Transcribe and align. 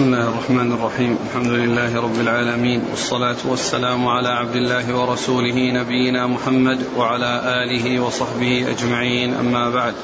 بسم 0.00 0.14
الله 0.14 0.28
الرحمن 0.28 0.72
الرحيم. 0.72 1.18
الحمد 1.26 1.50
لله 1.50 2.00
رب 2.00 2.20
العالمين 2.20 2.82
والصلاة 2.90 3.36
والسلام 3.44 4.08
على 4.08 4.28
عبد 4.28 4.56
الله 4.56 4.96
ورسوله 4.96 5.72
نبينا 5.72 6.26
محمد 6.26 6.78
وعلى 6.96 7.42
آله 7.44 8.00
وصحبه 8.00 8.66
أجمعين. 8.70 9.34
أما 9.34 9.70
بعد 9.70 9.94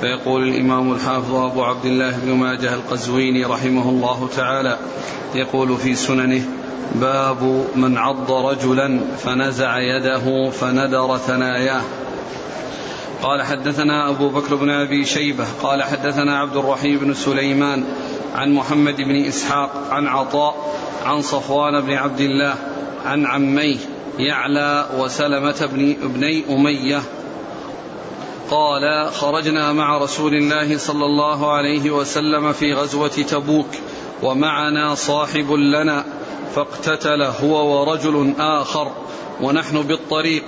فيقول 0.00 0.48
الإمام 0.48 0.92
الحافظ 0.92 1.34
أبو 1.34 1.64
عبد 1.64 1.84
الله 1.84 2.18
بن 2.18 2.32
ماجه 2.32 2.74
القزويني 2.74 3.44
رحمه 3.44 3.88
الله 3.88 4.28
تعالى 4.36 4.78
يقول 5.34 5.76
في 5.76 5.94
سننه 5.94 6.42
باب 6.94 7.64
من 7.76 7.98
عض 7.98 8.32
رجلا 8.32 9.00
فنزع 9.18 9.78
يده 9.78 10.50
فندر 10.50 11.16
ثناياه 11.16 11.82
قال 13.22 13.42
حدثنا 13.42 14.10
أبو 14.10 14.28
بكر 14.28 14.54
بن 14.54 14.70
أبي 14.70 15.04
شيبة 15.04 15.44
قال 15.62 15.82
حدثنا 15.82 16.38
عبد 16.38 16.56
الرحيم 16.56 16.98
بن 16.98 17.14
سليمان 17.14 17.84
عن 18.34 18.54
محمد 18.54 18.96
بن 18.96 19.24
إسحاق 19.24 19.88
عن 19.90 20.06
عطاء 20.06 20.74
عن 21.04 21.22
صفوان 21.22 21.80
بن 21.80 21.92
عبد 21.92 22.20
الله 22.20 22.54
عن 23.06 23.26
عميه 23.26 23.76
يعلى 24.18 24.86
وسلمة 24.98 25.68
بن 25.72 25.96
ابني 26.02 26.44
أمية. 26.50 27.02
قال 28.50 29.12
خرجنا 29.12 29.72
مع 29.72 29.98
رسول 29.98 30.34
الله 30.34 30.78
صلى 30.78 31.04
الله 31.04 31.52
عليه 31.52 31.90
وسلم 31.90 32.52
في 32.52 32.74
غزوة 32.74 33.08
تبوك 33.08 33.68
ومعنا 34.22 34.94
صاحب 34.94 35.52
لنا 35.52 36.04
فاقتتل 36.54 37.22
هو 37.22 37.80
ورجل 37.80 38.34
آخر 38.38 38.92
ونحن 39.40 39.82
بالطريق. 39.82 40.44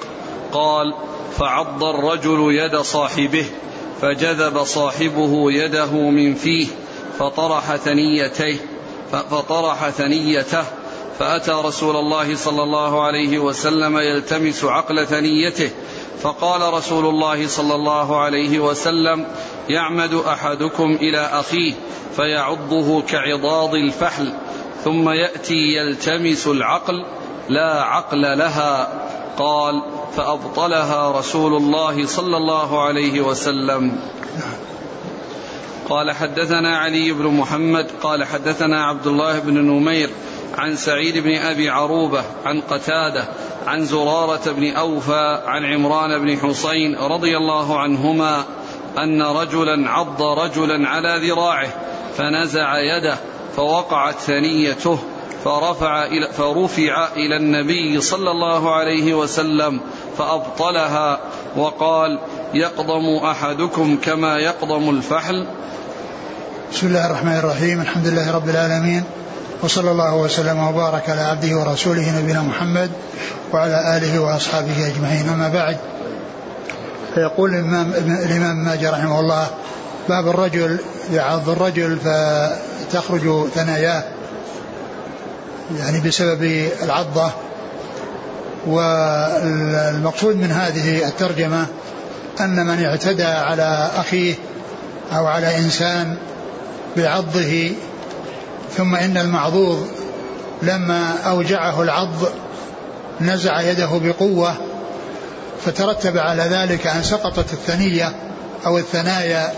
قال 0.52 0.94
فعض 1.38 1.84
الرجل 1.84 2.54
يد 2.54 2.76
صاحبه 2.76 3.44
فجذب 4.00 4.64
صاحبه 4.64 5.52
يده 5.52 5.92
من 5.92 6.34
فيه 6.34 6.66
فطرح 7.20 7.76
ثنيتيه 7.76 8.56
فطرح 9.12 9.90
ثنيته 9.90 10.64
فأتى 11.18 11.52
رسول 11.52 11.96
الله 11.96 12.36
صلى 12.36 12.62
الله 12.62 13.02
عليه 13.02 13.38
وسلم 13.38 13.98
يلتمس 13.98 14.64
عقل 14.64 15.06
ثنيته 15.06 15.70
فقال 16.22 16.74
رسول 16.74 17.06
الله 17.06 17.46
صلى 17.46 17.74
الله 17.74 18.20
عليه 18.20 18.60
وسلم 18.60 19.26
يعمد 19.68 20.14
أحدكم 20.14 20.98
إلى 21.00 21.18
أخيه 21.18 21.72
فيعضه 22.16 23.02
كعضاض 23.02 23.74
الفحل 23.74 24.32
ثم 24.84 25.08
يأتي 25.08 25.76
يلتمس 25.76 26.46
العقل 26.46 27.04
لا 27.48 27.82
عقل 27.82 28.38
لها 28.38 28.88
قال 29.38 29.82
فأبطلها 30.16 31.18
رسول 31.18 31.54
الله 31.54 32.06
صلى 32.06 32.36
الله 32.36 32.82
عليه 32.82 33.20
وسلم. 33.20 34.00
قال 35.90 36.10
حدثنا 36.10 36.78
علي 36.78 37.12
بن 37.12 37.26
محمد 37.26 37.86
قال 38.02 38.24
حدثنا 38.24 38.84
عبد 38.84 39.06
الله 39.06 39.38
بن 39.38 39.54
نمير 39.54 40.10
عن 40.58 40.76
سعيد 40.76 41.18
بن 41.18 41.36
أبي 41.36 41.70
عروبة 41.70 42.24
عن 42.44 42.60
قتادة 42.60 43.28
عن 43.66 43.84
زرارة 43.84 44.50
بن 44.50 44.70
أوفى 44.70 45.42
عن 45.46 45.64
عمران 45.64 46.18
بن 46.18 46.38
حسين 46.38 46.96
رضي 46.96 47.36
الله 47.36 47.78
عنهما 47.78 48.44
أن 48.98 49.22
رجلا 49.22 49.90
عض 49.90 50.22
رجلا 50.22 50.88
على 50.88 51.28
ذراعه 51.28 51.68
فنزع 52.16 52.78
يده 52.78 53.18
فوقعت 53.56 54.14
ثنيته 54.18 54.98
فرفع 55.44 56.04
إلى 56.04 56.26
فرفع 56.26 57.08
إلى 57.16 57.36
النبي 57.36 58.00
صلى 58.00 58.30
الله 58.30 58.74
عليه 58.74 59.14
وسلم 59.14 59.80
فأبطلها 60.18 61.20
وقال 61.56 62.18
يقضم 62.54 63.16
أحدكم 63.24 63.96
كما 63.96 64.38
يقضم 64.38 64.90
الفحل؟ 64.90 65.46
بسم 66.72 66.86
الله 66.86 67.06
الرحمن 67.06 67.36
الرحيم. 67.36 67.80
الحمد 67.80 68.06
لله 68.06 68.30
رب 68.30 68.48
العالمين. 68.48 69.04
وصلى 69.62 69.90
الله 69.90 70.14
وسلم 70.14 70.58
وبارك 70.58 71.10
على 71.10 71.20
عبده 71.20 71.56
ورسوله 71.56 72.18
نبينا 72.18 72.42
محمد 72.42 72.90
وعلى 73.52 73.96
آله 73.96 74.18
وأصحابه 74.18 74.86
أجمعين. 74.86 75.28
أما 75.28 75.48
بعد 75.48 75.76
فيقول 77.14 77.54
الإمام 77.54 77.92
الإمام 78.24 78.64
ماجه 78.64 78.90
رحمه 78.90 79.20
الله 79.20 79.46
باب 80.08 80.28
الرجل 80.28 80.78
يعض 81.12 81.48
الرجل 81.48 81.98
فتخرج 81.98 83.48
ثناياه. 83.54 84.04
يعني 85.78 86.00
بسبب 86.00 86.68
العضة. 86.82 87.30
والمقصود 88.66 90.36
من 90.36 90.50
هذه 90.52 91.08
الترجمة 91.08 91.66
أن 92.40 92.66
من 92.66 92.84
اعتدى 92.84 93.24
على 93.24 93.90
أخيه 93.96 94.34
أو 95.12 95.26
على 95.26 95.58
إنسان 95.58 96.16
بعضه 96.96 97.72
ثم 98.76 98.94
إن 98.94 99.16
المعضوض 99.16 99.88
لما 100.62 101.14
أوجعه 101.26 101.82
العض 101.82 102.10
نزع 103.20 103.60
يده 103.60 104.00
بقوة 104.02 104.54
فترتب 105.64 106.18
على 106.18 106.42
ذلك 106.42 106.86
أن 106.86 107.02
سقطت 107.02 107.52
الثنية 107.52 108.12
أو 108.66 108.78
الثنايا 108.78 109.52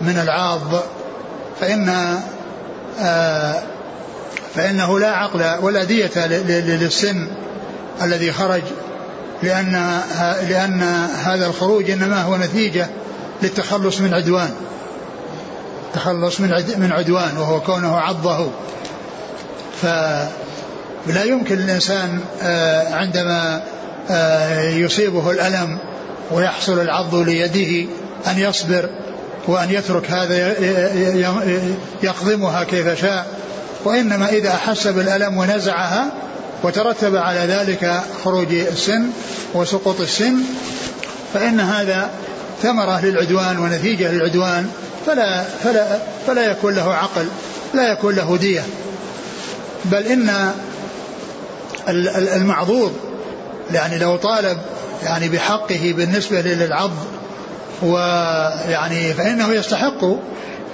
من 0.00 0.18
العاض 0.18 0.82
فإن 1.60 2.18
آه 3.00 3.62
فإنه 4.54 4.98
لا 4.98 5.10
عقل 5.10 5.64
ولا 5.64 5.84
دية 5.84 6.26
للسن 6.26 7.28
الذي 8.02 8.32
خرج 8.32 8.62
لأن 9.42 10.00
لأن 10.48 10.82
هذا 11.24 11.46
الخروج 11.46 11.90
إنما 11.90 12.22
هو 12.22 12.36
نتيجة 12.36 12.86
للتخلص 13.42 14.00
من 14.00 14.14
عدوان. 14.14 14.50
التخلص 15.88 16.40
من 16.40 16.48
من 16.76 16.92
عدوان 16.92 17.36
وهو 17.36 17.60
كونه 17.60 17.96
عضه. 17.96 18.50
فلا 19.82 21.24
يمكن 21.24 21.54
الإنسان 21.54 22.20
آه، 22.42 22.94
عندما 22.94 23.62
آه، 24.10 24.70
يصيبه 24.70 25.30
الألم 25.30 25.78
ويحصل 26.30 26.80
العض 26.80 27.14
ليده 27.14 27.90
أن 28.26 28.38
يصبر 28.38 28.88
وأن 29.46 29.70
يترك 29.70 30.10
هذا 30.10 30.54
يقضمها 32.02 32.64
كيف 32.64 33.00
شاء. 33.00 33.26
وإنما 33.84 34.28
إذا 34.28 34.48
أحس 34.48 34.86
بالألم 34.86 35.36
ونزعها 35.36 36.06
وترتب 36.62 37.16
على 37.16 37.40
ذلك 37.40 38.00
خروج 38.24 38.54
السن 38.54 39.10
وسقوط 39.54 40.00
السن 40.00 40.34
فإن 41.34 41.60
هذا 41.60 42.10
ثمرة 42.62 43.00
للعدوان 43.04 43.58
ونتيجة 43.58 44.12
للعدوان. 44.12 44.70
فلا 45.08 45.42
فلا 45.42 45.98
فلا 46.26 46.50
يكون 46.50 46.74
له 46.74 46.94
عقل 46.94 47.28
لا 47.74 47.92
يكون 47.92 48.14
له 48.14 48.36
دية. 48.36 48.62
بل 49.84 50.06
إن 50.06 50.52
المعضوض 52.36 52.92
يعني 53.70 53.98
لو 53.98 54.16
طالب 54.16 54.58
يعني 55.02 55.28
بحقه 55.28 55.94
بالنسبة 55.96 56.40
للعض 56.40 56.90
ويعني 57.82 59.14
فإنه 59.14 59.52
يستحق 59.54 60.04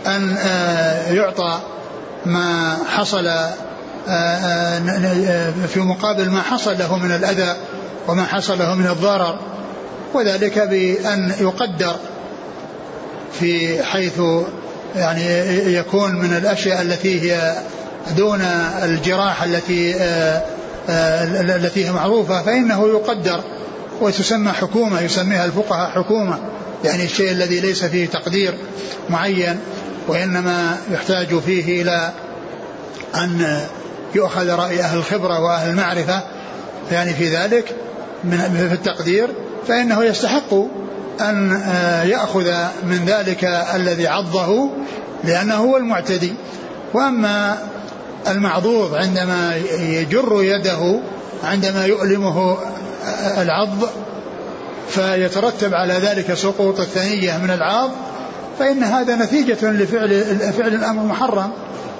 أن 0.07 0.37
آه، 0.39 1.13
يعطى 1.13 1.61
ما 2.27 2.77
حصل 2.97 3.27
آه، 3.27 3.53
آه، 4.09 5.53
في 5.75 5.81
مقابل 5.81 6.31
ما 6.31 6.43
حصل 6.43 6.79
له 6.79 6.99
من 6.99 7.13
الأذى 7.15 7.57
وما 8.09 8.25
حصل 8.25 8.59
له 8.59 8.75
من 8.75 8.87
الضرر. 8.87 9.39
وذلك 10.15 10.59
بأن 10.59 11.35
يقدر 11.41 11.97
في 13.41 13.83
حيث 13.83 14.21
يعني 14.97 15.25
يكون 15.75 16.15
من 16.15 16.37
الأشياء 16.37 16.83
التي 16.83 17.21
هي 17.21 17.57
دون 18.17 18.41
الجراح 18.83 19.43
التي 19.43 19.95
آه، 19.95 20.43
آه، 20.89 21.57
التي 21.57 21.87
هي 21.87 21.93
معروفة 21.93 22.43
فإنه 22.43 22.89
يقدر 22.89 23.41
وتسمى 24.01 24.53
حكومة 24.53 25.01
يسميها 25.01 25.45
الفقهاء 25.45 25.91
حكومة 25.91 26.39
يعني 26.85 27.05
الشيء 27.05 27.31
الذي 27.31 27.61
ليس 27.61 27.85
فيه 27.85 28.07
تقدير 28.07 28.55
معين 29.11 29.61
وإنما 30.09 30.77
يحتاج 30.91 31.39
فيه 31.39 31.83
إلى 31.83 32.13
أن 33.15 33.61
يؤخذ 34.15 34.49
رأي 34.49 34.81
أهل 34.81 34.99
الخبرة 34.99 35.41
وأهل 35.41 35.71
المعرفة 35.71 36.21
يعني 36.93 37.15
في 37.15 37.37
ذلك 37.37 37.77
من 38.25 38.69
في 38.69 38.75
التقدير 38.75 39.29
فإنه 39.69 40.05
يستحق 40.05 40.55
أن 41.21 41.53
آه، 41.53 42.03
يأخذ 42.03 42.53
من 42.85 43.05
ذلك 43.07 43.45
الذي 43.75 44.07
عضه 44.07 44.71
لأنه 45.25 45.55
هو 45.55 45.77
المعتدي. 45.77 46.33
وأما 46.95 47.59
المعضوض 48.29 48.95
عندما 48.95 49.57
يجر 49.81 50.43
يده 50.43 51.01
عندما 51.45 51.87
يؤلمه 51.87 52.57
آه، 53.07 53.43
العض 53.43 53.71
فيترتب 54.89 55.75
على 55.75 55.95
ذلك 55.95 56.35
سقوط 56.35 56.81
الثنية 56.81 57.39
من 57.39 57.51
العاض 57.51 57.91
فإن 58.59 58.83
هذا 58.83 59.17
نتيجة 59.17 59.71
لفعل 59.71 60.25
فعل 60.59 60.75
الأمر 60.75 61.03
محرم 61.03 61.51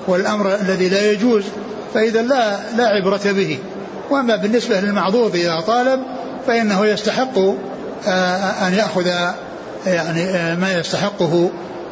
والأمر 0.07 0.55
الذي 0.55 0.89
لا 0.89 1.11
يجوز 1.11 1.45
فإذا 1.95 2.23
لا 2.23 2.59
لا 2.77 2.87
عبرة 2.89 3.21
به. 3.25 3.59
وأما 4.11 4.37
بالنسبة 4.37 4.81
للمعضوض 4.81 5.35
إذا 5.35 5.61
طالب 5.61 6.01
فإنه 6.47 6.87
يستحق 6.87 7.39
أن 8.67 8.75
يأخذ 8.75 9.07
يعني 9.87 10.25
آه، 10.25 10.55
ما 10.55 10.79
يستحقه 10.79 11.51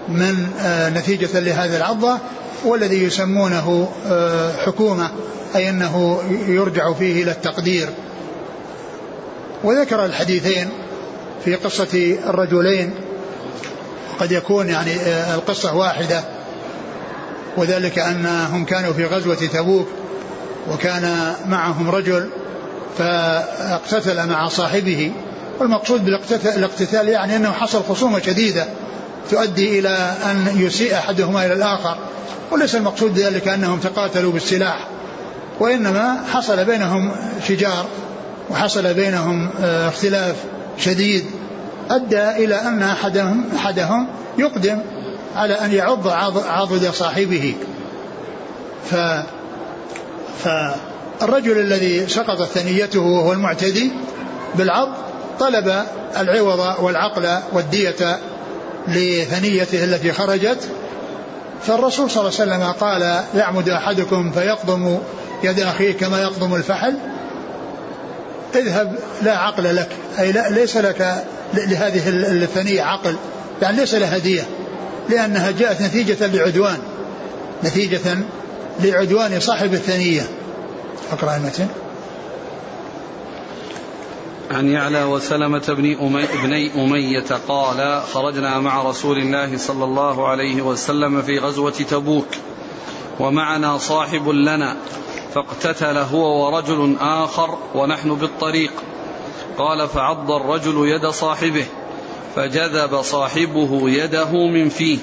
من 0.09 0.47
آه، 0.61 0.91
نتيجة 0.91 1.41
لهذه 1.41 1.77
العضة 1.77 2.19
والذي 2.65 3.03
يسمونه 3.05 3.89
آه، 4.07 4.53
حكومة 4.67 5.11
أي 5.57 5.71
أنه 5.71 6.23
يرجع 6.47 6.93
فيه 6.93 7.23
إلى 7.23 7.31
التقدير. 7.31 7.89
وذكر 9.65 10.05
الحديثين 10.05 10.69
في 11.45 11.55
قصة 11.55 12.17
الرجلين. 12.27 12.95
قد 14.21 14.33
يكون 14.33 14.69
يعني 14.69 14.91
آه، 14.95 15.35
القصة 15.35 15.77
واحدة 15.77 16.25
وذلك 17.57 17.99
أنهم 17.99 18.65
كانوا 18.65 18.93
في 18.93 19.05
غزوة 19.05 19.35
تبوك 19.35 19.89
وكان 20.71 21.35
معهم 21.47 21.91
رجل 21.91 22.29
فاقتتل 22.99 24.27
مع 24.27 24.49
صاحبه. 24.49 25.13
والمقصود 25.63 26.05
بالاقتتال 26.05 27.09
يعني 27.09 27.37
أنه 27.37 27.53
حصل 27.53 27.83
خصومة 27.89 28.21
شديدة 28.21 28.67
تؤدي 29.31 29.79
إلى 29.79 30.15
أن 30.25 30.47
يسيء 30.57 30.95
أحدهما 30.95 31.47
إلى 31.47 31.55
الآخر 31.55 31.97
وليس 32.51 32.75
المقصود 32.75 33.15
بذلك 33.15 33.49
أنهم 33.49 33.79
تقاتلوا 33.79 34.33
بالسلاح 34.33 34.87
وإنما 35.61 36.25
حصل 36.33 36.65
بينهم 36.65 37.13
شجار 37.49 37.87
وحصل 38.51 38.95
بينهم 38.95 39.51
آه، 39.63 39.89
اختلاف 39.89 40.37
شديد 40.79 41.25
أدى 41.91 42.31
إلى 42.31 42.55
أن 42.55 42.83
أحدهم, 42.83 43.45
أحدهم 43.57 44.09
يقدم 44.39 44.79
على 45.37 45.55
أن 45.55 45.73
يعض 45.73 46.09
عضد 46.49 46.91
صاحبه. 46.93 47.55
ف 48.91 48.95
فالرجل 50.45 51.59
الذي 51.59 52.07
سقطت 52.09 52.49
ثنيته 52.49 53.01
وهو 53.01 53.33
المعتدي 53.33 53.93
بالعض 54.55 54.89
طلب 55.41 55.85
العوض 56.17 56.75
والعقل 56.85 57.39
والدية 57.53 58.19
لثنيته 58.89 59.85
التي 59.85 60.13
خرجت 60.13 60.69
فالرسول 61.67 62.11
صلى 62.11 62.29
الله 62.29 62.41
عليه 62.41 62.53
وسلم 62.53 62.73
قال 62.73 63.25
يعمد 63.35 63.69
أحدكم 63.69 64.31
فيقضم 64.31 64.99
يد 65.43 65.61
أخيه 65.61 65.93
كما 65.93 66.23
يقضم 66.23 66.55
الفحل 66.55 66.95
اذهب 68.55 68.99
لا 69.23 69.39
عقل 69.39 69.77
لك 69.77 69.89
أي 70.19 70.33
لا 70.33 70.51
ليس 70.51 70.77
لك 70.77 71.25
لهذه 71.55 72.03
الثنية 72.07 72.83
عقل 72.83 73.17
يعني 73.63 73.77
ليس 73.77 73.95
لها 73.95 74.19
دية 74.19 74.43
لأنها 75.09 75.51
جاءت 75.51 75.83
نتيجة 75.83 76.27
لعدوان 76.27 76.79
نتيجة 77.65 78.17
لعدوان 78.81 79.41
صاحب 79.41 79.75
الثنية. 79.75 80.23
أقرأ 81.13 81.37
المتن. 81.37 81.67
عن 84.53 84.69
يعلى 84.69 85.05
وسلمة 85.05 85.65
بن 85.69 85.97
أمي 86.01 86.27
بني 86.43 86.85
أمية 86.85 87.27
قال 87.49 88.03
خرجنا 88.13 88.59
مع 88.59 88.83
رسول 88.83 89.19
الله 89.19 89.57
صلى 89.57 89.85
الله 89.85 90.29
عليه 90.29 90.63
وسلم 90.63 91.23
في 91.23 91.39
غزوة 91.39 91.71
تبوك 91.71 92.27
ومعنا 93.21 93.79
صاحب 93.79 94.29
لنا 94.29 94.77
فاقتتل 95.35 95.99
هو 95.99 96.47
ورجل 96.47 96.97
آخر 97.01 97.59
ونحن 97.75 98.15
بالطريق. 98.15 98.73
قال 99.59 99.89
فعض 99.89 100.31
الرجل 100.31 100.89
يد 100.89 101.07
صاحبه 101.07 101.67
فجذب 102.37 103.03
صاحبه 103.03 103.91
يده 103.91 104.47
من 104.47 104.69
فيه 104.69 104.99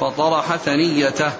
فطرح 0.00 0.56
ثنيته 0.56 1.32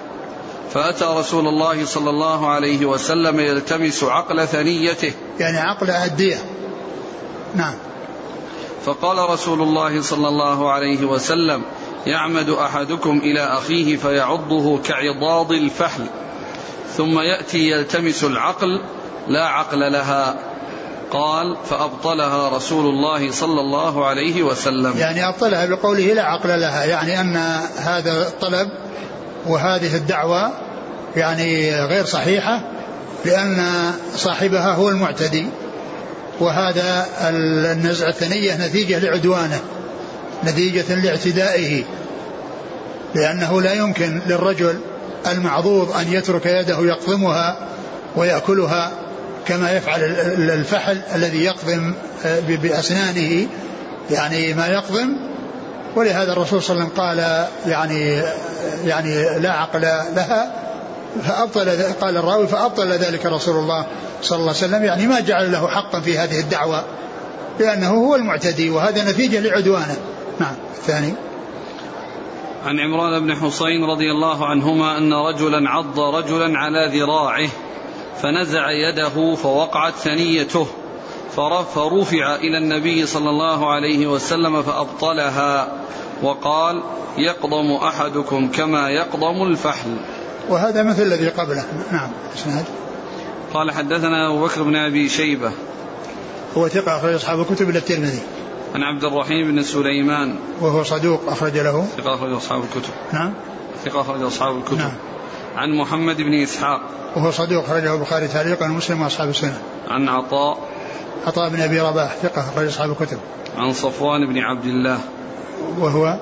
فأتى 0.70 1.04
رسول 1.04 1.48
الله 1.48 1.84
صلى 1.84 2.10
الله 2.10 2.48
عليه 2.48 2.86
وسلم 2.86 3.40
يلتمس 3.40 4.04
عقل 4.04 4.46
ثنيته. 4.46 5.12
يعني 5.38 5.58
عقل 5.58 5.90
الدية 5.90 6.36
نعم. 7.54 7.74
فقال 8.84 9.30
رسول 9.30 9.62
الله 9.62 10.02
صلى 10.02 10.28
الله 10.28 10.72
عليه 10.72 11.04
وسلم 11.04 11.62
يعمد 12.06 12.50
أحدكم 12.50 13.18
إلى 13.18 13.40
أخيه 13.40 13.96
فيعضه 13.96 14.78
كعضاض 14.78 15.52
الفحل 15.52 16.06
ثم 16.96 17.18
يأتي 17.18 17.70
يلتمس 17.70 18.24
العقل 18.24 18.80
لا 19.28 19.44
عقل 19.48 19.92
لها. 19.92 20.36
قال 21.10 21.56
فأبطلها 21.70 22.48
رسول 22.48 22.86
الله 22.86 23.30
صلى 23.30 23.60
الله 23.60 24.06
عليه 24.06 24.42
وسلم. 24.42 24.98
يعني 24.98 25.28
أبطلها 25.28 25.66
بقوله 25.66 26.12
لا 26.12 26.22
عقل 26.22 26.60
لها 26.60 26.84
يعني 26.84 27.20
أن 27.20 27.36
هذا 27.76 28.22
الطلب 28.22 28.68
وهذه 29.46 29.96
الدعوة 29.96 30.52
يعني 31.16 31.80
غير 31.84 32.04
صحيحة 32.04 32.60
لأن 33.24 33.66
صاحبها 34.16 34.74
هو 34.74 34.88
المعتدي. 34.88 35.46
وهذا 36.40 37.06
النزع 37.72 38.08
الثنية 38.08 38.66
نتيجة 38.66 38.98
لعدوانه 38.98 39.60
نتيجة 40.44 40.94
لاعتدائه 40.94 41.84
لأنه 43.14 43.60
لا 43.62 43.72
يمكن 43.72 44.20
للرجل 44.26 44.80
المعضوض 45.26 45.96
أن 45.96 46.12
يترك 46.12 46.46
يده 46.46 46.78
يقضمها 46.80 47.58
ويأكلها 48.16 48.92
كما 49.46 49.72
يفعل 49.72 50.00
الفحل 50.38 51.00
الذي 51.14 51.44
يقضم 51.44 51.94
آه، 52.24 52.40
بأسنانه 52.40 53.46
يعني 54.10 54.54
ما 54.54 54.66
يقضم. 54.66 55.16
ولهذا 55.96 56.32
الرسول 56.32 56.62
صلى 56.62 56.70
الله 56.74 56.84
عليه 56.84 56.92
وسلم 56.92 57.04
قال 57.04 57.46
يعني 57.66 58.22
يعني 58.84 59.38
لا 59.38 59.52
عقل 59.52 59.80
لها 60.16 60.52
فأبطل 61.24 61.70
قال 62.00 62.16
الراوي 62.16 62.46
فأبطل 62.46 62.92
ذلك 62.92 63.26
رسول 63.26 63.56
الله. 63.56 63.86
صلى 64.22 64.36
الله 64.36 64.48
عليه 64.48 64.58
وسلم 64.58 64.84
يعني 64.84 65.06
ما 65.06 65.20
جعل 65.20 65.52
له 65.52 65.68
حقا 65.68 66.00
في 66.00 66.18
هذه 66.18 66.40
الدعوة 66.40 66.84
لأنه 67.60 67.88
هو 67.88 68.14
المعتدي 68.14 68.70
وهذا 68.70 69.10
نتيجة 69.10 69.40
لعدوانه. 69.40 69.96
نعم 70.40 70.54
الثاني. 70.76 71.14
عن 72.66 72.80
عمران 72.80 73.20
بن 73.22 73.34
حسين 73.34 73.84
رضي 73.84 74.10
الله 74.10 74.46
عنهما 74.46 74.98
أن 74.98 75.12
رجلا 75.12 75.70
عض 75.70 76.00
رجلا 76.00 76.58
على 76.58 76.98
ذراعه 76.98 77.48
فنزع 78.22 78.70
يده 78.70 79.34
فوقعت 79.34 79.94
ثنيته 79.94 80.66
فرفع 81.74 82.34
إلى 82.34 82.58
النبي 82.58 83.06
صلى 83.06 83.30
الله 83.30 83.72
عليه 83.72 84.06
وسلم 84.06 84.62
فأبطلها 84.62 85.72
وقال 86.22 86.82
يقضم 87.18 87.72
أحدكم 87.72 88.48
كما 88.48 88.90
يقضم 88.90 89.42
الفحل. 89.42 89.96
وهذا 90.48 90.82
مثل 90.82 91.02
الذي 91.02 91.28
قبله. 91.28 91.64
نعم 91.92 92.10
إسناد. 92.34 92.64
قال 93.54 93.70
حدثنا 93.70 94.28
أبو 94.28 94.44
بكر 94.44 94.62
بن 94.62 94.76
أبي 94.76 95.08
شيبة. 95.08 95.52
هو 96.56 96.68
ثقة 96.68 96.96
أخرج 96.96 97.14
أصحاب 97.14 97.40
الكتب 97.40 97.70
إلى 97.70 97.78
الترمذي. 97.78 98.22
عن 98.74 98.82
عبد 98.82 99.04
الرحيم 99.04 99.52
بن 99.52 99.62
سليمان. 99.62 100.36
وهو 100.60 100.82
صدوق 100.82 101.20
أخرج 101.28 101.58
له. 101.58 101.86
ثقة 101.96 102.14
أخرج 102.14 102.32
أصحاب 102.32 102.62
الكتب. 102.62 102.92
نعم. 103.12 103.34
ثقة 103.84 104.00
أخرج 104.00 104.22
أصحاب 104.22 104.56
الكتب. 104.56 104.78
نعم. 104.78 104.92
عن 105.56 105.72
محمد 105.72 106.16
بن 106.16 106.42
إسحاق. 106.42 106.80
وهو 107.16 107.30
صدوق 107.30 107.64
أخرجه 107.64 107.94
البخاري 107.94 108.28
تعليقا 108.28 108.66
ومسلم 108.66 109.02
وأصحاب 109.02 109.28
السنة. 109.28 109.58
عن 109.88 110.08
عطاء. 110.08 110.58
عطاء 111.26 111.48
بن 111.48 111.60
أبي 111.60 111.80
رباح 111.80 112.16
ثقة 112.16 112.40
أخرج 112.40 112.66
أصحاب 112.66 112.90
الكتب. 112.90 113.18
عن 113.56 113.72
صفوان 113.72 114.26
بن 114.26 114.38
عبد 114.38 114.64
الله. 114.64 114.98
وهو؟ 115.78 116.18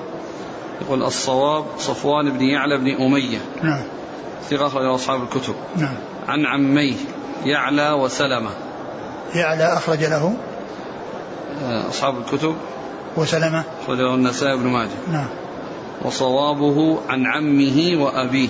يقول 0.81 1.03
الصواب 1.03 1.65
صفوان 1.77 2.29
بن 2.29 2.41
يعلى 2.41 2.77
بن 2.77 2.87
أمية. 2.87 3.39
نعم. 3.63 3.83
ثقة 4.49 4.67
أخرج 4.67 4.85
أصحاب 4.85 5.23
الكتب. 5.23 5.55
نعم. 5.75 5.95
عن 6.27 6.45
عميه. 6.45 6.95
يعلى 7.45 7.91
وسلمة 7.91 8.49
يعلى 9.35 9.63
أخرج 9.63 10.03
له. 10.03 10.33
آه، 11.63 11.89
أصحاب 11.89 12.17
الكتب. 12.17 12.55
وسلمة. 13.17 13.63
أخرجه 13.83 14.15
النسائي 14.15 14.57
بن 14.57 14.67
ماجه. 14.67 14.89
نعم. 15.11 15.27
وصوابه 16.05 16.99
عن 17.09 17.25
عمه 17.25 18.03
وأبيه. 18.03 18.49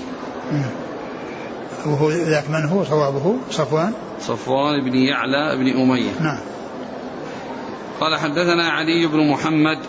نعم. 0.52 0.72
وهو 1.86 2.10
ذاك 2.10 2.50
من 2.50 2.66
هو؟ 2.66 2.84
صوابه. 2.84 3.36
صفوان. 3.52 3.94
صفوان 4.22 4.84
بن 4.84 4.96
يعلى 4.96 5.58
بن 5.58 5.82
أمية. 5.82 6.12
نعم. 6.22 6.40
قال 8.00 8.16
حدثنا 8.16 8.70
علي 8.70 9.08
بن 9.08 9.30
محمد. 9.30 9.80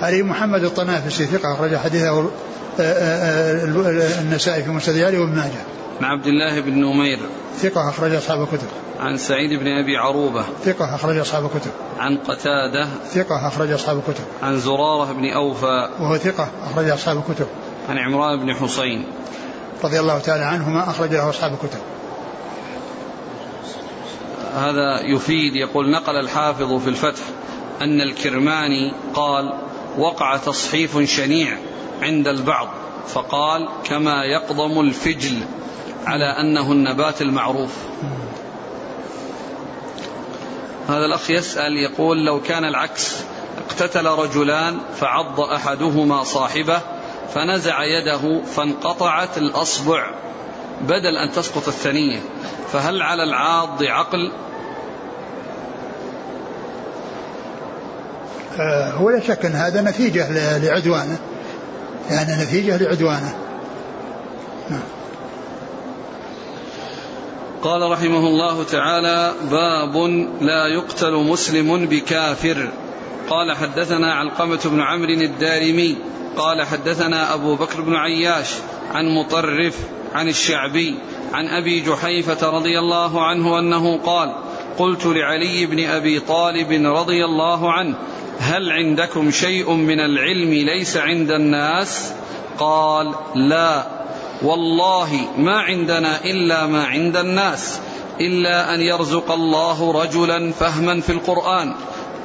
علي 0.00 0.22
محمد 0.22 0.64
الطنافسي 0.64 1.26
ثقة 1.26 1.52
أخرج 1.52 1.76
حديثه 1.76 2.20
آه، 2.20 2.30
آه، 2.80 4.20
النسائي 4.20 4.62
في 4.62 4.70
مسند 4.70 4.98
علي 4.98 5.18
وابن 5.18 5.36
ماجه. 5.36 5.62
عن 6.02 6.10
عبد 6.10 6.26
الله 6.26 6.60
بن 6.60 6.72
نمير 6.72 7.18
ثقة 7.56 7.88
أخرج 7.88 8.14
أصحاب 8.14 8.42
الكتب. 8.42 8.66
عن 9.00 9.16
سعيد 9.16 9.60
بن 9.60 9.66
أبي 9.66 9.96
عروبة. 9.96 10.44
ثقة 10.64 10.94
أخرج 10.94 11.16
أصحاب 11.16 11.44
الكتب. 11.44 11.70
عن 11.98 12.16
قتادة. 12.16 12.88
ثقة 13.04 13.48
أخرج 13.48 13.72
أصحاب 13.72 13.98
الكتب. 13.98 14.24
عن 14.42 14.60
زرارة 14.60 15.12
بن 15.12 15.28
أوفى. 15.28 15.88
وهو 16.00 16.16
ثقة 16.16 16.48
أخرج 16.64 16.88
أصحاب 16.88 17.22
الكتب. 17.28 17.46
عن 17.88 17.98
عمران 17.98 18.40
بن 18.40 18.54
حسين. 18.54 19.04
رضي 19.84 20.00
الله 20.00 20.18
تعالى 20.18 20.44
عنهما 20.44 20.90
أخرج 20.90 21.10
له 21.10 21.28
أصحاب 21.28 21.52
الكتب. 21.52 21.80
هذا 24.54 25.00
يفيد 25.00 25.56
يقول 25.56 25.90
نقل 25.90 26.16
الحافظ 26.16 26.82
في 26.82 26.88
الفتح 26.88 27.22
أن 27.82 28.00
الكرماني 28.00 28.92
قال 29.14 29.52
وقع 29.98 30.36
تصحيف 30.36 30.98
شنيع 30.98 31.56
عند 32.02 32.28
البعض 32.28 32.68
فقال 33.08 33.68
كما 33.84 34.24
يقضم 34.24 34.80
الفجل 34.80 35.38
على 36.06 36.24
انه 36.24 36.72
النبات 36.72 37.22
المعروف 37.22 37.72
هذا 40.88 41.04
الأخ 41.04 41.30
يسأل 41.30 41.76
يقول 41.76 42.24
لو 42.24 42.40
كان 42.40 42.64
العكس 42.64 43.16
اقتتل 43.58 44.06
رجلان 44.06 44.78
فعض 44.96 45.40
أحدهما 45.40 46.24
صاحبه 46.24 46.80
فنزع 47.34 47.84
يده 47.84 48.42
فانقطعت 48.42 49.38
الأصبع 49.38 50.10
بدل 50.80 51.16
أن 51.16 51.32
تسقط 51.32 51.68
الثنية 51.68 52.20
فهل 52.72 53.02
على 53.02 53.22
العاض 53.22 53.82
عقل؟ 53.82 54.32
آه، 58.60 58.90
هو 58.90 59.10
لا 59.10 59.20
شك 59.20 59.44
أن 59.44 59.52
هذا 59.52 59.82
نتيجة 59.82 60.58
لعدوانه. 60.58 61.18
يعني 62.10 62.42
نتيجة 62.42 62.76
لعدوانه. 62.76 63.34
نعم. 64.70 64.80
قال 67.62 67.90
رحمه 67.90 68.26
الله 68.26 68.64
تعالى 68.64 69.34
باب 69.50 69.96
لا 70.40 70.66
يقتل 70.66 71.12
مسلم 71.12 71.86
بكافر. 71.86 72.68
قال 73.30 73.52
حدثنا 73.56 74.14
علقمة 74.14 74.60
بن 74.64 74.80
عمرو 74.80 75.10
الدارمي. 75.10 75.96
قال 76.36 76.62
حدثنا 76.62 77.34
أبو 77.34 77.54
بكر 77.54 77.80
بن 77.80 77.94
عياش 77.94 78.48
عن 78.94 79.14
مطرف 79.14 79.76
عن 80.14 80.28
الشعبي 80.28 80.94
عن 81.32 81.46
أبي 81.46 81.80
جحيفة 81.80 82.50
رضي 82.50 82.78
الله 82.78 83.24
عنه 83.26 83.58
أنه 83.58 83.98
قال 83.98 84.34
قلت 84.78 85.06
لعلي 85.06 85.66
بن 85.66 85.84
أبي 85.84 86.20
طالب 86.20 86.86
رضي 86.86 87.24
الله 87.24 87.72
عنه 87.72 87.94
هل 88.38 88.72
عندكم 88.72 89.30
شيء 89.30 89.72
من 89.72 90.00
العلم 90.00 90.50
ليس 90.50 90.96
عند 90.96 91.30
الناس؟ 91.30 92.12
قال 92.58 93.14
لا. 93.34 94.01
والله 94.42 95.28
ما 95.38 95.60
عندنا 95.60 96.24
إلا 96.24 96.66
ما 96.66 96.84
عند 96.84 97.16
الناس 97.16 97.78
إلا 98.20 98.74
أن 98.74 98.80
يرزق 98.80 99.32
الله 99.32 100.02
رجلا 100.02 100.52
فهما 100.52 101.00
في 101.00 101.12
القرآن 101.12 101.74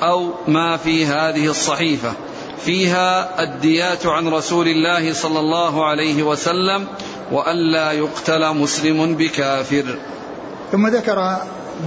أو 0.02 0.30
ما 0.48 0.78
في 0.78 1.06
هذه 1.06 1.48
الصحيفة. 1.48 2.14
فيها 2.66 3.44
الديات 3.44 4.06
عن 4.06 4.28
رسول 4.28 4.68
الله 4.68 5.14
صلى 5.14 5.40
الله 5.40 5.86
عليه 5.86 6.24
وسلم 6.24 6.88
والا 7.32 7.92
يقتل 7.92 8.54
مسلم 8.54 9.16
بكافر. 9.16 9.86
ثم 10.72 10.88
ذكر 10.88 11.38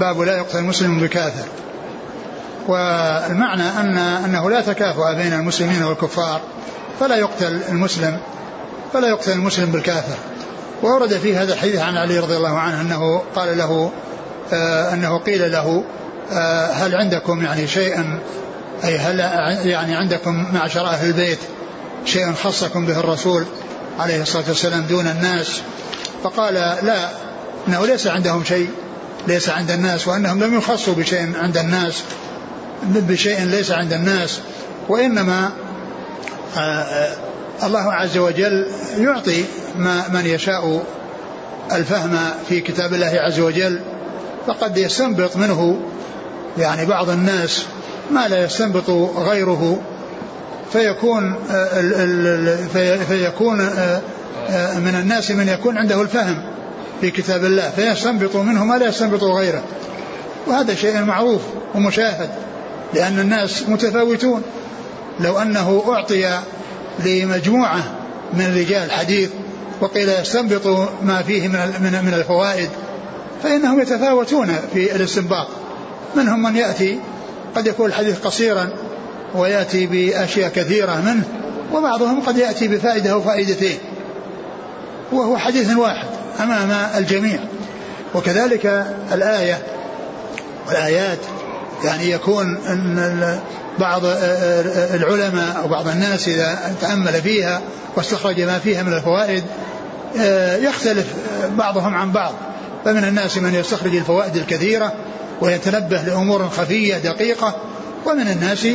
باب 0.01 0.21
لا 0.21 0.37
يقتل 0.37 0.63
مسلم 0.63 1.01
بكافر. 1.01 1.49
والمعنى 2.69 3.63
أن 3.63 3.99
أنه 3.99 4.51
لا 4.51 4.61
تكافؤ 4.61 5.15
بين 5.17 5.33
المسلمين 5.33 5.83
والكفار 5.83 6.41
فلا 7.01 7.17
يقتل 7.17 7.61
المسلم. 7.69 8.21
فلا 8.93 9.09
يقتل 9.09 9.33
المسلم 9.33 9.73
بالكافر. 9.73 10.17
وورد 10.83 11.19
في 11.19 11.37
هذا 11.37 11.53
الحديث 11.53 11.81
عن 11.81 11.97
علي 11.97 12.19
رضي 12.19 12.37
الله 12.37 12.59
عنه 12.59 12.81
أنه 12.81 13.23
قال 13.37 13.59
له 13.59 13.91
آه 14.53 14.95
أنه 14.95 15.19
قيل 15.19 15.53
له 15.53 15.85
آه 16.33 16.67
هل 16.67 16.95
عندكم 16.95 17.43
يعني 17.43 17.67
شيئا 17.67 18.19
أي 18.85 18.99
هل 18.99 19.21
يعني 19.67 19.97
عندكم 19.97 20.47
معشر 20.55 20.87
أهل 20.87 21.07
البيت 21.07 21.39
شيء 22.05 22.33
خصكم 22.33 22.87
به 22.87 23.01
الرسول 23.01 23.45
عليه 23.99 24.23
الصلاة 24.23 24.45
والسلام 24.49 24.83
دون 24.83 25.07
الناس؟ 25.07 25.61
فقال 26.25 26.55
لا 26.55 27.09
أنه 27.69 27.87
ليس 27.87 28.07
عندهم 28.07 28.45
شيء 28.45 28.71
ليس 29.29 29.49
عند 29.49 29.71
الناس 29.71 30.09
وأنهم 30.09 30.45
لم 30.45 30.59
يخصوا 30.59 30.95
بشيء 30.95 31.33
عند 31.37 31.59
الناس 31.59 32.03
بشيء 32.83 33.45
ليس 33.45 33.71
عند 33.71 33.93
الناس 33.93 34.41
وإنما 34.89 35.51
آه، 36.59 37.13
الله 37.65 37.93
عز 37.93 38.19
وجل 38.19 38.67
يعطي 38.99 39.45
ما 39.77 40.09
من 40.09 40.27
يشاء 40.27 40.85
الفهم 41.73 42.19
في 42.49 42.61
كتاب 42.61 42.95
الله 42.95 43.13
عز 43.21 43.41
وجل 43.41 43.81
فقد 44.47 44.79
يستنبط 44.79 45.37
منه 45.37 45.81
يعني 46.59 46.87
بعض 46.87 47.11
الناس 47.11 47.65
ما 48.11 48.29
لا 48.29 48.45
يستنبط 48.45 48.91
غيره 49.17 49.81
فيكون 50.73 51.35
آه، 51.51 52.57
فيكون 53.09 53.59
من 54.79 54.95
الناس 55.03 55.31
من 55.31 55.49
يكون 55.49 55.79
عنده 55.79 56.03
الفهم 56.03 56.43
في 57.01 57.11
كتاب 57.11 57.45
الله 57.45 57.71
فيستنبط 57.71 58.37
منه 58.37 58.65
ما 58.65 58.79
لا 58.79 58.89
يستنبط 58.89 59.23
غيره. 59.23 59.63
وهذا 60.47 60.75
شيء 60.75 61.05
معروف 61.05 61.43
ومشاهد 61.75 62.31
لأن 62.95 63.19
الناس 63.19 63.69
متفاوتون. 63.69 64.43
لو 65.21 65.39
أنه 65.39 65.85
أعطي 65.89 66.41
لمجموعة 67.05 67.83
من 68.33 68.57
رجال 68.57 68.83
الحديث 68.83 69.31
وقيل 69.81 70.09
يستنبط 70.09 70.67
ما 71.03 71.23
فيه 71.23 71.49
من 71.49 72.01
من 72.05 72.15
الفوائد 72.15 72.71
فإنهم 73.43 73.81
يتفاوتون 73.81 74.57
في 74.73 74.97
الاستنباط. 74.97 75.47
منهم 76.17 76.43
من 76.43 76.57
يأتي 76.57 77.01
قد 77.57 77.67
يكون 77.67 77.87
الحديث 77.87 78.19
قصيرا 78.19 78.69
ويأتي 79.35 79.87
بأشياء 79.87 80.51
كثيرة 80.51 81.01
منه 81.01 81.25
وبعضهم 81.73 82.21
قد 82.21 82.37
يأتي 82.37 82.69
بفائدة 82.69 83.11
أو 83.11 83.23
فائدتين. 83.23 83.79
وهو 85.13 85.37
حديث 85.37 85.77
واحد 85.77 86.07
أمام 86.41 86.71
الجميع. 86.97 87.39
وكذلك 88.15 88.87
الآية 89.13 89.59
والآيات 90.69 91.19
يعني 91.85 92.11
يكون 92.11 92.57
أن 92.57 93.41
بعض 93.79 94.03
العلماء 94.95 95.61
أو 95.63 95.69
بعض 95.69 95.89
الناس 95.89 96.29
إذا 96.29 96.75
تأمل 96.81 97.13
فيها 97.13 97.61
واستخرج 97.97 98.41
ما 98.41 98.59
فيها 98.59 98.83
من 98.83 98.93
الفوائد 98.93 99.45
يختلف 100.65 101.07
بعضهم 101.59 101.95
عن 101.95 102.13
بعض. 102.13 102.33
فمن 102.85 103.05
الناس 103.05 103.39
من 103.39 103.55
يستخرج 103.55 103.97
الفوائد 103.97 104.37
الكثيرة 104.37 104.93
ويتنبه 105.41 106.03
لأمور 106.03 106.49
خفية 106.49 106.99
دقيقة 106.99 107.57
ومن 108.07 108.29
الناس 108.29 108.67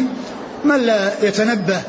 من 0.64 0.82
لا 0.82 1.12
يتنبه 1.24 1.82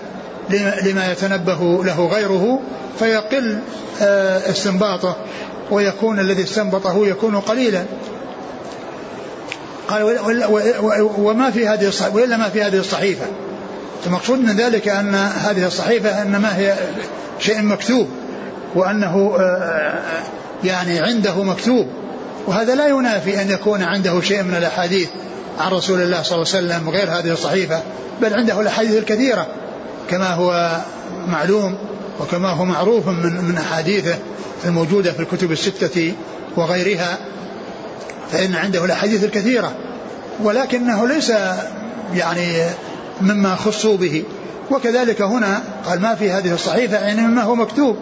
لما 0.82 1.12
يتنبه 1.12 1.84
له 1.84 2.06
غيره 2.06 2.60
فيقل 2.98 3.58
استنباطه 4.50 5.16
ويكون 5.70 6.20
الذي 6.20 6.42
استنبطه 6.42 7.06
يكون 7.06 7.40
قليلا. 7.40 7.84
قال 9.88 10.02
وما 11.18 11.50
في 11.50 11.68
هذه 11.68 11.88
الصحيفة 11.88 12.16
وإلا 12.16 12.36
ما 12.36 12.48
في 12.48 12.62
هذه 12.62 12.78
الصحيفة. 12.78 13.26
المقصود 14.06 14.38
من 14.38 14.56
ذلك 14.56 14.88
أن 14.88 15.14
هذه 15.14 15.66
الصحيفة 15.66 16.22
إنما 16.22 16.58
هي 16.58 16.74
شيء 17.38 17.62
مكتوب 17.62 18.08
وأنه 18.74 19.36
آه، 19.38 20.02
يعني 20.64 21.00
عنده 21.00 21.42
مكتوب. 21.42 21.86
وهذا 22.46 22.74
لا 22.74 22.86
ينافي 22.86 23.42
أن 23.42 23.50
يكون 23.50 23.82
عنده 23.82 24.20
شيء 24.20 24.42
من 24.42 24.54
الأحاديث 24.54 25.08
عن 25.58 25.72
رسول 25.72 26.02
الله 26.02 26.22
صلى 26.22 26.36
الله 26.36 26.54
عليه 26.54 26.66
وسلم 26.66 26.90
غير 26.90 27.10
هذه 27.10 27.32
الصحيفة 27.32 27.82
بل 28.22 28.34
عنده 28.34 28.60
الأحاديث 28.60 28.96
الكثيرة 28.96 29.46
كما 30.10 30.34
هو 30.34 30.80
معلوم 31.26 31.78
وكما 32.20 32.48
هو 32.48 32.64
معروف 32.64 33.08
من 33.08 33.44
من 33.44 33.58
أحاديثه 33.58 34.18
الموجودة 34.64 35.12
في 35.12 35.20
الكتب 35.20 35.52
الستة 35.52 36.12
وغيرها. 36.56 37.18
فإن 38.32 38.54
عنده 38.54 38.84
الأحاديث 38.84 39.24
الكثيرة 39.24 39.72
ولكنه 40.42 41.08
ليس 41.08 41.32
يعني 42.14 42.64
مما 43.20 43.56
خصوا 43.56 43.96
به. 43.96 44.24
وكذلك 44.70 45.22
هنا 45.22 45.62
قال 45.86 46.00
ما 46.00 46.14
في 46.14 46.30
هذه 46.30 46.54
الصحيفة 46.54 46.96
يعني 46.96 47.20
مما 47.20 47.42
هو 47.42 47.54
مكتوب. 47.54 47.96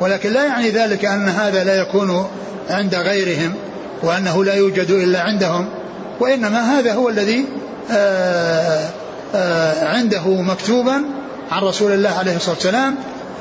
ولكن 0.00 0.32
لا 0.32 0.44
يعني 0.44 0.70
ذلك 0.70 1.04
أن 1.04 1.28
هذا 1.28 1.64
لا 1.64 1.76
يكون 1.80 2.28
عند 2.70 2.94
غيرهم 2.94 3.54
وأنه 4.02 4.44
لا 4.44 4.54
يوجد 4.54 4.90
إلا 4.90 5.20
عندهم. 5.20 5.68
وإنما 6.20 6.78
هذا 6.78 6.94
هو 6.94 7.08
الذي 7.08 7.44
آآ 7.90 7.94
آه، 7.94 8.90
آآ 9.34 9.72
آه، 9.84 9.88
عنده 9.88 10.28
مكتوبا 10.28 11.02
عن 11.50 11.62
رسول 11.62 11.92
الله 11.92 12.10
عليه 12.10 12.36
الصلاة 12.36 12.54
والسلام 12.54 12.94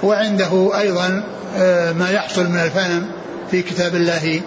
وعنده 0.03 0.79
أيضا 0.79 1.23
آه، 1.57 1.91
ما 1.91 2.09
يحصل 2.09 2.49
من 2.49 2.59
الفهم 2.59 3.05
في 3.51 3.61
كتاب 3.61 3.95
الله 3.95 4.41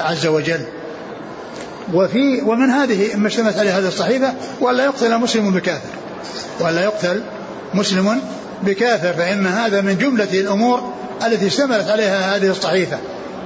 عز 0.00 0.26
وجل. 0.26 0.60
وفي 1.94 2.42
ومن 2.42 2.70
هذه 2.70 3.16
ما 3.16 3.28
اشتملت 3.28 3.58
عليه 3.58 3.78
هذه 3.78 3.88
الصحيفة 3.88 4.34
ولا 4.60 4.84
يقتل 4.84 5.18
مسلم 5.18 5.50
بكافر. 5.50 5.88
ولا 6.60 6.84
يقتل 6.84 7.22
مسلم 7.74 8.20
بكافر 8.62 9.12
فإن 9.12 9.46
هذا 9.46 9.80
من 9.80 9.98
جملة 9.98 10.40
الأمور 10.40 10.92
التي 11.26 11.46
اشتملت 11.46 11.88
عليها 11.88 12.36
هذه 12.36 12.50
الصحيفة. 12.50 12.98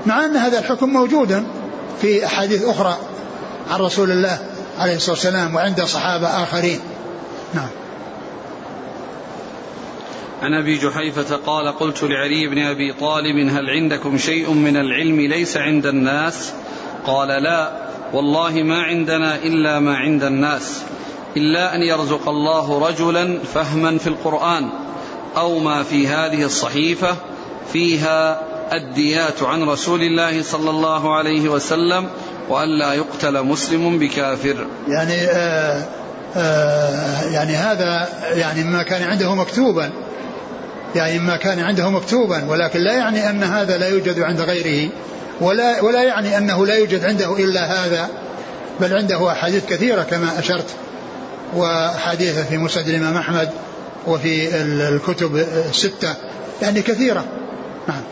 مع 0.07 0.25
أن 0.25 0.37
هذا 0.37 0.59
الحكم 0.59 0.89
موجود 0.89 1.45
في 2.01 2.27
أحاديث 2.27 2.65
أخرى 2.65 2.97
عن 3.71 3.81
رسول 3.81 4.11
الله 4.11 4.39
عليه 4.79 4.97
الصلاة 4.97 5.15
والسلام 5.15 5.55
وعند 5.55 5.83
صحابة 5.83 6.27
آخرين. 6.27 6.81
نعم. 7.55 7.69
عن 10.43 10.55
أبي 10.55 10.79
جحيفة 10.79 11.37
قال 11.37 11.79
قلت 11.79 12.03
لعلي 12.03 12.47
بن 12.47 12.59
أبي 12.59 12.93
طالب 12.93 13.49
هل 13.49 13.71
عندكم 13.71 14.19
شيء 14.19 14.51
من 14.51 14.77
العلم 14.77 15.21
ليس 15.21 15.57
عند 15.57 15.87
الناس؟ 15.87 16.53
قال 17.07 17.29
لا. 17.43 17.92
والله 18.13 18.63
ما 18.63 18.83
عندنا 18.83 19.37
إلا 19.37 19.79
ما 19.79 19.97
عند 19.97 20.25
الناس 20.25 20.83
إلا 21.37 21.75
أن 21.75 21.83
يرزق 21.83 22.29
الله 22.29 22.89
رجلا 22.89 23.39
فهما 23.55 23.99
في 23.99 24.07
القرآن 24.07 24.71
أو 25.37 25.59
ما 25.59 25.83
في 25.83 26.09
هذه 26.09 26.45
الصحيفة 26.45 27.17
فيها 27.73 28.43
الديات 28.73 29.43
عن 29.43 29.63
رسول 29.63 30.03
الله 30.03 30.43
صلى 30.43 30.71
الله 30.71 31.15
عليه 31.17 31.49
وسلم 31.49 32.07
والا 32.49 32.93
يقتل 32.93 33.43
مسلم 33.43 33.99
بكافر. 33.99 34.67
يعني 34.89 35.15
آه 35.15 35.85
آه 36.37 37.23
يعني 37.31 37.53
هذا 37.53 38.09
يعني 38.35 38.65
ما 38.65 38.83
كان 38.83 39.03
عنده 39.03 39.35
مكتوبا 39.35 39.91
يعني 40.95 41.19
ما 41.19 41.37
كان 41.37 41.61
عنده 41.61 41.91
مكتوبا 41.91 42.45
ولكن 42.49 42.81
لا 42.81 42.93
يعني 42.93 43.31
أن 43.31 43.43
هذا 43.43 43.79
لا 43.79 43.89
يوجد 43.89 44.21
عند 44.21 44.41
غيره 44.41 44.91
ولا 45.43 45.83
ولا 45.83 46.03
يعني 46.03 46.39
أنه 46.39 46.67
لا 46.67 46.75
يوجد 46.75 47.05
عنده 47.05 47.37
إلا 47.37 47.85
هذا 47.85 48.09
بل 48.81 48.95
عنده 48.95 49.33
أحاديث 49.33 49.67
كثيرة 49.67 50.03
كما 50.03 50.39
أشرت 50.39 50.67
وأحاديث 51.55 52.39
في 52.39 52.59
مسند 52.59 52.89
الإمام 52.89 53.17
أحمد 53.17 53.51
وفي 54.07 54.63
الكتب 54.63 55.37
الستة 55.71 56.15
يعني 56.63 56.83
كثيرة. 56.83 57.25
نعم. 57.89 58.03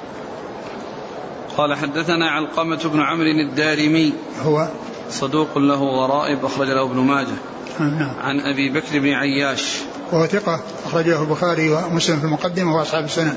قال 1.56 1.76
حدثنا 1.76 2.30
علقمة 2.30 2.80
بن 2.84 3.00
عمرو 3.00 3.30
الدارمي. 3.48 4.12
هو؟ 4.42 4.68
صدوق 5.10 5.58
له 5.58 5.84
غرائب 5.84 6.44
أخرج 6.44 6.68
له 6.68 6.82
ابن 6.82 6.96
ماجه. 6.96 7.36
نعم. 7.80 8.12
عن 8.20 8.40
أبي 8.40 8.68
بكر 8.68 8.98
بن 8.98 9.12
عياش. 9.12 9.76
وهو 10.12 10.26
ثقة 10.26 10.60
أخرجه 10.86 11.22
البخاري 11.22 11.70
ومسلم 11.70 12.18
في 12.18 12.24
المقدمة 12.24 12.76
وأصحاب 12.76 13.04
السنن. 13.04 13.36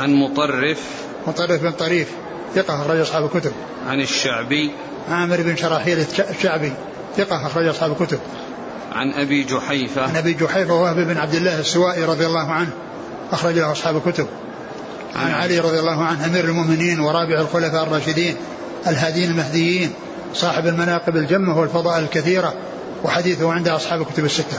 عن 0.00 0.14
مطرف. 0.14 0.80
مطرف 1.26 1.62
بن 1.62 1.72
طريف. 1.72 2.08
ثقة 2.54 2.82
أخرج 2.82 3.00
أصحاب 3.00 3.24
الكتب. 3.24 3.52
عن 3.88 4.00
الشعبي. 4.00 4.70
عامر 5.10 5.42
بن 5.42 5.56
شراحيل 5.56 6.06
الشعبي. 6.30 6.72
ثقة 7.16 7.46
أخرج 7.46 7.66
أصحاب 7.66 7.92
الكتب. 7.92 8.18
عن 8.92 9.12
أبي 9.12 9.44
جحيفة. 9.44 10.02
عن 10.02 10.16
أبي 10.16 10.32
جحيفة 10.32 10.74
وهب 10.74 10.96
بن 10.96 11.18
عبد 11.18 11.34
الله 11.34 11.60
السوائي 11.60 12.04
رضي 12.04 12.26
الله 12.26 12.50
عنه. 12.50 12.70
أخرج 13.32 13.58
له 13.58 13.72
أصحاب 13.72 13.96
الكتب. 13.96 14.26
عن 15.16 15.30
علي 15.30 15.58
رضي 15.58 15.78
الله 15.78 16.04
عنه 16.04 16.26
أمير 16.26 16.44
المؤمنين 16.44 17.00
ورابع 17.00 17.40
الخلفاء 17.40 17.82
الراشدين 17.82 18.36
الهادين 18.86 19.30
المهديين 19.30 19.92
صاحب 20.34 20.66
المناقب 20.66 21.16
الجمة 21.16 21.58
والفضائل 21.58 22.04
الكثيرة 22.04 22.54
وحديثه 23.04 23.52
عند 23.52 23.68
أصحاب 23.68 24.00
الكتب 24.00 24.24
الستة. 24.24 24.58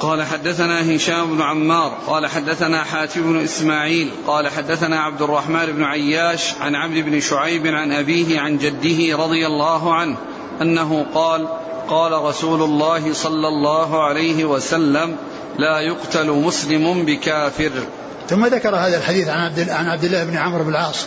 قال 0.00 0.22
حدثنا 0.22 0.96
هشام 0.96 1.36
بن 1.36 1.42
عمار 1.42 1.98
قال 2.06 2.26
حدثنا 2.26 2.84
حاتم 2.84 3.22
بن 3.22 3.40
إسماعيل 3.40 4.10
قال 4.26 4.48
حدثنا 4.48 5.00
عبد 5.00 5.22
الرحمن 5.22 5.66
بن 5.66 5.84
عياش 5.84 6.54
عن 6.60 6.74
عبد 6.74 6.94
بن 6.94 7.20
شعيب 7.20 7.66
عن 7.66 7.92
أبيه 7.92 8.40
عن 8.40 8.58
جده 8.58 9.16
رضي 9.16 9.46
الله 9.46 9.94
عنه 9.94 10.16
أنه 10.62 11.06
قال 11.14 11.48
قال 11.88 12.12
رسول 12.12 12.62
الله 12.62 13.12
صلى 13.12 13.48
الله 13.48 14.04
عليه 14.04 14.44
وسلم 14.44 15.16
لا 15.58 15.80
يقتل 15.80 16.30
مسلم 16.30 17.04
بكافر. 17.04 17.70
ثم 18.28 18.46
ذكر 18.46 18.76
هذا 18.76 18.96
الحديث 18.96 19.28
عن 19.28 19.40
عبد 19.40 19.70
عن 19.70 19.88
عبد 19.88 20.04
الله 20.04 20.24
بن 20.24 20.36
عمرو 20.36 20.64
بن 20.64 20.70
العاص 20.70 21.06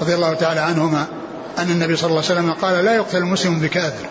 رضي 0.00 0.14
الله 0.14 0.34
تعالى 0.34 0.60
عنهما 0.60 1.06
أن 1.58 1.70
النبي 1.70 1.96
صلى 1.96 2.10
الله 2.10 2.22
عليه 2.22 2.40
وسلم 2.40 2.52
قال 2.52 2.84
لا 2.84 2.94
يقتل 2.94 3.24
مسلم 3.24 3.60
بكافر. 3.60 4.06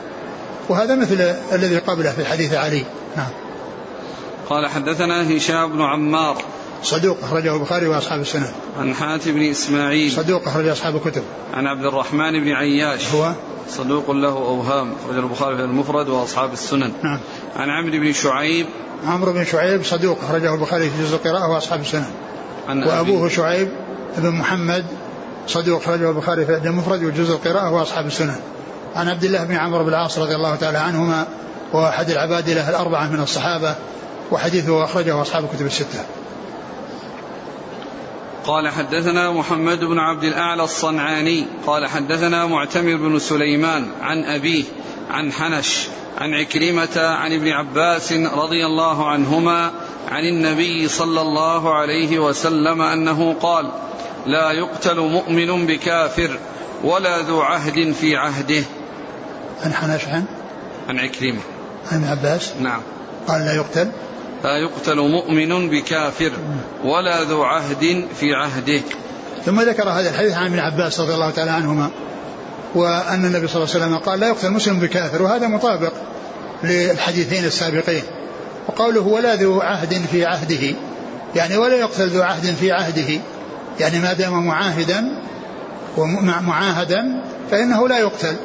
وهذا 0.69 0.96
مثل 0.96 1.36
الذي 1.51 1.77
قبله 1.77 2.12
في 2.12 2.25
حديث 2.25 2.53
علي. 2.53 2.86
نعم. 3.17 3.46
قال 4.49 4.67
حدثنا 4.67 5.37
هشام 5.37 5.71
بن 5.71 5.81
عمار 5.81 6.37
صدوق 6.83 7.17
أخرجه 7.23 7.55
البخاري 7.55 7.87
وأصحاب 7.87 8.21
السنن 8.21 8.51
عن 8.79 8.93
حاتم 8.93 9.31
بن 9.31 9.41
إسماعيل 9.41 10.11
صدوق 10.11 10.47
أخرج 10.47 10.67
أصحاب 10.67 10.95
الكتب. 10.95 11.23
عن 11.53 11.67
عبد 11.67 11.85
الرحمن 11.85 12.31
بن 12.43 12.51
عياش 12.51 13.11
هو؟ 13.13 13.31
صدوق 13.69 14.11
له 14.11 14.29
أوهام 14.29 14.93
أخرج 15.03 15.17
البخاري 15.17 15.57
في 15.57 15.63
المفرد 15.63 16.09
وأصحاب 16.09 16.53
السنن. 16.53 16.91
نعم. 17.03 17.19
عن 17.55 17.69
عمرو 17.69 17.91
بن 17.91 18.13
شعيب 18.13 18.65
عمرو 19.07 19.33
بن 19.33 19.45
شعيب 19.45 19.83
صدوق 19.83 20.19
أخرجه 20.23 20.53
البخاري 20.53 20.89
في 20.89 21.03
جزء 21.03 21.15
القراءة 21.15 21.49
وأصحاب 21.49 21.81
السنن. 21.81 22.11
عن 22.69 22.83
وأبوه 22.83 23.25
أبي 23.25 23.35
شعيب 23.35 23.69
بن 24.17 24.29
محمد 24.29 24.85
صدوق 25.47 25.81
أخرجه 25.81 26.09
البخاري 26.09 26.45
في 26.45 26.57
المفرد 26.57 27.03
وجزء 27.03 27.33
القراءة 27.33 27.71
وأصحاب 27.71 28.05
السنن. 28.05 28.39
عن 28.95 29.09
عبد 29.09 29.23
الله 29.23 29.43
بن 29.43 29.55
عمرو 29.55 29.83
بن 29.83 29.89
العاص 29.89 30.19
رضي 30.19 30.35
الله 30.35 30.55
تعالى 30.55 30.77
عنهما 30.77 31.27
وأحد 31.73 32.09
العبادلة 32.09 32.69
الأربعة 32.69 33.09
من 33.09 33.19
الصحابة 33.19 33.75
وحديثه 34.31 34.84
أخرجه 34.84 35.22
أصحاب 35.22 35.43
الكتب 35.43 35.65
الستة. 35.65 36.05
قال 38.46 38.69
حدثنا 38.69 39.31
محمد 39.31 39.79
بن 39.79 40.00
عبد 40.00 40.24
الأعلى 40.24 40.63
الصنعاني. 40.63 41.45
قال 41.67 41.88
حدثنا 41.88 42.45
معتمر 42.45 42.95
بن 42.95 43.19
سليمان 43.19 43.88
عن 44.01 44.23
أبيه 44.23 44.63
عن 45.10 45.32
حنش 45.32 45.88
عن 46.17 46.34
عكرمة 46.34 46.97
عن 46.97 47.34
ابن 47.34 47.47
عباس 47.47 48.13
رضي 48.13 48.65
الله 48.65 49.10
عنهما 49.10 49.71
عن 50.08 50.23
النبي 50.23 50.88
صلى 50.88 51.21
الله 51.21 51.75
عليه 51.75 52.19
وسلم 52.19 52.82
أنه 52.82 53.36
قال 53.41 53.71
لا 54.25 54.51
يقتل 54.51 54.99
مؤمن 54.99 55.65
بكافر 55.65 56.39
ولا 56.84 57.21
ذو 57.21 57.41
عهد 57.41 57.91
في 57.91 58.15
عهده. 58.15 58.63
عن 59.63 59.73
حنش 59.73 60.06
عن؟ 60.08 60.25
عن 60.89 60.99
عكرمة. 60.99 61.41
عن 61.91 62.04
عباس؟ 62.04 62.54
نعم. 62.60 62.82
قال 63.28 63.45
لا 63.45 63.56
يقتل. 63.56 63.91
لا 64.43 64.58
يقتل 64.58 64.95
مؤمن 64.95 65.69
بكافر 65.69 66.32
ولا 66.84 67.23
ذو 67.23 67.43
عهد 67.43 68.06
في 68.19 68.34
عهده. 68.34 68.82
ثم 69.45 69.62
ذكر 69.62 69.89
هذا 69.89 70.10
الحديث 70.10 70.34
عن 70.34 70.45
ابن 70.45 70.60
عباس 70.60 71.00
رضي 71.00 71.13
الله 71.13 71.30
تعالى 71.30 71.52
عنهما 71.52 71.89
وأن 72.76 73.26
النبي 73.26 73.47
صلى 73.47 73.63
الله 73.63 73.76
عليه 73.76 73.86
وسلم 73.86 73.97
قال 73.97 74.19
لا 74.19 74.28
يقتل 74.28 74.52
مسلم 74.52 74.80
بكافر 74.80 75.21
وهذا 75.21 75.47
مطابق 75.47 75.93
للحديثين 76.63 77.45
السابقين. 77.45 78.04
وقوله 78.67 79.02
ولا 79.02 79.36
ذو 79.36 79.62
عهد 79.62 80.02
في 80.12 80.26
عهده 80.26 80.76
يعني 81.36 81.58
ولا 81.58 81.76
يقتل 81.76 82.08
ذو 82.08 82.21
عهد 82.21 82.56
في 82.56 82.71
عهده 82.71 83.21
يعني 83.80 84.00
ما 84.00 84.13
دام 84.13 84.47
معاهدا 84.47 85.21
ومعاهدا 85.97 87.23
فإنه 87.52 87.88
لا 87.88 88.00
يقتل 88.00 88.36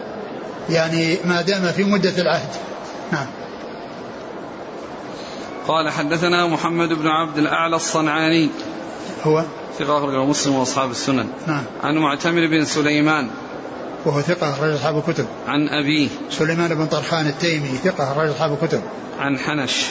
يعني 0.71 1.17
ما 1.25 1.43
دام 1.43 1.63
في 1.63 1.85
مدة 1.85 2.23
العهد. 2.23 2.49
نعم. 3.13 3.27
قال 5.69 5.91
حدثنا 5.91 6.47
محمد 6.47 6.89
بن 6.89 7.07
عبد 7.07 7.39
الأعلى 7.39 7.77
الصنعاني. 7.77 8.51
هو؟ 9.25 9.45
ثقة 9.79 9.99
أخرجه 9.99 10.25
مسلم 10.25 10.55
وأصحاب 10.55 10.91
السنن. 10.91 11.27
نعم. 11.47 11.65
عن 11.83 11.97
معتمر 11.97 12.47
بن 12.47 12.65
سليمان. 12.65 13.29
وهو 14.05 14.21
ثقة 14.21 14.51
أخرج 14.51 14.73
أصحاب 14.73 14.99
الكتب. 14.99 15.27
عن 15.49 15.69
أبيه. 15.69 16.09
سليمان 16.31 16.75
بن 16.75 16.87
طرخان 16.87 17.27
التيمي 17.27 17.69
ثقة 17.85 18.13
أخرج 18.13 18.29
أصحاب 18.29 18.59
الكتب. 18.63 18.83
عن 19.19 19.39
حنش. 19.39 19.87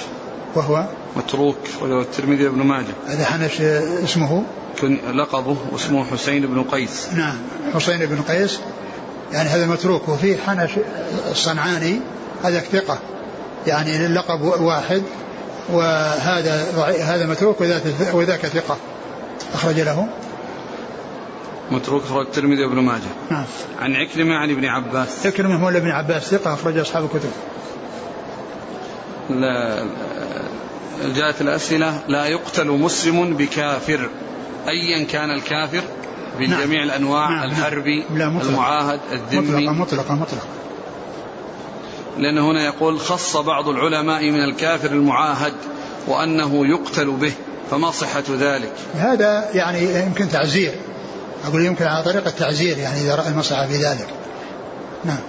وهو؟ 0.56 0.86
متروك. 1.16 1.58
وله 1.82 2.02
الترمذي 2.02 2.50
بن 2.50 2.64
ماجه. 2.64 2.94
هذا 3.08 3.26
حنش 3.26 3.62
اسمه؟ 3.62 4.44
كن 4.82 4.98
لقبه. 5.14 5.58
واسمه 5.72 6.06
حسين 6.06 6.48
بن 6.48 6.64
قيس. 6.64 7.08
نعم. 7.14 7.36
حسين 7.74 8.06
بن 8.06 8.22
قيس. 8.22 8.60
يعني 9.34 9.50
هذا 9.50 9.66
متروك. 9.66 10.10
وفي 10.10 10.38
حنش 10.38 10.72
الصنعاني 11.32 12.00
هذا 12.44 12.60
ثقة. 12.60 13.00
يعني 13.68 14.06
اللقب 14.06 14.42
واحد. 14.42 15.04
وهذا 15.70 16.66
هذا 17.04 17.26
متروك 17.26 17.62
وذاك 17.62 17.82
وذاك 18.14 18.46
ثقة. 18.46 18.78
أخرج 19.54 19.80
له. 19.80 20.08
متروك 21.72 22.04
أخرج 22.04 22.26
الترمذي 22.26 22.68
بن 22.68 22.80
ماجه. 22.80 23.02
نعم. 23.30 23.46
عن 23.82 23.96
عكرمة 23.96 24.36
عن 24.36 24.52
ابن 24.52 24.66
عباس. 24.66 25.26
اكرمه 25.26 25.58
مولى 25.58 25.78
ابن 25.78 25.90
عباس 25.90 26.24
ثقة 26.24 26.54
أخرج 26.54 26.78
أصحاب 26.78 27.04
الكتب. 27.04 27.32
لا 29.30 29.86
جاءت 31.16 31.42
الأسئلة 31.42 32.00
لا 32.08 32.26
يقتل 32.26 32.68
مسلم 32.68 33.34
بكافر. 33.34 34.10
أيا 34.68 35.06
كان 35.06 35.32
الكافر 35.32 35.82
نعم. 36.40 36.62
جميع 36.62 36.84
الأنواع 36.84 37.30
نعم، 37.30 37.40
نعم. 37.40 37.50
الحربي 37.50 38.04
لا، 38.16 38.30
مطلق. 38.30 38.50
المعاهد 38.50 39.00
الذمي. 39.12 39.68
مطلقة 39.68 39.74
مطلقة 39.74 40.16
مطلقة. 40.16 40.48
لأن 42.18 42.38
هنا 42.38 42.66
يقول 42.66 43.00
خص 43.00 43.38
بعض 43.38 43.70
العلماء 43.70 44.32
من 44.32 44.44
الكافر 44.44 44.92
المعاهد 44.92 45.54
وأنه 46.08 46.68
يقتل 46.68 47.12
به 47.12 47.34
فما 47.72 47.92
صحة 47.92 48.24
ذلك؟ 48.40 48.74
هذا 48.96 49.50
يعني 49.54 50.06
يمكن 50.06 50.30
تعزير. 50.30 50.72
أقول 51.48 51.66
يمكن 51.66 51.86
على 51.86 52.04
طريقة 52.04 52.30
تعزير 52.30 52.78
يعني 52.78 53.02
إذا 53.02 53.16
رأى 53.16 53.28
المصلحة 53.28 53.68
في 53.68 53.74
ذلك. 53.74 54.08
نعم. 55.04 55.20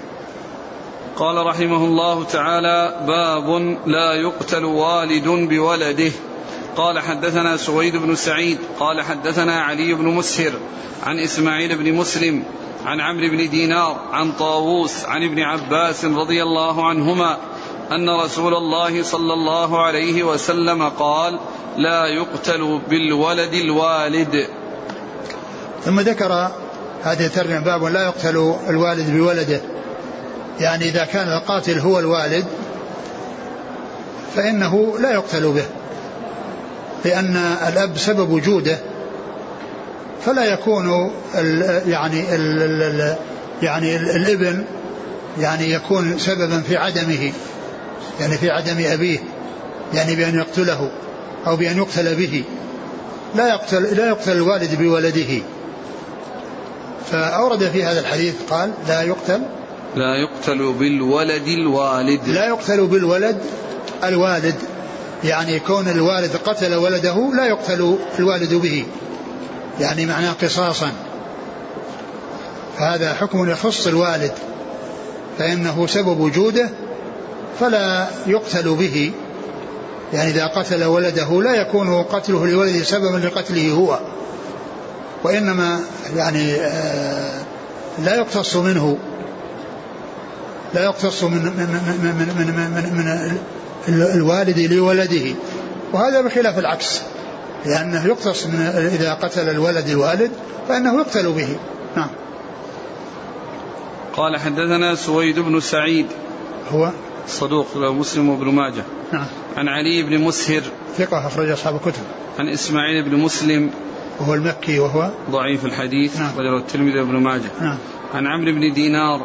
قال 1.16 1.46
رحمه 1.46 1.84
الله 1.84 2.24
تعالى 2.24 3.04
باب 3.06 3.78
لا 3.86 4.12
يقتل 4.12 4.64
والد 4.64 5.28
بولده. 5.28 6.12
قال 6.76 6.98
حدثنا 6.98 7.56
سويد 7.56 7.96
بن 7.96 8.14
سعيد 8.14 8.58
قال 8.80 9.02
حدثنا 9.02 9.60
علي 9.60 9.94
بن 9.94 10.04
مسهر 10.04 10.52
عن 11.02 11.18
إسماعيل 11.18 11.76
بن 11.76 11.92
مسلم 11.92 12.42
عن 12.84 13.00
عمرو 13.00 13.28
بن 13.28 13.50
دينار 13.50 14.00
عن 14.12 14.32
طاووس 14.32 15.04
عن 15.04 15.22
ابن 15.22 15.40
عباس 15.40 16.04
رضي 16.04 16.42
الله 16.42 16.88
عنهما 16.88 17.38
أن 17.92 18.10
رسول 18.10 18.54
الله 18.54 19.02
صلى 19.02 19.32
الله 19.32 19.82
عليه 19.82 20.22
وسلم 20.22 20.88
قال 20.88 21.38
لا 21.76 22.06
يقتل 22.06 22.80
بالولد 22.90 23.54
الوالد. 23.54 24.46
ثم 25.84 26.00
ذكر 26.00 26.50
هذه 27.02 27.26
الترجمة 27.26 27.60
باب 27.60 27.84
لا 27.84 28.04
يقتل 28.04 28.54
الوالد 28.68 29.10
بولده. 29.10 29.60
يعني 30.60 30.84
إذا 30.84 31.04
كان 31.04 31.28
القاتل 31.28 31.78
هو 31.78 31.98
الوالد 31.98 32.46
فإنه 34.36 34.98
لا 34.98 35.12
يقتل 35.12 35.52
به 35.52 35.64
لأن 37.04 37.36
الأب 37.68 37.96
سبب 37.96 38.30
وجوده. 38.30 38.78
فلا 40.26 40.44
يكون 40.44 41.12
ال 41.34 41.82
يعني 41.86 42.34
ال 42.34 42.62
ال 42.82 43.16
يعني 43.62 43.96
ال 43.96 44.10
الابن 44.10 44.64
يعني 45.40 45.72
يكون 45.72 46.18
سببا 46.18 46.60
في 46.60 46.76
عدمه 46.76 47.32
يعني 48.20 48.38
في 48.38 48.50
عدم 48.50 48.76
أبيه 48.92 49.18
يعني 49.94 50.16
بأن 50.16 50.38
يقتله 50.38 50.90
أو 51.46 51.56
بأن 51.56 51.76
يقتل 51.76 52.14
به. 52.14 52.44
لا 53.34 53.48
يقتل 53.48 53.82
لا 53.82 54.08
يقتل 54.08 54.32
الوالد 54.32 54.78
بولده. 54.78 55.42
فأورد 57.10 57.68
في 57.68 57.84
هذا 57.84 58.00
الحديث 58.00 58.34
قال 58.50 58.72
لا 58.88 59.02
يقتل 59.02 59.42
لا 59.96 60.14
يقتل 60.16 60.72
بالولد 60.72 61.46
الوالد. 61.46 62.28
لا 62.28 62.46
يقتل 62.46 62.86
بالولد 62.86 63.38
الوالد. 64.04 64.54
يعني 65.24 65.60
كون 65.60 65.88
الوالد 65.88 66.36
قتل 66.36 66.74
ولده 66.74 67.32
لا 67.36 67.46
يقتل 67.46 67.98
الوالد 68.18 68.54
به. 68.54 68.84
يعني 69.80 70.06
معناه 70.06 70.32
قصاصا. 70.32 70.92
فهذا 72.78 73.14
حكم 73.14 73.50
يخص 73.50 73.86
الوالد 73.86 74.32
فإنه 75.38 75.86
سبب 75.86 76.20
وجوده 76.20 76.70
فلا 77.60 78.06
يقتل 78.26 78.74
به. 78.74 79.12
يعني 80.12 80.30
إذا 80.30 80.46
قتل 80.46 80.84
ولده 80.84 81.42
لا 81.42 81.54
يكون 81.54 82.02
قتله 82.02 82.46
لولده 82.46 82.84
سببا 82.84 83.16
لقتله 83.16 83.72
هو 83.72 83.98
وإنما 85.24 85.80
يعني 86.16 86.54
آه، 86.54 87.42
لا 87.98 88.14
يقتص 88.14 88.56
منه 88.56 88.98
لا 90.74 90.84
يقتص 90.84 91.22
من 91.24 91.30
من 91.30 91.66
من 92.02 92.14
من 92.18 92.36
من, 92.38 92.70
من, 92.70 93.28
من 93.88 94.08
الوالد 94.14 94.58
لولده. 94.58 95.34
وهذا 95.92 96.20
بخلاف 96.20 96.58
العكس. 96.58 97.00
لأنه 97.66 98.06
يقتص 98.06 98.46
من 98.46 98.60
إذا 98.94 99.14
قتل 99.14 99.48
الولد 99.48 99.88
الوالد 99.88 100.30
فإنه 100.68 101.00
يقتل 101.00 101.32
به. 101.32 101.56
نعم. 101.96 102.08
قال 104.16 104.40
حدثنا 104.40 104.94
سويد 104.94 105.38
بن 105.38 105.60
سعيد 105.60 106.06
هو؟ 106.72 106.90
صدوق 107.26 107.76
مسلم 107.76 108.28
وابن 108.28 108.46
ماجه. 108.46 108.82
نعم. 109.12 109.26
عن 109.56 109.68
علي 109.68 110.02
بن 110.02 110.18
مسهر 110.18 110.62
ثقة 110.98 111.26
أخرج 111.26 111.50
أصحاب 111.50 111.74
الكتب. 111.74 112.02
عن 112.38 112.48
إسماعيل 112.48 113.10
بن 113.10 113.16
مسلم 113.16 113.70
وهو 114.20 114.34
المكي 114.34 114.78
وهو؟ 114.78 115.10
ضعيف 115.30 115.64
الحديث 115.64 116.18
نعم. 116.18 116.38
رجل 116.38 116.56
الترمذي 116.56 117.00
وابن 117.00 117.16
ماجه. 117.16 117.50
نعم. 117.60 117.78
عن 118.14 118.26
عمرو 118.26 118.52
بن 118.52 118.72
دينار 118.72 119.20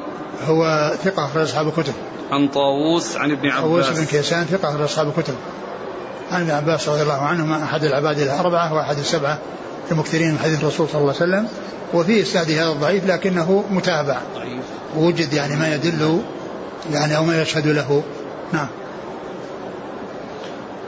هو 0.45 0.93
ثقة 1.04 1.26
أخرج 1.26 1.41
أصحاب 1.41 1.67
الكتب. 1.67 1.93
عن 2.32 2.47
طاووس 2.47 3.17
عن 3.17 3.32
ابن 3.32 3.50
عباس 3.50 3.86
طاووس 3.86 4.00
بن 4.00 4.06
كيسان 4.06 4.45
ثقة 4.45 4.69
أخرج 4.69 4.82
أصحاب 4.82 5.08
الكتب. 5.08 5.34
عن 6.32 6.42
ابن 6.42 6.52
عباس 6.52 6.90
رضي 6.90 7.02
الله 7.02 7.22
عنهما 7.22 7.63
أحد 7.63 7.84
العباد 7.84 8.20
الأربعة 8.20 8.74
وأحد 8.74 8.98
السبعة 8.98 9.40
المكثرين 9.92 10.32
من 10.32 10.40
حديث 10.40 10.62
الرسول 10.62 10.90
صلى 10.90 11.02
الله 11.02 11.13
عليه 11.13 11.24
وسلم 11.24 11.48
وفي 11.94 12.22
إسناد 12.22 12.52
هذا 12.52 12.72
الضعيف 12.72 13.06
لكنه 13.06 13.63
متابع. 13.72 14.18
ووجد 14.98 15.34
يعني 15.34 15.56
ما 15.56 15.76
يدل 15.76 16.22
يعني 16.92 17.18
أو 17.18 17.24
ما 17.24 17.42
يشهد 17.42 17.68
له. 17.68 18.04
نعم. 18.54 18.68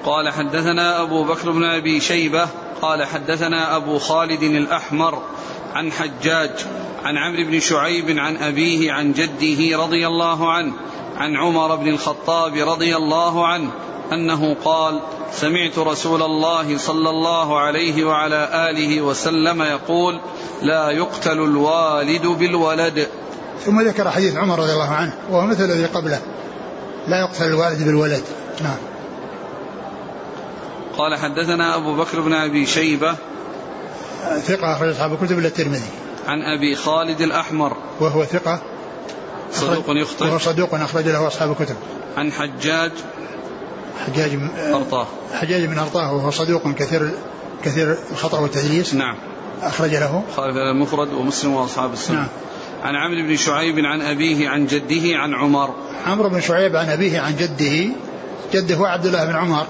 قال 0.05 0.29
حدثنا 0.29 1.01
أبو 1.01 1.23
بكر 1.23 1.51
بن 1.51 1.63
أبي 1.63 1.99
شيبة 1.99 2.47
قال 2.81 3.05
حدثنا 3.05 3.75
أبو 3.75 3.99
خالد 3.99 4.43
الأحمر 4.43 5.21
عن 5.73 5.91
حجاج 5.91 6.51
عن 7.03 7.17
عمرو 7.17 7.51
بن 7.51 7.59
شعيب 7.59 8.17
عن 8.17 8.37
أبيه 8.37 8.91
عن 8.91 9.13
جده 9.13 9.77
رضي 9.77 10.07
الله 10.07 10.51
عنه 10.51 10.73
عن 11.17 11.37
عمر 11.37 11.75
بن 11.75 11.87
الخطاب 11.87 12.53
رضي 12.55 12.95
الله 12.95 13.47
عنه 13.47 13.71
أنه 14.13 14.55
قال 14.65 14.99
سمعت 15.33 15.79
رسول 15.79 16.21
الله 16.21 16.77
صلى 16.77 17.09
الله 17.09 17.59
عليه 17.59 18.05
وعلى 18.05 18.69
آله 18.69 19.01
وسلم 19.01 19.61
يقول 19.61 20.19
لا 20.61 20.89
يقتل 20.89 21.37
الوالد 21.43 22.27
بالولد. 22.27 23.07
ثم 23.65 23.81
ذكر 23.81 24.09
حديث 24.09 24.37
عمر 24.37 24.59
رضي 24.59 24.73
الله 24.73 24.89
عنه 24.89 25.13
وهو 25.31 25.45
مثل 25.45 25.63
الذي 25.63 25.85
قبله 25.85 26.21
لا 27.07 27.19
يقتل 27.19 27.45
الوالد 27.45 27.83
بالولد. 27.83 28.23
نعم. 28.63 28.77
قال 30.97 31.15
حدثنا 31.15 31.75
أبو 31.75 31.95
بكر 31.95 32.19
بن 32.19 32.33
أبي 32.33 32.65
شيبة. 32.65 33.15
ثقة 34.45 34.73
أخرج 34.75 34.89
أصحاب 34.89 35.13
الكتب 35.13 35.39
إلا 35.39 35.47
الترمذي. 35.47 35.89
عن 36.27 36.41
أبي 36.41 36.75
خالد 36.75 37.21
الأحمر. 37.21 37.77
وهو 37.99 38.25
ثقة 38.25 38.59
صدوق 39.51 39.89
وهو 39.89 39.97
يخطئ. 39.97 40.39
صدوق 40.39 40.73
أخرج 40.73 41.07
له 41.07 41.27
أصحاب 41.27 41.51
الكتب. 41.51 41.75
عن 42.17 42.31
حجاج. 42.31 42.91
حجاج 44.07 44.33
من- 44.35 44.49
أرطاه. 44.73 45.07
حجاج 45.33 45.63
من 45.69 45.77
أرطاه 45.77 46.13
وهو 46.13 46.31
صدوق 46.31 46.71
كثير 46.71 47.11
كثير 47.63 47.97
الخطأ 48.11 48.39
والتدليس 48.39 48.93
نعم. 48.93 49.15
أخرج 49.61 49.95
له. 49.95 50.23
خالد 50.35 50.55
المفرد 50.57 51.13
ومسلم 51.13 51.53
وأصحاب 51.53 51.93
السنة. 51.93 52.15
نعم. 52.15 52.27
عن 52.83 52.95
عمرو 52.95 53.27
بن 53.27 53.35
شعيب 53.35 53.75
عن 53.79 54.01
أبيه 54.01 54.49
عن 54.49 54.65
جده 54.65 55.17
عن 55.17 55.33
عمر. 55.33 55.73
عمرو 56.07 56.29
بن 56.29 56.41
شعيب 56.41 56.75
عن 56.75 56.89
أبيه 56.89 57.19
عن 57.19 57.35
جده. 57.35 57.89
جده 58.53 58.75
هو 58.75 58.85
عبد 58.85 59.05
الله 59.05 59.25
بن 59.25 59.35
عمر. 59.35 59.65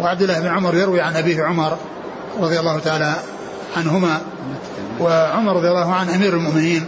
وعبد 0.00 0.22
الله 0.22 0.40
بن 0.40 0.46
عمر 0.46 0.74
يروي 0.74 1.00
عن 1.00 1.16
أبيه 1.16 1.42
عمر 1.44 1.76
رضي 2.40 2.60
الله 2.60 2.78
تعالى 2.78 3.16
عنهما. 3.76 4.20
وعمر 5.00 5.56
رضي 5.56 5.68
الله 5.68 5.94
عنه 5.94 6.14
أمير 6.14 6.32
المؤمنين. 6.32 6.84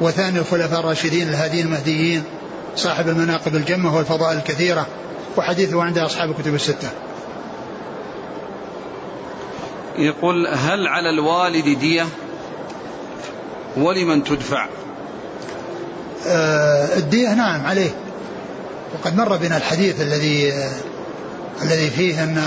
وثاني 0.00 0.38
الخلفاء 0.38 0.80
الراشدين 0.80 1.28
الهاديين 1.28 1.66
المهديين. 1.66 2.22
صاحب 2.76 3.08
المناقب 3.08 3.54
الجمة 3.56 3.96
والفضائل 3.96 4.38
الكثيرة. 4.38 4.86
وحديثه 5.40 5.82
عند 5.82 5.98
أصحاب 5.98 6.30
الكتب 6.30 6.54
الستة. 6.54 6.88
يقول 9.98 10.46
هل 10.46 10.86
على 10.86 11.10
الوالد 11.10 11.78
دية؟ 11.78 12.06
ولمن 13.76 14.24
تدفع؟ 14.24 14.66
آه، 16.26 16.96
الدية 16.96 17.34
نعم 17.34 17.66
عليه. 17.66 17.90
وقد 18.94 19.16
مر 19.16 19.36
بنا 19.36 19.56
الحديث 19.56 20.00
الذي 20.00 20.52
آه، 20.52 20.70
الذي 21.62 21.90
فيه 21.90 22.24
أن 22.24 22.42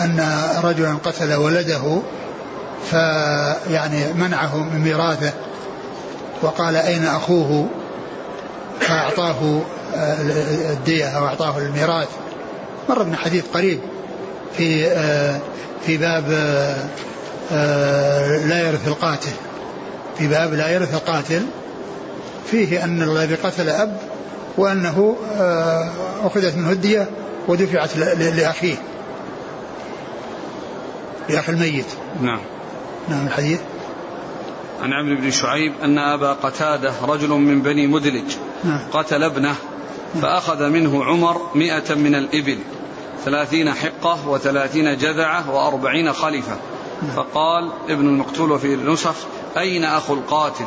أن 0.00 0.42
رجلا 0.64 0.94
قتل 1.04 1.34
ولده 1.34 2.02
فيعني 2.90 4.12
منعه 4.12 4.56
من 4.56 4.80
ميراثه 4.80 5.32
وقال 6.42 6.76
أين 6.76 7.04
أخوه؟ 7.04 7.68
فأعطاه 8.80 9.34
آه، 9.34 9.79
الدية 9.94 11.06
أو 11.06 11.26
أعطاه 11.26 11.58
الميراث 11.58 12.08
مر 12.88 13.02
بنا 13.02 13.16
حديث 13.16 13.44
قريب 13.54 13.80
في 14.56 14.86
آه، 14.86 15.40
في 15.86 15.96
باب 15.96 16.24
آه، 17.52 18.46
لا 18.46 18.68
يرث 18.68 18.88
القاتل. 18.88 19.32
في 20.18 20.28
باب 20.28 20.54
لا 20.54 20.70
يرث 20.70 20.94
القاتل 20.94 21.42
فيه 22.50 22.84
أن 22.84 23.02
الذي 23.02 23.34
قتل 23.34 23.68
أب 23.68 23.96
وأنه 24.56 25.16
آه، 25.36 25.90
أخذت 26.22 26.56
منه 26.56 26.70
الدية 26.70 27.08
ودفعت 27.48 27.96
لأخيه. 27.96 28.76
لأخ 31.28 31.48
الميت. 31.48 31.86
نعم. 32.20 32.40
نعم 33.08 33.26
الحديث. 33.26 33.60
عن 34.82 34.92
عمرو 34.92 35.16
بن 35.16 35.30
شعيب 35.30 35.72
أن 35.82 35.98
أبا 35.98 36.32
قتادة 36.32 36.92
رجل 37.02 37.28
من 37.28 37.62
بني 37.62 37.86
مدلج 37.86 38.36
نعم. 38.64 38.80
قتل 38.92 39.22
ابنه 39.22 39.54
فأخذ 40.22 40.68
منه 40.68 41.04
عمر 41.04 41.40
مئة 41.54 41.94
من 41.94 42.14
الإبل 42.14 42.58
ثلاثين 43.24 43.72
حقة 43.74 44.28
وثلاثين 44.28 44.96
جذعة 44.96 45.50
وأربعين 45.50 46.12
خلفة 46.12 46.56
فقال 47.16 47.70
ابن 47.88 48.06
المقتول 48.06 48.52
وفي 48.52 48.74
النسخ 48.74 49.14
أين 49.58 49.84
أخو 49.84 50.14
القاتل؟ 50.14 50.66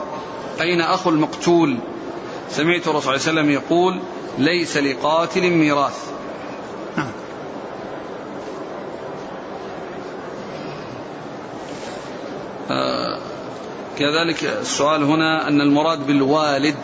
أين 0.61 0.81
أخو 0.81 1.09
المقتول؟ 1.09 1.77
سمعت 2.49 2.87
الرسول 2.87 3.01
صلى 3.01 3.29
الله 3.29 3.41
عليه 3.41 3.41
وسلم 3.41 3.49
يقول 3.49 3.99
ليس 4.37 4.77
لقاتل 4.77 5.49
ميراث. 5.49 6.13
آه، 12.71 13.19
كذلك 13.97 14.43
السؤال 14.43 15.03
هنا 15.03 15.47
أن 15.47 15.61
المراد 15.61 16.07
بالوالد 16.07 16.75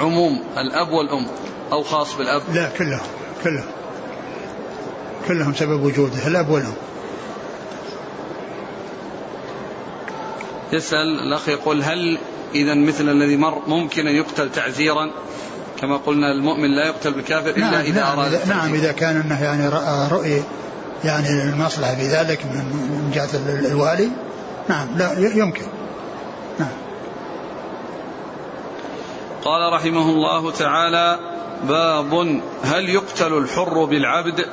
عموم 0.00 0.40
الأب 0.58 0.90
والأم 0.92 1.26
أو 1.72 1.82
خاص 1.82 2.14
بالأب؟ 2.16 2.42
لا 2.54 2.68
كلهم 2.78 3.00
كلهم. 3.44 3.64
كلهم 5.28 5.54
سبب 5.54 5.82
وجوده 5.84 6.26
الأب 6.26 6.48
والأم. 6.50 6.74
يسأل 10.72 11.20
الأخ 11.20 11.48
يقول 11.48 11.82
هل 11.82 12.18
إذا 12.54 12.74
مثل 12.74 13.08
الذي 13.08 13.36
مر 13.36 13.62
ممكن 13.68 14.06
أن 14.06 14.14
يقتل 14.14 14.52
تعزيرا؟ 14.52 15.10
كما 15.80 15.96
قلنا 15.96 16.32
المؤمن 16.32 16.70
لا 16.76 16.86
يقتل 16.86 17.12
بالكافر 17.12 17.50
إلا 17.50 17.70
نعم 17.70 17.80
إذا 17.80 18.00
نعم, 18.00 18.18
أراد 18.18 18.34
إذا 18.34 18.44
نعم 18.46 18.58
التعزير. 18.58 18.76
إذا 18.76 18.92
كان 18.92 19.16
أنه 19.20 19.42
يعني 19.44 19.68
رأى 19.68 20.08
رؤي 20.12 20.42
يعني 21.04 21.28
المصلحة 21.42 21.94
في 21.94 22.06
ذلك 22.06 22.44
من 22.46 23.10
جهة 23.14 23.28
ال- 23.34 23.66
الوالي. 23.66 24.08
نعم 24.68 24.88
لا 24.96 25.18
يمكن. 25.18 25.62
قال 29.44 29.72
رحمه 29.72 30.10
الله 30.10 30.50
تعالى 30.50 31.18
باب 31.68 32.40
هل 32.62 32.88
يقتل 32.88 33.38
الحر 33.38 33.84
بالعبد؟ 33.84 34.46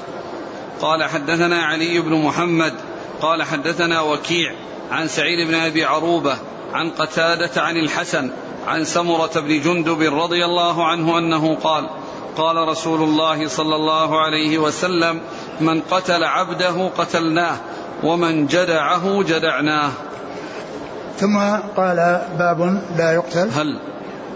قال 0.82 1.04
حدثنا 1.04 1.63
علي 1.63 1.99
بن 1.99 2.13
محمد 2.13 2.73
قال 3.21 3.43
حدثنا 3.43 4.01
وكيع 4.01 4.51
عن 4.91 5.08
سعيد 5.08 5.47
بن 5.47 5.56
أبي 5.56 5.86
عروبة 5.86 6.36
عن 6.73 6.89
قتادة 6.89 7.62
عن 7.62 7.77
الحسن 7.77 8.32
عن 8.67 8.84
سمرة 8.84 9.32
بن 9.36 9.62
جندب 9.62 10.01
رضي 10.01 10.45
الله 10.45 10.88
عنه 10.88 11.17
أنه 11.17 11.56
قال 11.56 11.89
قال 12.38 12.67
رسول 12.67 13.01
الله 13.01 13.47
صلى 13.47 13.75
الله 13.75 14.21
عليه 14.21 14.58
وسلم 14.58 15.21
من 15.60 15.82
قتل 15.82 16.23
عبده 16.23 16.89
قتلناه 16.97 17.58
ومن 18.04 18.47
جدعه 18.47 19.23
جدعناه. 19.23 19.91
ثم 21.17 21.38
قال 21.77 22.21
باب 22.39 22.82
لا 22.97 23.13
يقتل. 23.13 23.49
هل 23.49 23.90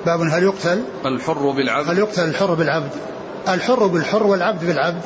باب 0.05 0.21
هل 0.21 0.43
يقتل؟ 0.43 0.83
الحر 1.05 1.51
بالعبد. 1.51 1.89
هل 1.89 1.97
يقتل 1.97 2.23
الحر 2.23 2.53
بالعبد؟ 2.53 2.89
الحر 3.47 3.87
بالحر 3.87 4.23
والعبد 4.23 4.65
بالعبد. 4.65 5.01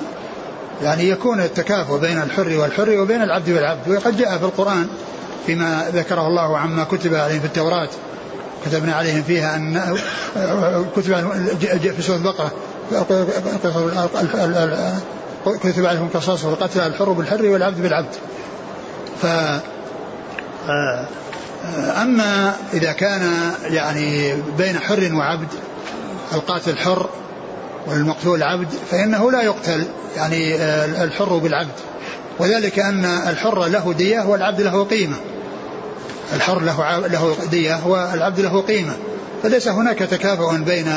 يعني 0.83 1.09
يكون 1.09 1.39
التكافؤ 1.39 1.97
بين 1.97 2.21
الحر 2.21 2.57
والحر 2.57 2.99
وبين 2.99 3.21
العبد 3.21 3.49
والعبد 3.49 3.89
وقد 3.89 4.17
جاء 4.17 4.37
في 4.37 4.43
القرآن 4.43 4.87
فيما 5.45 5.85
ذكره 5.93 6.27
الله 6.27 6.57
عما 6.57 6.83
كتب 6.83 7.15
عليهم 7.15 7.39
في 7.39 7.45
التوراة. 7.45 7.89
كتبنا 8.65 8.95
عليهم 8.95 9.23
فيها 9.23 9.55
أن 9.55 9.97
كتب 10.95 11.29
في 11.95 12.01
سورة 12.01 12.17
البقرة. 12.17 12.51
كتب 15.63 15.85
عليهم 15.85 16.09
قصاص 16.13 16.45
والقتل 16.45 16.79
الحر 16.79 17.11
بالحر 17.11 17.45
والعبد 17.45 17.81
بالعبد. 17.81 18.13
ف 19.21 19.25
أما 22.01 22.55
إذا 22.73 22.91
كان 22.91 23.31
يعني 23.63 24.33
بين 24.57 24.79
حر 24.79 25.13
وعبد 25.13 25.47
القاتل 26.33 26.77
حر 26.77 27.09
والمقتول 27.87 28.43
عبد 28.43 28.67
فإنه 28.91 29.31
لا 29.31 29.41
يقتل 29.41 29.87
يعني 30.15 30.55
الحر 31.03 31.37
بالعبد. 31.37 31.71
وذلك 32.39 32.79
أن 32.79 33.05
الحر 33.05 33.65
له 33.65 33.93
دية 33.93 34.21
والعبد 34.21 34.61
له 34.61 34.83
قيمة. 34.83 35.15
الحر 36.35 36.61
له 36.61 36.97
له 37.07 37.35
دية 37.51 37.87
والعبد 37.87 38.39
له 38.39 38.61
قيمة. 38.61 38.93
فليس 39.43 39.67
هناك 39.67 39.99
تكافؤ 39.99 40.55
بين 40.55 40.93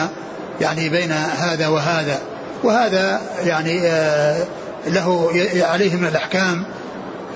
يعني 0.61 0.88
بين 0.88 1.12
هذا 1.12 1.68
وهذا. 1.68 2.18
وهذا 2.64 3.20
يعني 3.44 3.81
آه، 3.87 4.44
له 4.87 5.31
عليه 5.57 5.96
من 5.96 6.07
الأحكام 6.07 6.64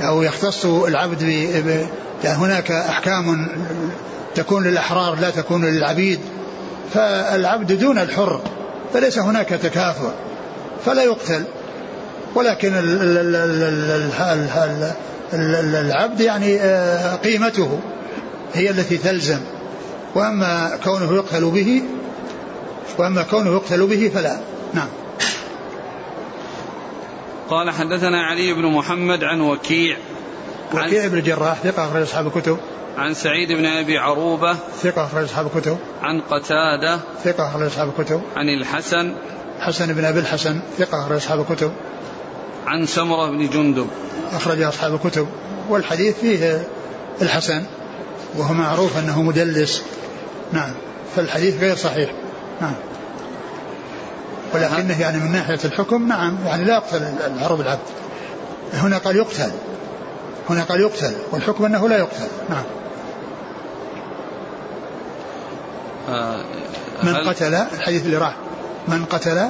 أو 0.00 0.22
يختص 0.22 0.64
العبد 0.64 1.24
ب 1.24 1.87
يعني 2.24 2.38
هناك 2.38 2.70
أحكام 2.70 3.48
تكون 4.35 4.64
للأحرار 4.64 5.14
لا 5.20 5.30
تكون 5.30 5.64
للعبيد 5.64 6.20
فالعبد 6.94 7.72
دون 7.72 7.98
الحر 7.98 8.40
فليس 8.92 9.18
هناك 9.18 9.48
تكافؤ 9.48 10.11
فلا 10.85 11.02
يقتل 11.02 11.44
ولكن 12.35 12.72
العبد 15.32 16.20
يعني 16.20 16.61
آه، 16.61 17.16
قيمته 17.16 17.78
هي 18.54 18.70
التي 18.70 18.96
تلزم 18.96 19.40
واما 20.14 20.78
كونه 20.85 21.14
يقتل 21.14 21.50
به 21.50 21.82
واما 22.98 23.22
كونه 23.22 23.54
يقتل 23.54 23.87
به 23.87 24.11
فلا 24.14 24.38
نعم 24.74 24.88
قال 27.50 27.70
حدثنا 27.70 28.22
علي 28.22 28.52
بن 28.52 28.66
محمد 28.66 29.24
عن 29.24 29.40
وكيع. 29.40 29.96
وكيع 30.74 31.06
بن 31.06 31.18
الجراح 31.18 31.54
ثقة 31.54 31.85
أخرج 31.85 32.02
أصحاب 32.02 32.26
الكتب. 32.26 32.59
عن 32.96 33.14
سعيد 33.14 33.52
بن 33.52 33.66
أبي 33.66 33.98
عروبة. 33.98 34.56
ثقة 34.82 35.04
أخرج 35.04 35.24
أصحاب 35.24 35.46
الكتب. 35.46 35.78
عن 36.02 36.20
قتادة. 36.20 37.00
ثقة 37.24 37.48
أخرج 37.48 37.62
أصحاب 37.62 37.92
الكتب. 37.98 38.22
عن 38.37 38.48
الحسن. 38.48 39.14
حسن 39.61 39.92
بن 39.92 40.04
أبي 40.04 40.20
الحسن 40.20 40.61
ثقة 40.78 41.00
أخرج 41.00 41.16
أصحاب 41.16 41.40
الكتب. 41.40 41.72
عن 42.66 42.87
سمرة 42.87 43.30
بن 43.30 43.48
جندب. 43.50 43.87
أخرج 44.32 44.62
أصحاب 44.62 44.94
الكتب. 44.94 45.28
والحديث 45.68 46.18
فيه 46.20 46.68
الحسن 47.22 47.62
وهو 48.37 48.54
معروف 48.54 48.98
أنه 48.98 49.22
مدلس. 49.22 49.82
نعم 50.52 50.72
فالحديث 51.16 51.61
غير 51.61 51.76
صحيح. 51.76 52.11
نعم. 52.61 52.74
ولكنه 54.54 55.00
يعني 55.00 55.18
من 55.18 55.32
ناحية 55.32 55.59
الحكم 55.64 56.09
نعم 56.09 56.37
يعني 56.46 56.64
لا 56.64 56.74
يقتل 56.74 57.02
العرب 57.37 57.61
العبد. 57.61 57.80
هنا 58.74 58.98
قال 58.98 59.16
يقتل. 59.16 59.50
هنا 60.50 60.62
قال 60.62 60.80
يقتل 60.80 61.12
والحكم 61.32 61.64
أنه 61.64 61.88
لا 61.88 61.98
يقتل. 61.98 62.26
نعم. 62.48 62.64
آه 66.09 66.44
من 67.02 67.14
قتل 67.14 67.54
الحديث 67.54 68.06
اللي 68.06 68.16
راح. 68.16 68.35
من 68.88 69.04
قتل. 69.04 69.48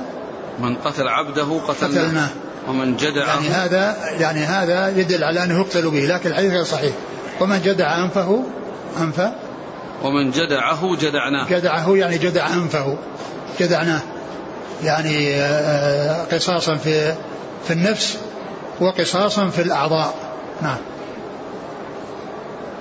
من 0.59 0.77
قتل 0.77 1.09
عبده 1.09 1.61
قتلناه, 1.69 2.03
قتلناه. 2.03 2.29
ومن 2.69 2.97
جدع. 2.97 3.27
يعني 3.27 3.49
هذا 3.49 3.97
يعني 4.21 4.41
هذا 4.45 4.89
يدل 4.89 5.25
على 5.25 5.45
أنه 5.45 5.61
يقتل 5.61 5.91
به 5.91 6.07
لكن 6.07 6.31
الحديث 6.31 6.53
غير 6.53 6.65
صحيح. 6.65 6.93
ومن 7.41 7.63
جدع 7.65 8.05
أنفه 8.05 8.45
أنف. 9.01 9.21
ومن 10.03 10.31
جدعه 10.31 10.97
جدعناه. 10.97 11.49
جدعه 11.51 11.97
يعني 11.97 12.19
جدع 12.19 12.47
أنفه. 12.47 12.97
جدعناه. 13.61 14.01
يعني 14.85 15.35
آه، 15.35 16.25
قصاصا 16.25 16.77
في 16.77 17.15
في 17.67 17.73
النفس 17.73 18.19
وقصاصا 18.81 19.49
في 19.49 19.63
الأعضاء. 19.63 20.15
نعم. 20.63 20.79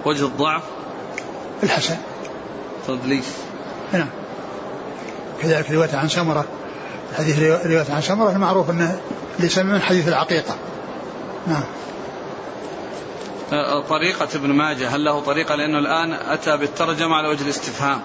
وجه 0.06 0.26
الضعف؟ 0.26 0.64
الحسن. 1.64 1.98
تدليس 2.88 3.26
نعم. 3.94 4.10
كذلك 5.42 5.72
رواية 5.72 5.96
عن 5.96 6.10
سمرة. 6.10 6.46
حديث 7.18 7.40
رواية 7.40 7.86
عن 7.90 8.02
سمرة 8.02 8.32
المعروف 8.32 8.70
أنه 8.70 9.00
ليس 9.40 9.58
من 9.58 9.82
حديث 9.82 10.08
العقيقة. 10.08 10.56
نعم. 11.48 11.64
أه، 13.54 13.82
طريقة 13.82 14.28
ابن 14.36 14.50
ماجه 14.50 14.96
هل 14.96 15.04
له 15.04 15.20
طريقة؟ 15.20 15.56
لأنه 15.56 15.80
الآن 15.80 16.14
أتى 16.14 16.58
بالترجمة 16.58 17.16
على 17.16 17.28
وجه 17.28 17.44
الاستفهام 17.44 18.02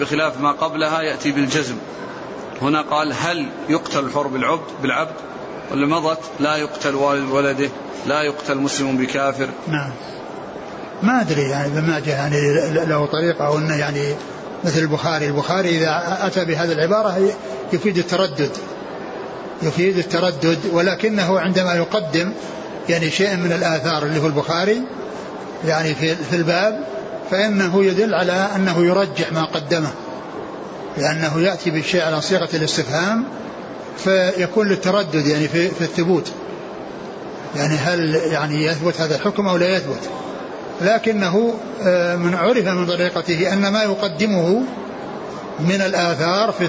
بخلاف 0.00 0.40
ما 0.40 0.52
قبلها 0.52 1.02
يأتي 1.02 1.32
بالجزم. 1.32 1.76
هنا 2.62 2.82
قال 2.82 3.12
هل 3.12 3.48
يقتل 3.68 3.98
الحر 3.98 4.26
بالعبد 4.26 4.66
بالعبد 4.82 5.14
واللي 5.70 5.86
مضت؟ 5.86 6.20
لا 6.40 6.56
يقتل 6.56 6.94
والد 6.94 7.30
ولده 7.30 7.68
لا 8.06 8.22
يقتل 8.22 8.58
مسلم 8.58 8.96
بكافر. 8.96 9.48
نعم. 9.68 9.90
ما 11.02 11.20
أدري 11.20 11.42
يعني 11.42 11.66
ابن 11.66 11.82
ماجه 11.82 12.10
يعني 12.10 12.70
له 12.72 13.06
طريقة 13.06 13.46
أو 13.46 13.58
أنه 13.58 13.76
يعني 13.76 14.14
مثل 14.64 14.80
البخاري. 14.80 15.26
البخاري 15.26 15.68
إذا 15.78 16.18
أتى 16.20 16.44
بهذه 16.44 16.72
العبارة 16.72 17.34
يفيد 17.72 17.98
التردد. 17.98 18.50
يفيد 19.62 19.98
التردد 19.98 20.58
ولكنه 20.72 21.40
عندما 21.40 21.74
يقدم 21.74 22.32
يعني 22.88 23.10
شيء 23.10 23.36
من 23.36 23.52
الآثار 23.52 24.02
اللي 24.02 24.20
هو 24.20 24.26
البخاري 24.26 24.82
يعني 25.64 25.94
في, 25.94 26.16
في 26.16 26.36
الباب 26.36 26.84
فإنه 27.30 27.84
يدل 27.84 28.14
على 28.14 28.48
أنه 28.56 28.86
يرجح 28.86 29.32
ما 29.32 29.44
قدمه. 29.44 29.90
لأنه 30.98 31.40
يأتي 31.40 31.70
بالشيء 31.70 32.02
على 32.02 32.20
صيغة 32.20 32.48
الاستفهام 32.54 33.24
فيكون 33.98 34.68
للتردد 34.68 35.26
يعني 35.26 35.48
في, 35.48 35.68
في 35.68 35.80
الثبوت. 35.80 36.32
يعني 37.56 37.74
هل 37.74 38.14
يعني 38.14 38.64
يثبت 38.64 39.00
هذا 39.00 39.16
الحكم 39.16 39.48
أو 39.48 39.56
لا 39.56 39.76
يثبت؟ 39.76 40.10
لكنه 40.80 41.54
آه، 41.82 42.16
من 42.16 42.34
عرف 42.34 42.66
من 42.66 42.86
طريقته 42.86 43.52
أن 43.52 43.68
ما 43.68 43.82
يقدمه 43.82 44.62
من 45.60 45.82
الآثار 45.86 46.52
في 46.52 46.68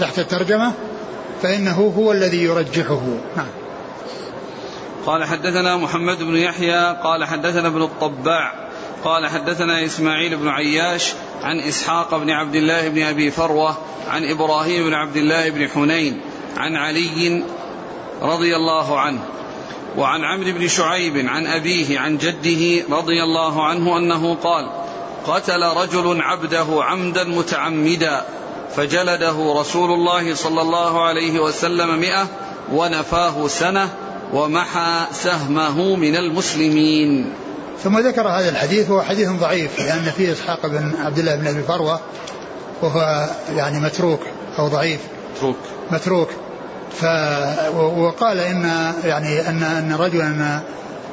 تحت 0.00 0.18
الترجمة 0.18 0.72
فإنه 1.42 1.92
هو 1.98 2.12
الذي 2.12 2.42
يرجحه. 2.42 3.02
نعم. 3.36 3.46
قال 5.06 5.24
حدثنا 5.24 5.76
محمد 5.76 6.18
بن 6.18 6.36
يحيى 6.36 6.96
قال 7.02 7.24
حدثنا 7.24 7.68
ابن 7.68 7.82
الطباع 7.82 8.65
قال 9.06 9.26
حدثنا 9.26 9.84
إسماعيل 9.84 10.36
بن 10.36 10.48
عياش 10.48 11.12
عن 11.42 11.60
إسحاق 11.60 12.16
بن 12.16 12.30
عبد 12.30 12.54
الله 12.54 12.88
بن 12.88 13.02
أبي 13.02 13.30
فروة 13.30 13.76
عن 14.08 14.30
إبراهيم 14.30 14.84
بن 14.84 14.94
عبد 14.94 15.16
الله 15.16 15.50
بن 15.50 15.68
حنين 15.68 16.20
عن 16.56 16.76
علي 16.76 17.44
رضي 18.22 18.56
الله 18.56 19.00
عنه 19.00 19.20
وعن 19.96 20.24
عمرو 20.24 20.52
بن 20.52 20.68
شعيب 20.68 21.26
عن 21.28 21.46
أبيه 21.46 21.98
عن 21.98 22.18
جده 22.18 22.96
رضي 22.96 23.22
الله 23.22 23.66
عنه 23.66 23.96
أنه 23.96 24.34
قال 24.34 24.70
قتل 25.26 25.62
رجل 25.62 26.22
عبده 26.22 26.66
عمدا 26.70 27.24
متعمدا 27.24 28.24
فجلده 28.76 29.54
رسول 29.60 29.90
الله 29.90 30.34
صلى 30.34 30.60
الله 30.60 31.04
عليه 31.04 31.40
وسلم 31.40 31.98
مئة 31.98 32.26
ونفاه 32.72 33.46
سنة 33.48 33.88
ومحى 34.32 35.06
سهمه 35.12 35.96
من 35.96 36.16
المسلمين 36.16 37.32
ثم 37.84 37.98
ذكر 37.98 38.28
هذا 38.28 38.48
الحديث 38.48 38.90
وهو 38.90 39.02
حديث 39.02 39.28
ضعيف 39.28 39.78
لأن 39.78 40.12
فيه 40.16 40.32
إسحاق 40.32 40.66
بن 40.66 40.92
عبد 41.04 41.18
الله 41.18 41.36
بن 41.36 41.46
أبي 41.46 41.62
فروة 41.62 42.00
وهو 42.82 43.28
يعني 43.56 43.80
متروك 43.80 44.20
أو 44.58 44.68
ضعيف. 44.68 45.00
متروك. 45.36 45.56
متروك. 45.90 46.28
ف 47.00 47.04
وقال 47.76 48.40
إن 48.40 48.92
يعني 49.04 49.48
ان 49.48 49.62
أن 49.62 49.92
رجلا 49.92 50.60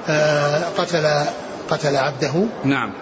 آه، 0.10 0.64
قتل 0.78 1.26
قتل 1.70 1.96
عبده. 1.96 2.34
نعم. 2.66 2.94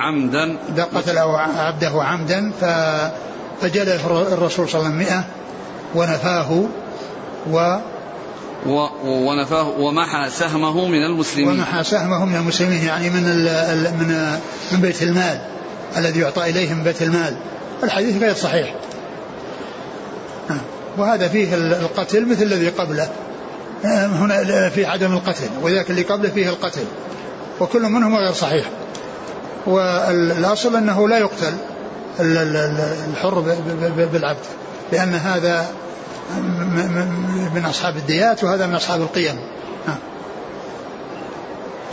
عمدا. 0.00 0.56
قتل 0.94 1.18
عبده 1.18 2.02
عمدا 2.02 2.52
فجلد 2.60 4.00
الرسول 4.32 4.68
صلى 4.68 4.80
الله 4.80 4.88
عليه 4.88 4.96
وسلم 4.96 4.98
100 4.98 5.24
ونفاه 5.94 6.64
و 7.50 7.76
ونفاه 9.04 9.68
ومحى 9.68 10.30
سهمه 10.30 10.88
من 10.88 11.04
المسلمين. 11.04 11.48
ومحى 11.48 11.84
سهمه 11.84 12.24
من 12.24 12.36
المسلمين 12.36 12.84
يعني 12.84 13.10
من 13.10 13.22
من 13.98 14.38
من 14.72 14.80
بيت 14.80 15.02
المال 15.02 15.40
الذي 15.96 16.20
يعطى 16.20 16.50
اليه 16.50 16.74
من 16.74 16.82
بيت 16.84 17.02
المال. 17.02 17.36
الحديث 17.82 18.22
غير 18.22 18.34
صحيح. 18.34 18.74
وهذا 20.98 21.28
فيه 21.28 21.54
القتل 21.54 22.28
مثل 22.28 22.42
الذي 22.42 22.68
قبله. 22.68 23.08
هنا 23.84 24.68
في 24.68 24.86
عدم 24.86 25.12
القتل 25.12 25.48
وذاك 25.62 25.90
اللي 25.90 26.02
قبله 26.02 26.30
فيه 26.30 26.48
القتل. 26.48 26.84
وكل 27.60 27.82
منهما 27.82 28.18
غير 28.18 28.32
صحيح. 28.32 28.66
والأصل 29.66 30.76
أنه 30.76 31.08
لا 31.08 31.18
يقتل 31.18 31.52
الحر 32.20 33.40
بالعبد 34.12 34.44
لأن 34.92 35.14
هذا 35.14 35.66
من 37.54 37.64
أصحاب 37.64 37.96
الديات 37.96 38.44
وهذا 38.44 38.66
من 38.66 38.74
أصحاب 38.74 39.00
القيم. 39.00 39.40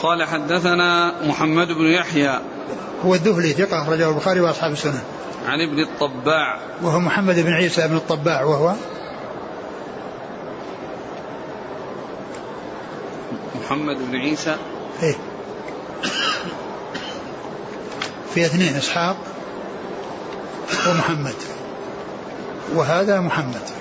قال 0.01 0.23
حدثنا 0.23 1.21
محمد 1.23 1.67
بن 1.67 1.85
يحيى. 1.85 2.39
هو 3.05 3.13
الذهلي 3.13 3.53
ثقة 3.53 3.83
أخرجه 3.83 4.09
البخاري 4.09 4.39
وأصحاب 4.39 4.71
السنة. 4.71 5.01
عن 5.47 5.61
ابن 5.61 5.79
الطباع. 5.79 6.59
وهو 6.81 6.99
محمد 6.99 7.39
بن 7.39 7.53
عيسى 7.53 7.87
بن 7.87 7.95
الطباع 7.95 8.43
وهو؟ 8.43 8.73
محمد 13.65 13.97
بن 14.11 14.15
عيسى. 14.15 14.57
إيه. 15.03 15.15
في 18.33 18.45
اثنين 18.45 18.75
إسحاق 18.75 19.17
ومحمد. 20.89 21.35
وهذا 22.75 23.19
محمد. 23.19 23.78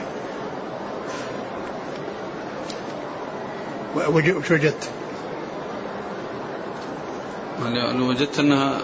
وجدت؟ 3.97 4.91
اللي 7.67 8.03
وجدت 8.03 8.39
أنها 8.39 8.79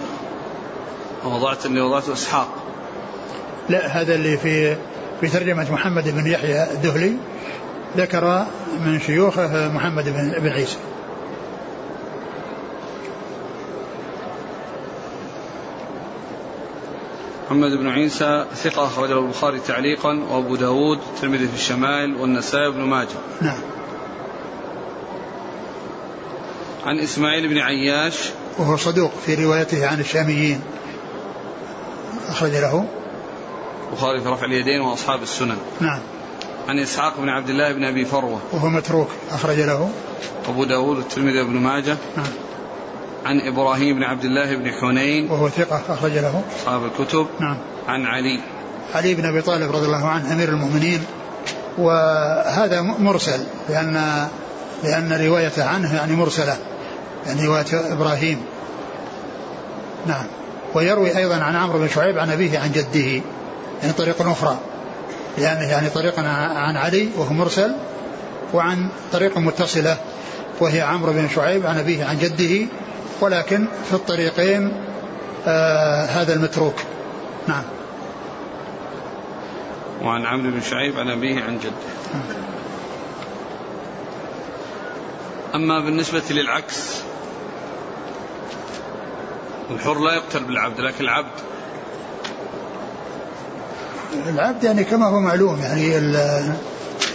وضعت 1.25 1.67
اللي 1.67 1.81
وضعته 1.81 2.13
إسحاق. 2.13 2.49
لا 3.69 3.87
هذا 3.87 4.15
اللي 4.15 4.37
في 4.37 4.77
في 5.21 5.29
ترجمة 5.29 5.73
محمد 5.73 6.09
بن 6.09 6.27
يحيى 6.27 6.73
الدهلي 6.73 7.17
ذكر 7.97 8.47
من 8.81 9.01
شيوخه 9.01 9.69
محمد 9.69 10.05
بن 10.39 10.49
عيسى. 10.49 10.77
محمد 17.47 17.71
بن 17.71 17.89
عيسى 17.89 18.47
ثقة 18.55 18.85
أخرجه 18.85 19.19
البخاري 19.19 19.61
تعليقا 19.61 20.21
وأبو 20.31 20.57
داود 20.57 20.99
الترمذي 21.15 21.49
في 21.49 21.55
الشمائل 21.55 22.15
والنسائي 22.15 22.71
بن 22.71 22.81
ماجه. 22.81 23.09
نعم. 23.41 23.59
عن 26.85 26.99
إسماعيل 26.99 27.49
بن 27.49 27.59
عياش. 27.59 28.31
وهو 28.59 28.77
صدوق 28.77 29.13
في 29.27 29.45
روايته 29.45 29.87
عن 29.87 30.01
الشاميين. 30.01 30.61
أخرج 32.29 32.51
له. 32.51 32.85
البخاري 33.91 34.21
في 34.21 34.29
رفع 34.29 34.45
اليدين 34.45 34.81
وأصحاب 34.81 35.23
السنن. 35.23 35.57
نعم. 35.81 36.01
عن 36.69 36.79
إسحاق 36.79 37.21
بن 37.21 37.29
عبد 37.29 37.49
الله 37.49 37.73
بن 37.73 37.85
أبي 37.85 38.05
فروة. 38.05 38.41
وهو 38.53 38.69
متروك. 38.69 39.09
أخرج 39.31 39.61
له. 39.61 39.91
أبو 40.49 40.65
داود 40.65 40.97
والترمذي 40.97 41.45
بن 41.45 41.57
ماجه. 41.57 41.97
نعم. 42.17 42.27
عن 43.25 43.41
إبراهيم 43.41 43.97
بن 43.97 44.03
عبد 44.03 44.25
الله 44.25 44.57
بن 44.57 44.71
حنين. 44.81 45.31
وهو 45.31 45.49
ثقة. 45.49 45.83
أخرج 45.89 46.13
له. 46.13 46.43
أصحاب 46.61 46.85
الكتب. 46.85 47.27
نعم. 47.41 47.57
عن 47.89 48.07
علي. 48.07 48.41
علي 48.95 49.15
بن 49.15 49.25
أبي 49.25 49.43
طالب 49.43 49.73
رضي 49.73 49.87
الله 49.87 50.09
عنه 50.09 50.33
أمير 50.33 50.49
المؤمنين. 50.49 51.05
وهذا 51.79 52.81
مرسل 52.81 53.41
لأن 53.69 54.27
لأن 54.85 55.13
روايته 55.27 55.65
عنه 55.65 55.95
يعني 55.95 56.17
مرسلة. 56.17 56.57
يعني 57.27 57.47
رواية 57.47 57.93
إبراهيم. 57.93 58.43
نعم. 60.07 60.27
ويروي 60.75 61.17
أيضا 61.17 61.37
عن 61.37 61.57
عمرو 61.57 61.79
بن 61.79 61.89
شعيب 61.89 62.19
عن 62.19 62.31
أبيه 62.31 62.59
عن 62.59 62.73
جده 62.73 63.23
يعني 63.83 63.93
طريق 63.99 64.29
أخرى 64.29 64.59
لأنه 65.39 65.71
يعني 65.71 65.91
طريق 65.91 66.19
عن 66.19 66.77
علي 66.77 67.09
وهو 67.17 67.33
مرسل 67.33 67.75
وعن 68.55 68.89
طريق 69.13 69.39
متصلة 69.39 69.97
وهي 70.61 70.81
عمرو 70.81 71.13
بن 71.13 71.29
شعيب 71.29 71.67
عن 71.67 71.79
أبيه 71.79 72.05
عن 72.05 72.19
جده 72.19 72.67
ولكن 73.21 73.67
في 73.89 73.95
الطريقين 73.95 74.73
آه 75.47 76.05
هذا 76.05 76.35
المتروك. 76.35 76.75
نعم. 77.49 77.63
وعن 80.03 80.27
عمرو 80.27 80.51
بن 80.51 80.61
شعيب 80.61 80.99
عن 80.99 81.09
أبيه 81.09 81.43
عن 81.43 81.59
جده. 81.59 81.73
أما 85.55 85.81
بالنسبة 85.81 86.23
للعكس 86.31 87.03
الحر 89.71 89.99
لا 89.99 90.15
يقتل 90.15 90.45
بالعبد 90.45 90.81
لكن 90.81 91.05
العبد 91.05 91.41
العبد 94.29 94.65
يعني 94.65 94.85
كما 94.85 95.07
هو 95.07 95.21
معلوم 95.21 95.61
يعني 95.61 95.91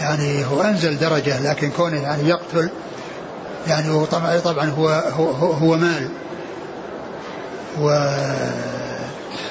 يعني 0.01 0.45
هو 0.45 0.61
أنزل 0.61 0.97
درجة 0.99 1.51
لكن 1.51 1.69
كونه 1.69 2.01
يعني 2.01 2.29
يقتل 2.29 2.69
يعني 3.67 3.89
هو 3.89 4.05
طبعا 4.05 4.39
طبعا 4.39 4.69
هو 4.69 4.89
هو, 4.89 5.31
هو 5.31 5.75
مال. 5.75 6.09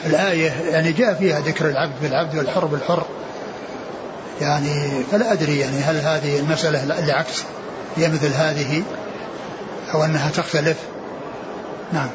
والآية 0.05 0.51
يعني 0.51 0.93
جاء 0.93 1.15
فيها 1.15 1.41
ذكر 1.41 1.69
العبد 1.69 1.95
بالعبد 2.03 2.37
والحر 2.37 2.65
بالحر. 2.65 3.07
يعني 4.41 5.05
فلا 5.13 5.33
أدري 5.33 5.59
يعني 5.59 5.79
هل 5.79 5.97
هذه 5.97 6.39
المسألة 6.39 6.99
العكس 6.99 7.45
هي 7.97 8.09
مثل 8.09 8.33
هذه 8.33 8.83
أو 9.95 10.05
أنها 10.05 10.31
تختلف؟ 10.31 10.77
نعم. 11.93 12.09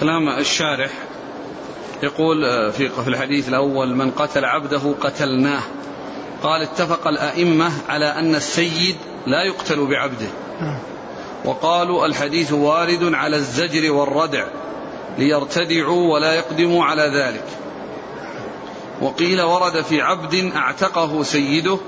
كلام 0.00 0.28
الشارح 0.28 0.90
يقول 2.02 2.44
آه، 2.44 2.70
في 2.70 3.08
الحديث 3.08 3.48
الأول 3.48 3.94
من 3.94 4.10
قتل 4.10 4.44
عبده 4.44 4.94
قتلناه. 5.00 5.62
قال 6.42 6.62
اتفق 6.62 7.08
الأئمة 7.08 7.72
على 7.88 8.06
أن 8.06 8.34
السيد 8.34 8.96
لا 9.26 9.42
يقتل 9.42 9.86
بعبده. 9.86 10.28
وقالوا 11.44 12.06
الحديث 12.06 12.52
وارد 12.52 13.14
على 13.14 13.36
الزجر 13.36 13.92
والردع 13.92 14.46
ليرتدعوا 15.18 16.14
ولا 16.14 16.34
يقدموا 16.34 16.84
على 16.84 17.02
ذلك. 17.02 17.44
وقيل 19.00 19.42
ورد 19.42 19.80
في 19.80 20.00
عبد 20.00 20.52
أعتقه 20.56 21.22
سيده 21.22 21.78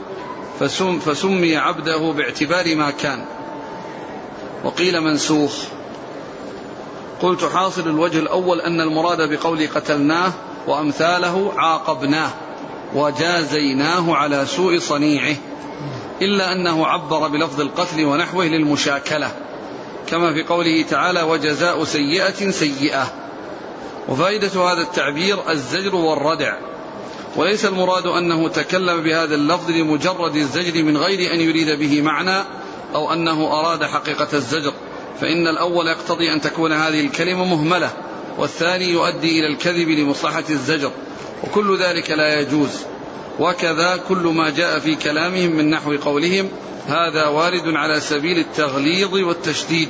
فسم 0.61 0.99
فسمي 0.99 1.57
عبده 1.57 2.13
باعتبار 2.13 2.77
ما 2.77 2.91
كان. 2.91 3.25
وقيل 4.65 5.01
منسوخ. 5.01 5.78
قلت 7.23 7.45
حاصل 7.45 7.89
الوجه 7.89 8.19
الأول 8.19 8.61
أن 8.61 8.81
المراد 8.81 9.31
بقول 9.31 9.67
قتلناه 9.67 10.33
وأمثاله 10.67 11.53
عاقبناه 11.57 12.31
وجازيناه 12.95 14.17
على 14.17 14.47
سوء 14.47 14.79
صنيعه 14.79 15.37
إلا 16.23 16.53
أنه 16.53 16.87
عبر 16.87 17.29
بلفظ 17.29 17.61
القتل 17.61 18.05
ونحوه 18.05 18.45
للمشاكلة 18.45 19.31
كما 20.07 20.33
في 20.33 20.43
قوله 20.43 20.83
تعالى 20.83 21.23
وجزاء 21.23 21.85
سيئة 21.85 22.51
سيئة 22.51 23.13
وفائدة 24.09 24.73
هذا 24.73 24.83
التعبير 24.83 25.51
الزجر 25.51 25.97
والردع 25.97 26.55
وليس 27.37 27.65
المراد 27.65 28.07
أنه 28.07 28.49
تكلم 28.49 29.01
بهذا 29.01 29.35
اللفظ 29.35 29.71
لمجرد 29.71 30.37
الزجر 30.37 30.83
من 30.83 30.97
غير 30.97 31.35
أن 31.35 31.41
يريد 31.41 31.71
به 31.71 32.03
معنى 32.03 32.45
أو 32.95 33.13
أنه 33.13 33.47
أراد 33.61 33.85
حقيقة 33.85 34.29
الزجر. 34.33 34.73
فإن 35.21 35.49
الأول 35.49 35.87
يقتضي 35.87 36.33
أن 36.33 36.41
تكون 36.41 36.73
هذه 36.73 37.01
الكلمة 37.01 37.45
مهملة 37.45 37.91
والثاني 38.39 38.85
يؤدي 38.85 39.41
إلى 39.41 39.47
الكذب 39.47 39.89
لمصلحة 39.89 40.45
الزجر 40.51 40.91
وكل 41.45 41.79
ذلك 41.79 42.11
لا 42.11 42.41
يجوز. 42.41 42.71
وكذا 43.39 44.01
كل 44.09 44.17
ما 44.17 44.51
جاء 44.51 44.79
في 44.79 44.95
كلامهم 44.95 45.51
من 45.51 45.71
نحو 45.71 45.97
قولهم 45.97 46.49
هذا 46.87 47.27
وارد 47.27 47.63
على 47.67 48.01
سبيل 48.01 48.39
التغليظ 48.39 49.15
والتشديد. 49.15 49.89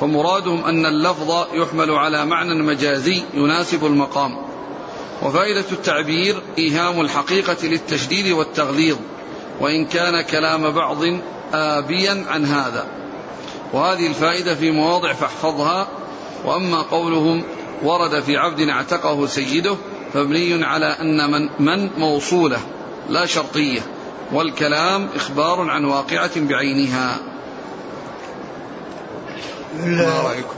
فمرادهم 0.00 0.64
أن 0.64 0.86
اللفظ 0.86 1.46
يحمل 1.54 1.90
على 1.90 2.26
معنى 2.26 2.62
مجازي 2.62 3.22
يناسب 3.34 3.86
المقام. 3.86 4.46
وفائدة 5.22 5.64
التعبير 5.72 6.42
إيهام 6.58 7.00
الحقيقة 7.00 7.56
للتشديد 7.62 8.32
والتغليظ 8.32 8.96
وإن 9.60 9.86
كان 9.86 10.20
كلام 10.20 10.70
بعض 10.70 10.98
آبيا 11.52 12.24
عن 12.28 12.44
هذا. 12.44 12.86
وهذه 13.72 14.06
الفائدة 14.06 14.54
في 14.54 14.70
مواضع 14.70 15.12
فاحفظها 15.12 15.88
وأما 16.44 16.82
قولهم 16.82 17.42
ورد 17.82 18.22
في 18.22 18.36
عبد 18.36 18.60
اعتقه 18.60 19.26
سيده 19.26 19.76
مبني 20.14 20.64
على 20.64 20.86
أن 20.86 21.30
من, 21.30 21.48
من 21.58 21.90
موصولة 21.98 22.58
لا 23.08 23.26
شرطية 23.26 23.80
والكلام 24.32 25.08
إخبار 25.16 25.70
عن 25.70 25.84
واقعة 25.84 26.30
بعينها. 26.36 27.18
ما 29.84 30.20
رأيكم؟ 30.24 30.54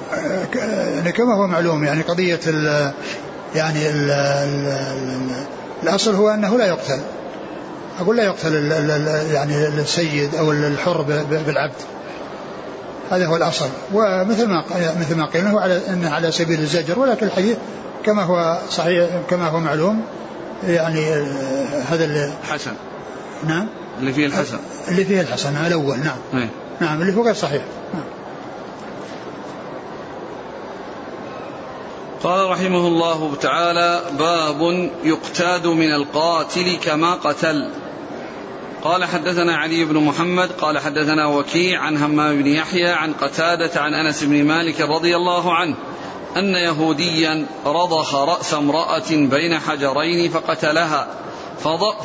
يعني 0.94 1.12
كما 1.12 1.34
هو 1.34 1.46
معلوم 1.46 1.84
يعني 1.84 2.02
قضية 2.02 2.40
ال 2.46 2.92
يعني 3.54 3.90
ال 3.90 4.10
ال 4.10 5.46
الأصل 5.82 6.14
هو 6.14 6.28
أنه 6.28 6.58
لا 6.58 6.66
يقتل. 6.66 7.00
أقول 8.00 8.16
لا 8.16 8.24
يقتل 8.24 8.54
يعني 9.32 9.68
السيد 9.68 10.34
أو 10.34 10.52
الحر 10.52 11.02
بالعبد. 11.46 11.97
هذا 13.10 13.26
هو 13.26 13.36
الأصل. 13.36 13.68
ومثل 13.92 14.46
ما 14.46 14.64
مثل 15.00 15.16
ما 15.16 15.26
قيل 15.26 15.46
على 15.46 15.82
أنه 15.88 16.10
على 16.10 16.32
سبيل 16.32 16.60
الزجر 16.60 16.98
ولكن 16.98 17.26
الحديث 17.26 17.56
كما 18.04 18.22
هو 18.22 18.58
صحيح 18.70 19.08
كما 19.30 19.48
هو 19.48 19.60
معلوم 19.60 20.02
يعني 20.66 21.04
هذا 21.88 22.34
حسن. 22.50 22.72
نعم؟ 23.46 23.68
اللي 23.98 24.12
فيه 24.12 24.26
الحسن. 24.26 24.58
اللي 24.88 25.04
فيه 25.04 25.20
الحسن 25.20 25.56
الأول 25.56 25.98
نعم. 25.98 26.16
إيه. 26.34 26.50
نعم 26.80 27.02
اللي 27.02 27.16
هو 27.16 27.22
غير 27.22 27.34
صحيح. 27.34 27.62
نعم. 27.94 28.04
قال 32.22 32.50
رحمه 32.50 32.86
الله 32.86 33.34
تعالى 33.40 34.02
باب 34.18 34.90
يقتاد 35.04 35.66
من 35.66 35.92
القاتل 35.94 36.78
كما 36.82 37.14
قتل. 37.14 37.70
قال 38.84 39.04
حدثنا 39.04 39.56
علي 39.56 39.84
بن 39.84 39.96
محمد 39.96 40.52
قال 40.52 40.78
حدثنا 40.78 41.26
وكيع 41.26 41.80
عن 41.80 41.96
همام 41.96 42.42
بن 42.42 42.46
يحيى 42.46 42.88
عن 42.88 43.12
قتادة 43.12 43.80
عن 43.80 43.94
أنس 43.94 44.24
بن 44.24 44.44
مالك 44.44 44.80
رضي 44.80 45.16
الله 45.16 45.54
عنه 45.54 45.74
أن 46.36 46.54
يهوديا 46.54 47.46
رضخ 47.66 48.14
رأس 48.14 48.54
امرأة 48.54 49.10
بين 49.10 49.58
حجرين 49.58 50.30
فقتلها 50.30 51.08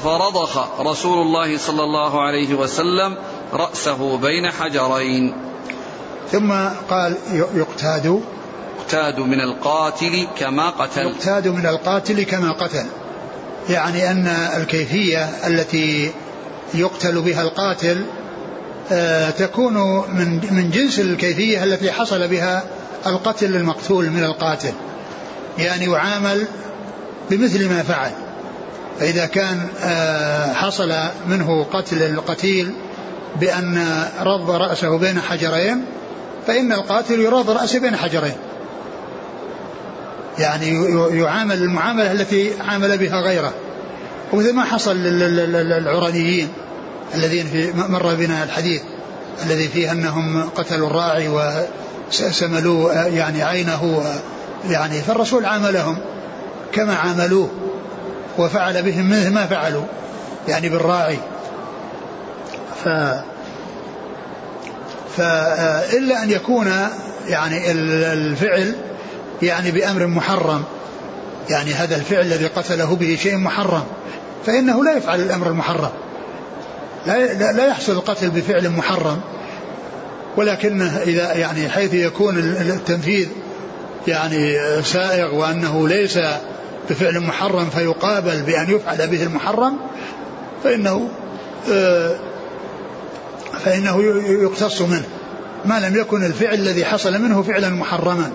فرضخ 0.03 0.79
رسول 0.79 1.21
الله 1.21 1.57
صلى 1.57 1.83
الله 1.83 2.21
عليه 2.21 2.53
وسلم 2.53 3.15
رأسه 3.53 4.17
بين 4.17 4.51
حجرين. 4.51 5.33
ثم 6.31 6.51
قال 6.89 7.17
يقتاد. 7.55 8.21
يقتاد 8.79 9.19
من 9.19 9.41
القاتل 9.41 10.27
كما 10.39 10.69
قتل. 10.69 11.01
يقتاد 11.01 11.47
من 11.47 11.65
القاتل 11.65 12.23
كما 12.23 12.51
قتل. 12.51 12.85
يعني 13.69 14.11
أن 14.11 14.27
الكيفية 14.27 15.23
التي 15.47 16.11
يقتل 16.75 17.21
بها 17.21 17.41
القاتل 17.41 18.05
آه، 18.91 19.29
تكون 19.29 19.73
من 20.09 20.41
من 20.51 20.69
جنس 20.69 20.99
الكيفية 20.99 21.63
التي 21.63 21.91
حصل 21.91 22.27
بها 22.27 22.63
القتل 23.07 23.55
المقتول 23.55 24.09
من 24.09 24.23
القاتل. 24.23 24.73
يعني 25.57 25.85
يعامل 25.85 26.45
بمثل 27.29 27.69
ما 27.69 27.83
فعل. 27.83 28.11
فإذا 28.99 29.25
كان 29.25 29.67
آه، 29.83 30.53
حصل 30.53 30.93
منه 31.27 31.63
قتل 31.73 32.03
القتيل 32.03 32.71
بأن 33.39 34.05
رض 34.21 34.51
رأسه 34.51 34.97
بين 34.97 35.19
حجرين 35.19 35.85
فإن 36.47 36.73
القاتل 36.73 37.19
يرض 37.19 37.49
رأسه 37.49 37.79
بين 37.79 37.95
حجرين. 37.95 38.35
يعني 40.39 40.69
يعامل 41.19 41.63
المعاملة 41.63 42.11
التي 42.11 42.51
عامل 42.67 42.97
بها 42.97 43.21
غيره. 43.21 43.53
ومثل 44.33 44.53
ما 44.53 44.63
حصل 44.63 44.97
للعرانيين. 44.97 46.47
الذين 47.15 47.47
في 47.47 47.71
مر 47.73 48.15
بنا 48.15 48.43
الحديث 48.43 48.81
الذي 49.45 49.67
فيه 49.67 49.91
أنهم 49.91 50.49
قتلوا 50.49 50.87
الراعي 50.87 51.29
وسملوا 52.09 52.93
يعني 52.93 53.43
عينه 53.43 54.03
يعني 54.69 55.01
فالرسول 55.01 55.45
عاملهم 55.45 55.97
كما 56.71 56.95
عاملوه 56.95 57.49
وفعل 58.37 58.83
بهم 58.83 59.09
مثل 59.09 59.29
ما 59.29 59.45
فعلوا 59.45 59.83
يعني 60.47 60.69
بالراعي. 60.69 61.17
ف 62.83 62.87
فإلا 65.17 66.23
أن 66.23 66.29
يكون 66.29 66.71
يعني 67.27 67.71
الفعل 67.71 68.75
يعني 69.41 69.71
بأمر 69.71 70.07
محرم 70.07 70.63
يعني 71.49 71.73
هذا 71.73 71.95
الفعل 71.95 72.21
الذي 72.21 72.47
قتله 72.47 72.95
به 72.95 73.17
شيء 73.21 73.37
محرم 73.37 73.83
فإنه 74.45 74.83
لا 74.83 74.97
يفعل 74.97 75.21
الأمر 75.21 75.47
المحرم. 75.47 75.91
لا 77.05 77.51
لا 77.51 77.65
يحصل 77.67 77.91
القتل 77.91 78.29
بفعل 78.29 78.69
محرم 78.69 79.21
ولكنه 80.37 80.97
إذا 80.97 81.33
يعني 81.33 81.69
حيث 81.69 81.93
يكون 81.93 82.37
التنفيذ 82.37 83.27
يعني 84.07 84.57
سائغ 84.83 85.35
وأنه 85.35 85.87
ليس 85.87 86.19
بفعل 86.89 87.19
محرم 87.19 87.69
فيقابل 87.69 88.41
بأن 88.41 88.69
يفعل 88.69 89.07
به 89.07 89.23
المحرم 89.23 89.77
فإنه 90.63 91.09
آه، 91.71 92.15
فإنه 93.65 94.03
يقتص 94.43 94.81
منه. 94.81 95.05
ما 95.65 95.79
لم 95.79 95.95
يكن 95.95 96.25
الفعل 96.25 96.53
الذي 96.53 96.85
حصل 96.85 97.21
منه 97.21 97.41
فعلا 97.41 97.69
محرما 97.69 98.31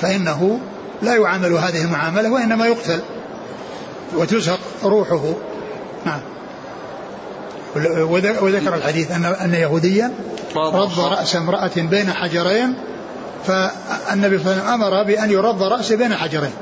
فإنه 0.00 0.60
لا 1.02 1.14
يعامل 1.16 1.52
هذه 1.52 1.84
المعاملة 1.84 2.32
وإنما 2.32 2.66
يقتل 2.66 3.00
وتزهق 4.16 4.60
روحه. 4.84 5.34
نعم. 6.06 6.20
وذكر 8.40 8.74
الحديث 8.74 9.10
أن 9.10 9.24
أن 9.24 9.54
يهوديا 9.54 10.12
رض 10.56 11.00
رأس 11.00 11.36
امرأة 11.36 11.70
بين 11.76 12.12
حجرين 12.12 12.74
فالنبي 13.46 14.38
صلى 14.38 14.52
الله 14.52 14.62
عليه 14.62 14.74
وسلم 14.74 14.82
أمر 14.82 15.02
بأن 15.02 15.30
يرض 15.30 15.62
رأسه 15.62 15.96
بين 15.96 16.14
حجرين. 16.14 16.52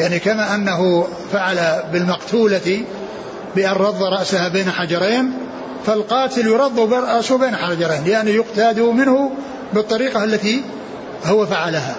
يعني 0.00 0.18
كما 0.18 0.54
أنه 0.54 1.06
فعل 1.32 1.82
بالمقتولة 1.92 2.84
بأن 3.56 3.72
رض 3.72 4.02
رأسها 4.02 4.48
بين 4.48 4.70
حجرين 4.70 5.32
فالقاتل 5.86 6.46
يرض 6.46 6.92
رأسه 6.92 7.38
بين 7.38 7.56
حجرين 7.56 8.06
يعني 8.06 8.30
يقتاد 8.30 8.80
منه 8.80 9.30
بالطريقة 9.72 10.24
التي 10.24 10.62
هو 11.24 11.46
فعلها 11.46 11.96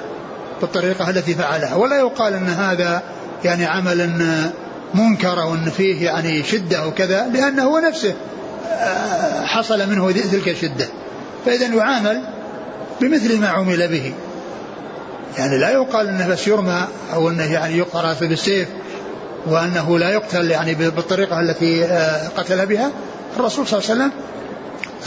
بالطريقة 0.61 1.09
التي 1.09 1.33
فعلها. 1.33 1.75
ولا 1.75 1.95
يقال 1.95 2.33
أن 2.33 2.47
هذا 2.47 3.01
يعني 3.43 3.65
عمل 3.65 4.01
منكر 4.93 5.39
وأن 5.39 5.69
فيه 5.69 6.05
يعني 6.05 6.43
شدة 6.43 6.87
وكذا 6.87 7.27
لأنه 7.33 7.63
هو 7.63 7.79
نفسه 7.79 8.13
آه، 8.71 9.45
حصل 9.45 9.89
منه 9.89 10.11
تلك 10.11 10.47
الشدة. 10.47 10.87
فإذا 11.45 11.65
يعامل 11.65 12.21
بمثل 13.01 13.39
ما 13.39 13.47
عمل 13.47 13.87
به. 13.87 14.13
يعني 15.37 15.57
لا 15.57 15.69
يقال 15.69 16.07
إنه 16.07 16.27
بس 16.27 16.47
يرمى 16.47 16.87
أو 17.13 17.29
إنه 17.29 17.53
يعني 17.53 17.77
يقطع 17.77 18.01
راسه 18.01 18.27
بالسيف 18.27 18.67
وأنه 19.45 19.99
لا 19.99 20.09
يقتل 20.09 20.51
يعني 20.51 20.73
بالطريقة 20.73 21.39
التي 21.39 21.85
آه، 21.85 22.27
قتل 22.27 22.65
بها. 22.65 22.91
الرسول 23.37 23.67
صلى 23.67 23.79
الله 23.79 23.91
عليه 23.91 24.01
وسلم 24.01 24.11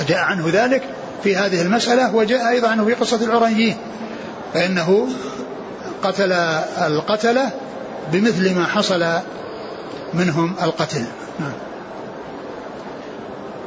جاء 0.09 0.19
عنه 0.19 0.51
ذلك 0.53 0.83
في 1.25 1.37
هذه 1.37 1.63
المسألة 1.63 2.15
وجاء 2.15 2.49
أيضا 2.49 2.69
عنه 2.69 2.85
في 2.85 2.95
قصة 2.95 3.25
العرنيين 3.25 3.77
فإنه 4.55 5.09
قتل 6.03 6.33
القتلة 6.87 7.51
بمثل 8.13 8.55
ما 8.55 8.65
حصل 8.67 9.05
منهم 10.15 10.55
القتل. 10.63 11.05
نعم. 11.41 11.53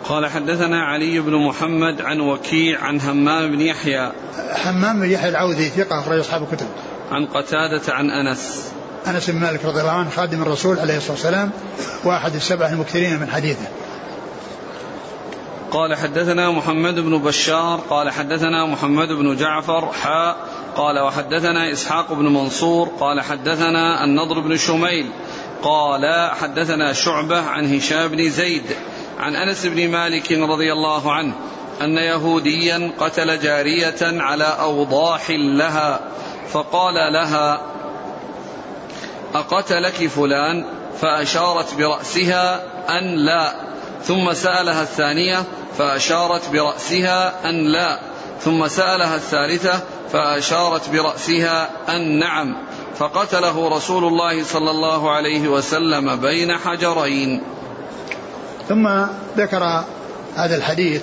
قال 0.03 0.25
حدثنا 0.27 0.83
علي 0.83 1.19
بن 1.19 1.35
محمد 1.35 2.01
عن 2.01 2.19
وكيع 2.19 2.83
عن 2.83 3.01
همام 3.01 3.51
بن 3.51 3.61
يحيى. 3.61 4.11
همام 4.65 4.99
بن 4.99 5.11
يحيى 5.11 5.29
العوذي 5.29 5.69
ثقة 5.69 5.99
أخرج 5.99 6.19
أصحاب 6.19 6.43
الكتب. 6.43 6.67
عن 7.11 7.25
قتادة 7.25 7.93
عن 7.93 8.09
أنس. 8.09 8.71
أنس 9.07 9.29
بن 9.29 9.39
مالك 9.39 9.65
رضي 9.65 9.81
الله 9.81 9.91
عنه 9.91 10.09
خادم 10.09 10.41
الرسول 10.41 10.79
عليه 10.79 10.97
الصلاة 10.97 11.11
والسلام 11.11 11.51
وأحد 12.03 12.35
السبع 12.35 12.69
المكثرين 12.69 13.19
من 13.19 13.29
حديثه. 13.29 13.67
قال 15.71 15.95
حدثنا 15.95 16.51
محمد 16.51 16.99
بن 16.99 17.17
بشار 17.17 17.79
قال 17.89 18.11
حدثنا 18.11 18.65
محمد 18.65 19.07
بن 19.07 19.35
جعفر 19.35 19.91
حاء 19.93 20.37
قال 20.75 20.99
وحدثنا 20.99 21.71
إسحاق 21.71 22.13
بن 22.13 22.25
منصور 22.25 22.89
قال 22.99 23.21
حدثنا 23.21 24.03
النضر 24.03 24.39
بن 24.39 24.57
شميل 24.57 25.11
قال 25.63 26.31
حدثنا 26.41 26.93
شعبة 26.93 27.39
عن 27.41 27.75
هشام 27.75 28.07
بن 28.07 28.29
زيد 28.29 28.63
عن 29.19 29.35
أنس 29.35 29.65
بن 29.65 29.89
مالك 29.89 30.31
رضي 30.31 30.73
الله 30.73 31.13
عنه 31.13 31.33
أن 31.81 31.97
يهوديا 31.97 32.91
قتل 32.99 33.39
جارية 33.39 33.97
على 34.01 34.43
أوضاح 34.43 35.29
لها 35.29 35.99
فقال 36.51 37.13
لها 37.13 37.61
أقتلك 39.35 40.07
فلان؟ 40.07 40.65
فأشارت 41.01 41.73
برأسها 41.73 42.63
أن 42.89 43.15
لا 43.15 43.55
ثم 44.03 44.33
سألها 44.33 44.81
الثانية 44.81 45.43
فأشارت 45.77 46.49
برأسها 46.49 47.49
أن 47.49 47.71
لا 47.71 47.99
ثم 48.41 48.67
سألها 48.67 49.15
الثالثة 49.15 49.79
فأشارت 50.11 50.89
برأسها 50.89 51.69
أن 51.89 52.19
نعم. 52.19 52.55
فقتله 52.97 53.69
رسول 53.69 54.03
الله 54.03 54.43
صلى 54.43 54.71
الله 54.71 55.11
عليه 55.11 55.47
وسلم 55.47 56.15
بين 56.15 56.57
حجرين. 56.57 57.41
ثم 58.69 58.89
ذكر 59.37 59.83
هذا 60.35 60.55
الحديث 60.55 61.01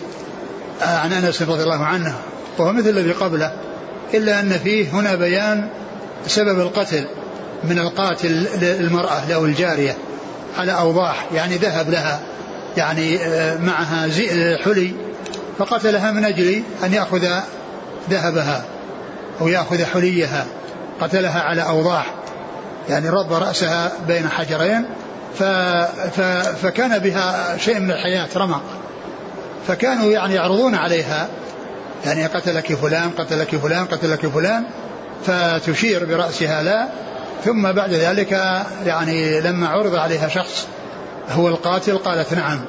عن 0.83 1.13
أنس 1.13 1.43
رضي 1.43 1.63
الله 1.63 1.85
عنه 1.85 2.15
وهو 2.59 2.73
مثل 2.73 2.89
الذي 2.89 3.13
قبله 3.13 3.53
إلا 4.15 4.41
أن 4.41 4.51
فيه 4.51 4.89
هنا 4.89 5.15
بيان 5.15 5.69
سبب 6.27 6.61
القتل 6.61 7.07
من 7.65 7.79
القاتل 7.79 8.47
المراه 8.63 9.35
أو 9.35 9.45
الجارية 9.45 9.97
على 10.59 10.73
أوضاح 10.73 11.27
يعني 11.35 11.57
ذهب 11.57 11.91
لها 11.91 12.21
يعني 12.77 13.19
آه، 13.19 13.59
معها 13.59 14.09
حلي 14.65 14.93
فقتلها 15.59 16.13
من 16.13 16.25
أجل 16.25 16.63
أن 16.85 16.93
يأخذ 16.93 17.27
ذهبها 18.11 18.65
أو 19.41 19.49
يأخذ 19.49 19.85
حليها. 19.85 20.47
قتلها 21.01 21.41
على 21.41 21.63
أوضاح 21.63 22.07
يعني 22.89 23.09
رد 23.09 23.33
رأسها 23.33 23.93
بين 24.07 24.29
حجرين 24.29 24.85
ف 25.39 25.43
ف 25.43 26.21
فكان 26.63 26.99
بها 26.99 27.57
شيء 27.57 27.81
من 27.81 27.91
الحياة 27.91 28.29
رمق. 28.37 28.63
فكانوا 29.69 30.11
يعني 30.11 30.35
يعرضون 30.35 30.75
عليها 30.75 31.29
يعني 32.07 32.27
قتلك 32.27 32.75
فلان 32.75 33.11
قتلك 33.19 33.57
فلان 33.57 33.85
قتلك 33.85 34.27
فلان 34.27 34.65
فتشير 35.27 36.05
برأسها 36.05 36.63
لا. 36.63 36.89
ثم 37.45 37.73
بعد 37.73 37.93
ذلك 37.93 38.33
يعني 38.87 39.41
لما 39.41 39.69
عرض 39.69 39.95
عليها 39.95 40.29
شخص 40.29 40.67
هو 41.31 41.49
القاتل 41.49 41.99
قالت 41.99 42.35
نعم. 42.35 42.61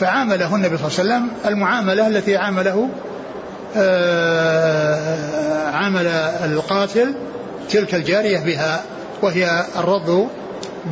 فعامله 0.00 0.54
النبي 0.54 0.76
صلى 0.76 0.88
الله 0.88 1.14
عليه 1.14 1.24
وسلم 1.24 1.28
المعاملة 1.46 2.06
التي 2.06 2.36
عامله 2.36 2.88
آه، 3.76 5.70
عامل 5.70 6.06
القاتل 6.44 7.14
تلك 7.70 7.94
الجارية 7.94 8.38
بها 8.38 8.84
وهي 9.22 9.66
الرد 9.76 10.28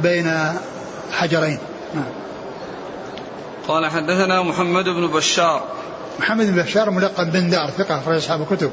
بين 0.03 0.33
حجرين. 1.13 1.59
نعم. 1.95 2.05
قال 3.69 3.87
حدثنا 3.87 4.43
محمد 4.43 4.85
بن 4.85 5.07
بشار. 5.07 5.63
محمد 6.21 6.47
بن 6.47 6.63
بشار 6.63 6.91
ملقب 6.91 7.33
بن 7.33 7.51
دار 7.51 7.71
ثقة 7.71 7.99
أخرج 7.99 8.17
أصحاب 8.17 8.43
الكتب 8.43 8.71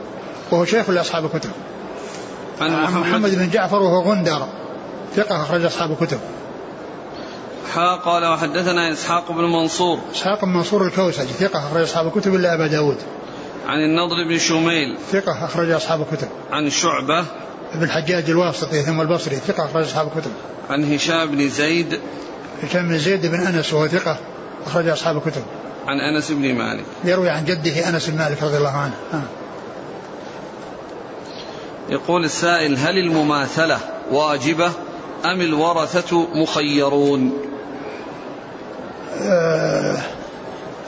وهو 0.51 0.65
شيخ 0.65 0.89
لأصحاب 0.89 1.25
الكتب. 1.25 1.51
عن 2.61 2.83
محمد, 2.83 3.07
محمد 3.07 3.35
بن 3.35 3.49
جعفر 3.49 3.81
وهو 3.81 4.11
غندر 4.11 4.47
ثقة 5.15 5.41
أخرج 5.41 5.65
أصحاب 5.65 5.91
الكتب. 5.91 6.19
حا 7.73 7.95
قال 7.95 8.25
وحدثنا 8.25 8.91
إسحاق 8.91 9.31
بن 9.31 9.43
منصور. 9.43 9.99
إسحاق 10.15 10.45
بن 10.45 10.51
منصور 10.51 10.85
الكوسجي 10.85 11.33
ثقة 11.33 11.59
أخرج 11.59 11.81
أصحاب 11.81 12.07
الكتب 12.07 12.35
إلا 12.35 12.53
أبا 12.53 12.67
داود. 12.67 12.97
عن 13.67 13.79
النضر 13.79 14.27
بن 14.29 14.37
شميل. 14.37 14.97
ثقة 15.11 15.45
أخرج 15.45 15.71
أصحاب 15.71 16.01
الكتب. 16.01 16.27
عن 16.51 16.69
شعبة. 16.69 17.25
ابن 17.73 17.83
الحجاج 17.83 18.29
الواسطي 18.29 18.81
ثم 18.81 19.01
البصري 19.01 19.35
ثقة 19.35 19.65
أخرج 19.65 19.83
أصحاب 19.83 20.07
الكتب. 20.07 20.31
عن 20.69 20.93
هشام 20.93 21.31
بن 21.31 21.49
زيد. 21.49 21.99
هشام 22.63 22.87
بن 22.87 22.97
زيد 22.97 23.25
بن 23.25 23.39
أنس 23.39 23.73
وهو 23.73 23.87
ثقة 23.87 24.17
أخرج 24.65 24.87
أصحاب 24.87 25.17
الكتب. 25.17 25.43
عن 25.87 25.99
أنس 25.99 26.31
بن 26.31 26.53
مالك. 26.53 26.83
يروي 27.03 27.29
عن 27.29 27.45
جده 27.45 27.89
أنس 27.89 28.09
بن 28.09 28.17
مالك 28.17 28.43
رضي 28.43 28.57
الله 28.57 28.77
عنه. 28.77 28.93
آه. 29.13 29.21
يقول 31.89 32.25
السائل 32.25 32.77
هل 32.77 32.97
المماثلة 32.97 33.79
واجبة 34.11 34.71
أم 35.25 35.41
الورثة 35.41 36.27
مخيرون؟ 36.35 37.33
آه 39.21 39.97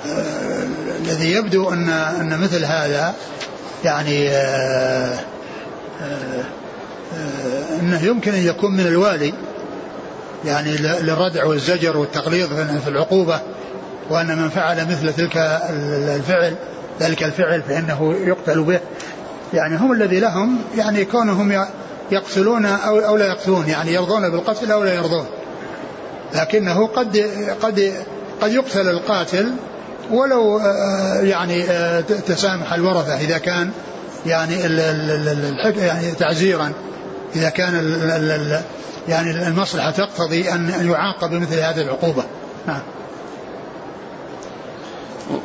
آه 0.06 0.64
الذي 1.00 1.32
يبدو 1.32 1.70
أن 1.74 1.90
أن 1.90 2.40
مثل 2.40 2.66
هذا 2.66 3.16
يعني 3.84 4.30
آه 4.30 5.20
آه 6.02 6.44
آه 7.18 7.80
أنه 7.80 8.06
يمكن 8.06 8.34
أن 8.34 8.48
يكون 8.48 8.72
من 8.72 8.88
الوالي 8.88 9.34
يعني 10.46 10.78
للردع 10.78 11.46
والزجر 11.46 11.98
والتقليظ 11.98 12.48
في 12.84 12.88
العقوبة 12.88 13.40
وأن 14.10 14.38
من 14.38 14.50
فعل 14.50 14.88
مثل 14.88 15.14
تلك 15.14 15.38
الفعل 16.16 16.56
ذلك 17.00 17.24
الفعل 17.24 17.62
فإنه 17.62 18.14
يقتل 18.14 18.64
به. 18.64 18.80
يعني 19.54 19.78
هم 19.78 19.92
الذي 19.92 20.20
لهم 20.20 20.58
يعني 20.78 21.06
كونهم 21.06 21.66
يقتلون 22.12 22.66
أو, 22.66 23.00
أو 23.00 23.18
لا 23.18 23.26
يقتلون 23.26 23.68
يعني 23.68 23.94
يرضون 23.94 24.30
بالقتل 24.30 24.72
أو 24.72 24.84
لا 24.84 24.94
يرضون. 24.94 25.26
لكنه 26.36 26.88
قد 26.88 27.18
قد 27.62 27.94
قد 28.42 28.54
يقتل 28.54 28.90
القاتل 28.90 29.52
ولو 30.12 30.60
آه، 30.60 31.22
يعني 31.22 31.64
آه، 31.64 32.02
تسامح 32.02 32.74
الورثة 32.74 33.20
إذا 33.20 33.38
كان 33.38 33.72
يعني 34.26 34.56
يعني 35.78 36.12
تعزيرا. 36.12 36.72
إذا 37.36 37.50
كان 37.50 38.64
يعني 39.08 39.48
المصلحة 39.48 39.92
تقتضي 39.92 40.52
أن 40.52 40.90
يعاقب 40.92 41.30
بمثل 41.30 41.60
هذه 41.60 41.82
العقوبة. 41.82 42.24
نعم. 42.68 42.82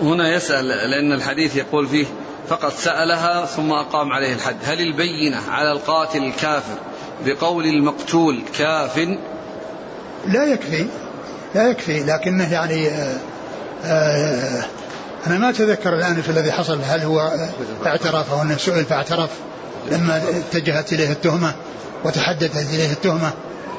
هنا 0.02 0.34
يسأل 0.34 0.64
لأن 0.64 1.12
الحديث 1.12 1.56
يقول 1.56 1.88
فيه 1.88 2.06
فقد 2.48 2.72
سألها 2.72 3.46
ثم 3.46 3.72
أقام 3.72 4.12
عليه 4.12 4.34
الحد. 4.34 4.56
هل 4.64 4.80
البينة 4.80 5.40
على 5.50 5.72
القاتل 5.72 6.24
الكافر 6.24 6.78
بقول 7.26 7.64
المقتول 7.64 8.42
كاف؟ 8.58 8.98
لا 10.26 10.44
يكفي 10.44 10.86
لا 11.54 11.70
يكفي 11.70 12.04
لكنه 12.04 12.52
يعني 12.52 12.88
آآ 12.88 13.18
آه، 13.84 13.86
آآ 13.86 14.60
آه، 14.60 14.64
أنا 15.26 15.38
ما 15.38 15.50
أتذكر 15.50 15.94
الآن 15.94 16.22
في 16.22 16.28
الذي 16.28 16.52
حصل 16.52 16.80
هل 16.84 17.00
هو 17.00 17.32
اعترف 17.86 18.32
أو 18.32 18.42
أنه 18.42 18.56
سئل 18.56 18.84
فاعترف؟ 18.84 19.30
لما 19.90 20.22
اتجهت 20.28 20.92
إليه 20.92 21.10
التهمة 21.10 21.54
وتحدثت 22.04 22.74
إليه 22.74 22.92
التهمة 22.92 23.32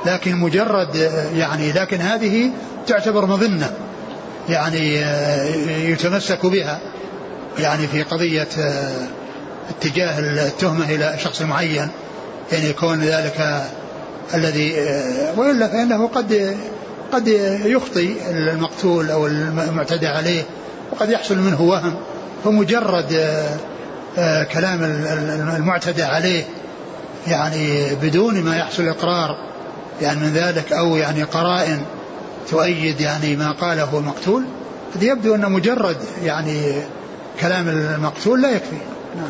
لكن 0.05 0.35
مجرد 0.35 0.95
يعني 1.35 1.71
لكن 1.71 1.97
هذه 1.97 2.51
تعتبر 2.87 3.25
مظنة 3.25 3.71
يعني 4.49 5.01
يتمسك 5.91 6.45
بها 6.45 6.79
يعني 7.59 7.87
في 7.87 8.03
قضية 8.03 8.47
اتجاه 9.69 10.19
التهمة 10.19 10.89
إلى 10.89 11.15
شخص 11.17 11.41
معين 11.41 11.89
يعني 12.51 12.69
يكون 12.69 12.99
ذلك 12.99 13.63
الذي 14.33 14.73
وإلا 15.37 15.67
فإنه 15.67 16.07
قد 16.07 16.57
قد 17.11 17.27
يخطي 17.65 18.15
المقتول 18.29 19.11
أو 19.11 19.27
المعتدى 19.27 20.07
عليه 20.07 20.43
وقد 20.91 21.09
يحصل 21.09 21.37
منه 21.37 21.61
وهم 21.61 21.95
فمجرد 22.43 23.35
كلام 24.53 24.83
المعتدى 25.55 26.03
عليه 26.03 26.43
يعني 27.27 27.95
بدون 27.95 28.41
ما 28.43 28.57
يحصل 28.57 28.87
إقرار 28.87 29.37
يعني 30.01 30.19
من 30.19 30.33
ذلك 30.33 30.73
أو 30.73 30.95
يعني 30.95 31.23
قرائن 31.23 31.81
تؤيد 32.49 33.01
يعني 33.01 33.35
ما 33.35 33.51
قاله 33.51 33.97
المقتول 33.99 34.43
يبدو 35.01 35.35
أن 35.35 35.51
مجرد 35.51 35.97
يعني 36.23 36.81
كلام 37.39 37.67
المقتول 37.67 38.41
لا 38.41 38.51
يكفي 38.51 38.77
نعم 39.15 39.29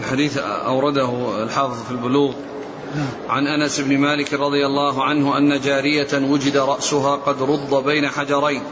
الحديث 0.00 0.38
أورده 0.38 1.42
الحافظ 1.42 1.84
في 1.84 1.90
البلوغ 1.90 2.32
نعم. 2.96 3.06
عن 3.28 3.46
أنس 3.46 3.80
بن 3.80 3.98
مالك 3.98 4.34
رضي 4.34 4.66
الله 4.66 5.04
عنه 5.04 5.38
أن 5.38 5.60
جارية 5.60 6.08
وجد 6.14 6.56
رأسها 6.56 7.16
قد 7.16 7.42
رض 7.42 7.84
بين 7.84 8.08
حجرين 8.08 8.62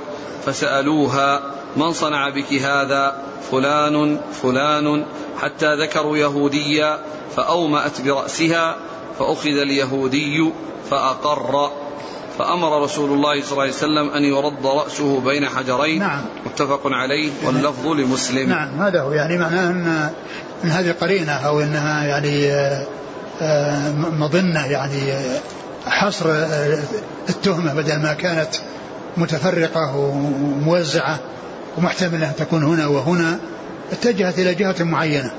فسألوها 0.47 1.43
من 1.77 1.93
صنع 1.93 2.29
بك 2.29 2.53
هذا 2.53 3.17
فلان 3.51 4.21
فلان 4.43 5.05
حتى 5.41 5.75
ذكروا 5.75 6.17
يهوديا 6.17 6.99
فأومأت 7.37 8.01
برأسها 8.01 8.77
فأخذ 9.19 9.47
اليهودي 9.47 10.53
فأقر 10.91 11.71
فأمر 12.39 12.83
رسول 12.83 13.13
الله 13.13 13.43
صلى 13.43 13.53
الله 13.53 13.63
عليه 13.63 13.73
وسلم 13.73 14.11
أن 14.11 14.25
يرد 14.25 14.67
رأسه 14.67 15.21
بين 15.21 15.49
حجرين. 15.49 15.99
نعم. 15.99 16.21
متفق 16.47 16.81
عليه 16.85 17.31
واللفظ 17.45 17.87
لمسلم. 17.87 18.49
نعم 18.49 18.83
هذا 18.83 19.01
هو 19.01 19.13
يعني 19.13 19.39
معناه 19.39 19.71
أن, 19.71 20.11
أن 20.65 20.71
هذه 20.71 20.95
قرينة 21.01 21.33
أو 21.33 21.61
أنها 21.61 22.05
يعني 22.05 22.53
آه، 23.41 23.93
مظنة 23.93 24.67
يعني 24.67 25.13
حصر 25.87 26.27
التهمة 27.29 27.75
بدل 27.75 27.99
ما 27.99 28.13
كانت 28.13 28.55
متفرقة 29.17 29.97
وموزعة. 29.97 31.21
ومحتملة 31.79 32.29
أن 32.29 32.37
تكون 32.37 32.65
هنا 32.65 32.87
وهنا 32.87 33.39
اتجهت 33.93 34.39
إلى 34.39 34.55
جهة 34.55 34.85
معينة. 34.85 35.33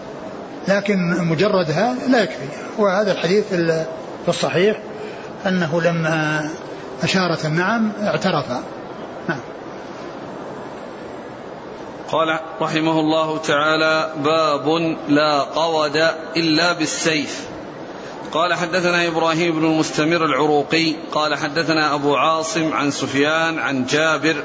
لكن 0.67 1.27
مجردها 1.29 1.95
لا 2.09 2.23
يكفي. 2.23 2.47
وهذا 2.77 3.11
الحديث 3.11 3.45
في 3.53 3.85
الصحيح 4.27 4.77
أنه 5.47 5.81
لما 5.81 6.49
أشارت 7.03 7.45
النعم 7.45 7.91
اعترف. 8.03 8.49
نعم. 9.29 9.39
قال 12.11 12.39
رحمه 12.61 12.99
الله 12.99 13.37
تعالى 13.37 14.13
باب 14.23 14.67
لا 15.07 15.39
قود 15.39 15.95
إلا 16.37 16.73
بالسيف. 16.73 17.53
قال 18.31 18.53
حدثنا 18.53 19.07
إبراهيم 19.07 19.59
بن 19.59 19.65
المستمر 19.65 20.25
العروقي 20.25 20.95
قال 21.11 21.35
حدثنا 21.35 21.95
أبو 21.95 22.15
عاصم 22.15 22.73
عن 22.73 22.91
سفيان 22.91 23.59
عن 23.59 23.85
جابر 23.85 24.35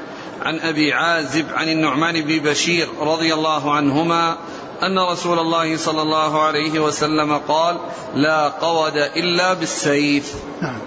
عن 0.41 0.59
أبي 0.59 0.93
عازب 0.93 1.45
عن 1.53 1.69
النعمان 1.69 2.21
بن 2.21 2.39
بشير 2.39 2.87
رضي 3.01 3.33
الله 3.33 3.71
عنهما 3.71 4.37
أن 4.83 4.99
رسول 4.99 5.39
الله 5.39 5.77
صلى 5.77 6.01
الله 6.01 6.41
عليه 6.41 6.79
وسلم 6.79 7.37
قال 7.47 7.77
لا 8.15 8.47
قود 8.47 8.97
إلا 8.97 9.53
بالسيف. 9.53 10.33
نعم. 10.61 10.79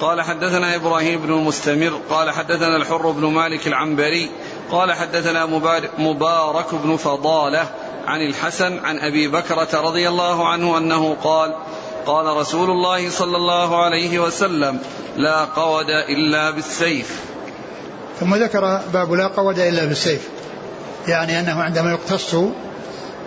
قال 0.00 0.22
حدثنا 0.22 0.76
إبراهيم 0.76 1.20
بن 1.20 1.32
المستمر 1.32 2.00
قال 2.10 2.30
حدثنا 2.30 2.76
الحر 2.76 3.10
بن 3.10 3.26
مالك 3.26 3.66
العنبري 3.66 4.30
قال 4.70 4.92
حدثنا 4.92 5.46
مبارك 5.98 6.74
بن 6.74 6.96
فضالة 6.96 7.70
عن 8.06 8.20
الحسن 8.20 8.78
عن 8.84 8.98
أبي 8.98 9.28
بكرة 9.28 9.80
رضي 9.80 10.08
الله 10.08 10.48
عنه 10.48 10.78
أنه 10.78 11.16
قال 11.24 11.54
قال 12.06 12.36
رسول 12.36 12.70
الله 12.70 13.10
صلى 13.10 13.36
الله 13.36 13.84
عليه 13.84 14.18
وسلم 14.18 14.78
لا 15.16 15.44
قود 15.44 15.90
إلا 15.90 16.50
بالسيف. 16.50 17.33
ثم 18.20 18.34
ذكر 18.34 18.80
باب 18.92 19.12
لا 19.12 19.26
قود 19.26 19.58
إلا 19.58 19.84
بالسيف. 19.84 20.28
يعني 21.08 21.40
أنه 21.40 21.62
عندما 21.62 21.90
يقتص 21.90 22.34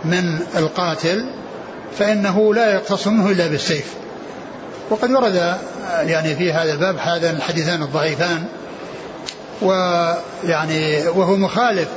من 0.05 0.39
القاتل 0.57 1.29
فإنه 1.99 2.53
لا 2.53 2.73
يقتص 2.73 3.07
منه 3.07 3.29
إلا 3.29 3.47
بالسيف. 3.47 3.93
وقد 4.89 5.11
ورد 5.11 5.57
يعني 6.01 6.35
في 6.35 6.53
هذا 6.53 6.73
الباب 6.73 6.97
هذان 6.97 7.35
الحديثان 7.35 7.81
الضعيفان. 7.81 8.45
ويعني 9.61 11.07
وهو 11.07 11.35
مخالف 11.35 11.88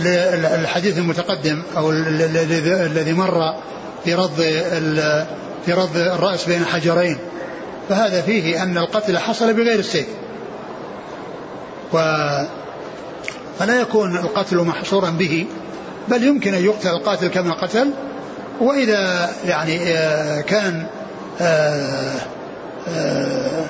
للحديث 0.00 0.98
المتقدم 0.98 1.62
أو 1.76 1.90
الذي 1.90 3.12
مر 3.12 3.54
في 4.04 4.14
رد 4.14 4.36
في 5.66 5.72
رد 5.72 5.96
الرأس 5.96 6.44
بين 6.44 6.64
حجرين 6.64 7.18
فهذا 7.88 8.22
فيه 8.22 8.62
أن 8.62 8.78
القتل 8.78 9.18
حصل 9.18 9.54
بغير 9.54 9.78
السيف. 9.78 10.06
و 11.92 11.98
فلا 13.58 13.80
يكون 13.80 14.16
القتل 14.16 14.56
محصورا 14.56 15.10
به 15.10 15.46
بل 16.08 16.24
يمكن 16.24 16.54
أن 16.54 16.64
يقتل 16.64 16.88
القاتل 16.88 17.28
كما 17.28 17.54
قتل. 17.54 17.90
وإذا 18.60 19.30
يعني 19.46 19.78
آه، 19.82 20.40
كان 20.40 20.86
آه، 21.40 22.16
آه، 22.88 23.64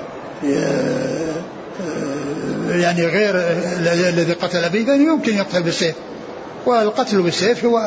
يعني 2.69 3.05
غير 3.05 3.35
الذي 4.09 4.33
قتل 4.33 4.69
به 4.69 4.85
فإنه 4.85 5.13
يمكن 5.13 5.37
يقتل 5.37 5.63
بالسيف. 5.63 5.95
والقتل 6.65 7.21
بالسيف 7.21 7.65
هو 7.65 7.77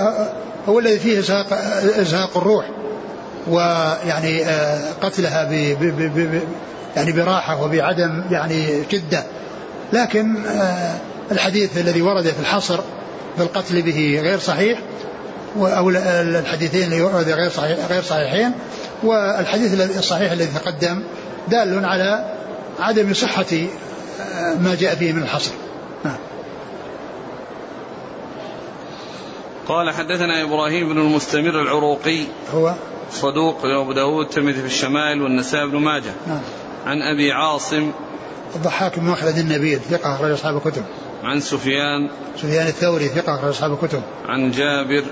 هو 0.68 0.78
الذي 0.78 0.98
فيه 0.98 1.18
إزهاق, 1.18 1.46
إزهاق 2.00 2.36
الروح. 2.36 2.70
ويعني 3.48 4.44
قتلها 5.02 5.44
ب 5.44 5.78
ب 5.80 6.40
يعني 6.96 7.12
براحة 7.12 7.62
وبعدم 7.62 8.22
يعني 8.30 8.82
شدة. 8.92 9.24
لكن 9.92 10.36
الحديث 11.30 11.78
الذي 11.78 12.02
ورد 12.02 12.24
في 12.24 12.40
الحصر 12.40 12.80
بالقتل 13.38 13.82
به 13.82 14.20
غير 14.22 14.38
صحيح 14.38 14.78
أو 15.56 15.90
الحديثين 15.90 16.82
اللي 16.82 17.02
ورد 17.02 17.28
غير 17.28 17.50
صحيح 17.50 17.78
غير 17.90 18.02
صحيحين 18.02 18.52
والحديث 19.02 19.96
الصحيح 19.98 20.32
الذي 20.32 20.50
تقدم 20.54 21.02
دال 21.48 21.84
على 21.84 22.36
عدم 22.80 23.14
صحة 23.14 23.46
آه، 24.20 24.54
ما 24.54 24.76
جاء 24.80 24.94
فيه 24.94 25.12
من 25.12 25.22
الحصر 25.22 25.52
نعم. 26.04 26.16
قال 29.68 29.94
حدثنا 29.94 30.42
إبراهيم 30.42 30.88
بن 30.88 31.00
المستمر 31.00 31.62
العروقي 31.62 32.24
هو 32.54 32.74
صدوق 33.10 33.64
أبو 33.64 33.92
داود 33.92 34.24
الترمذي 34.24 34.60
في 34.60 34.66
الشمائل 34.66 35.22
والنسائي 35.22 35.66
بن 35.66 35.78
ماجه 35.78 36.12
نعم. 36.26 36.40
عن 36.86 37.02
أبي 37.02 37.32
عاصم 37.32 37.92
الضحاك 38.56 38.98
بن 38.98 39.04
مخلد 39.06 39.38
النبيل 39.38 39.80
ثقة 39.80 40.14
أخرج 40.14 40.30
أصحاب 40.30 40.56
الكتب. 40.56 40.82
عن 41.24 41.40
سفيان. 41.40 42.08
سفيان 42.36 42.66
الثوري 42.66 43.08
ثقة 43.08 43.34
أخرج 43.34 43.48
أصحاب 43.48 43.72
الكتب. 43.72 44.02
عن 44.28 44.50
جابر. 44.50 45.04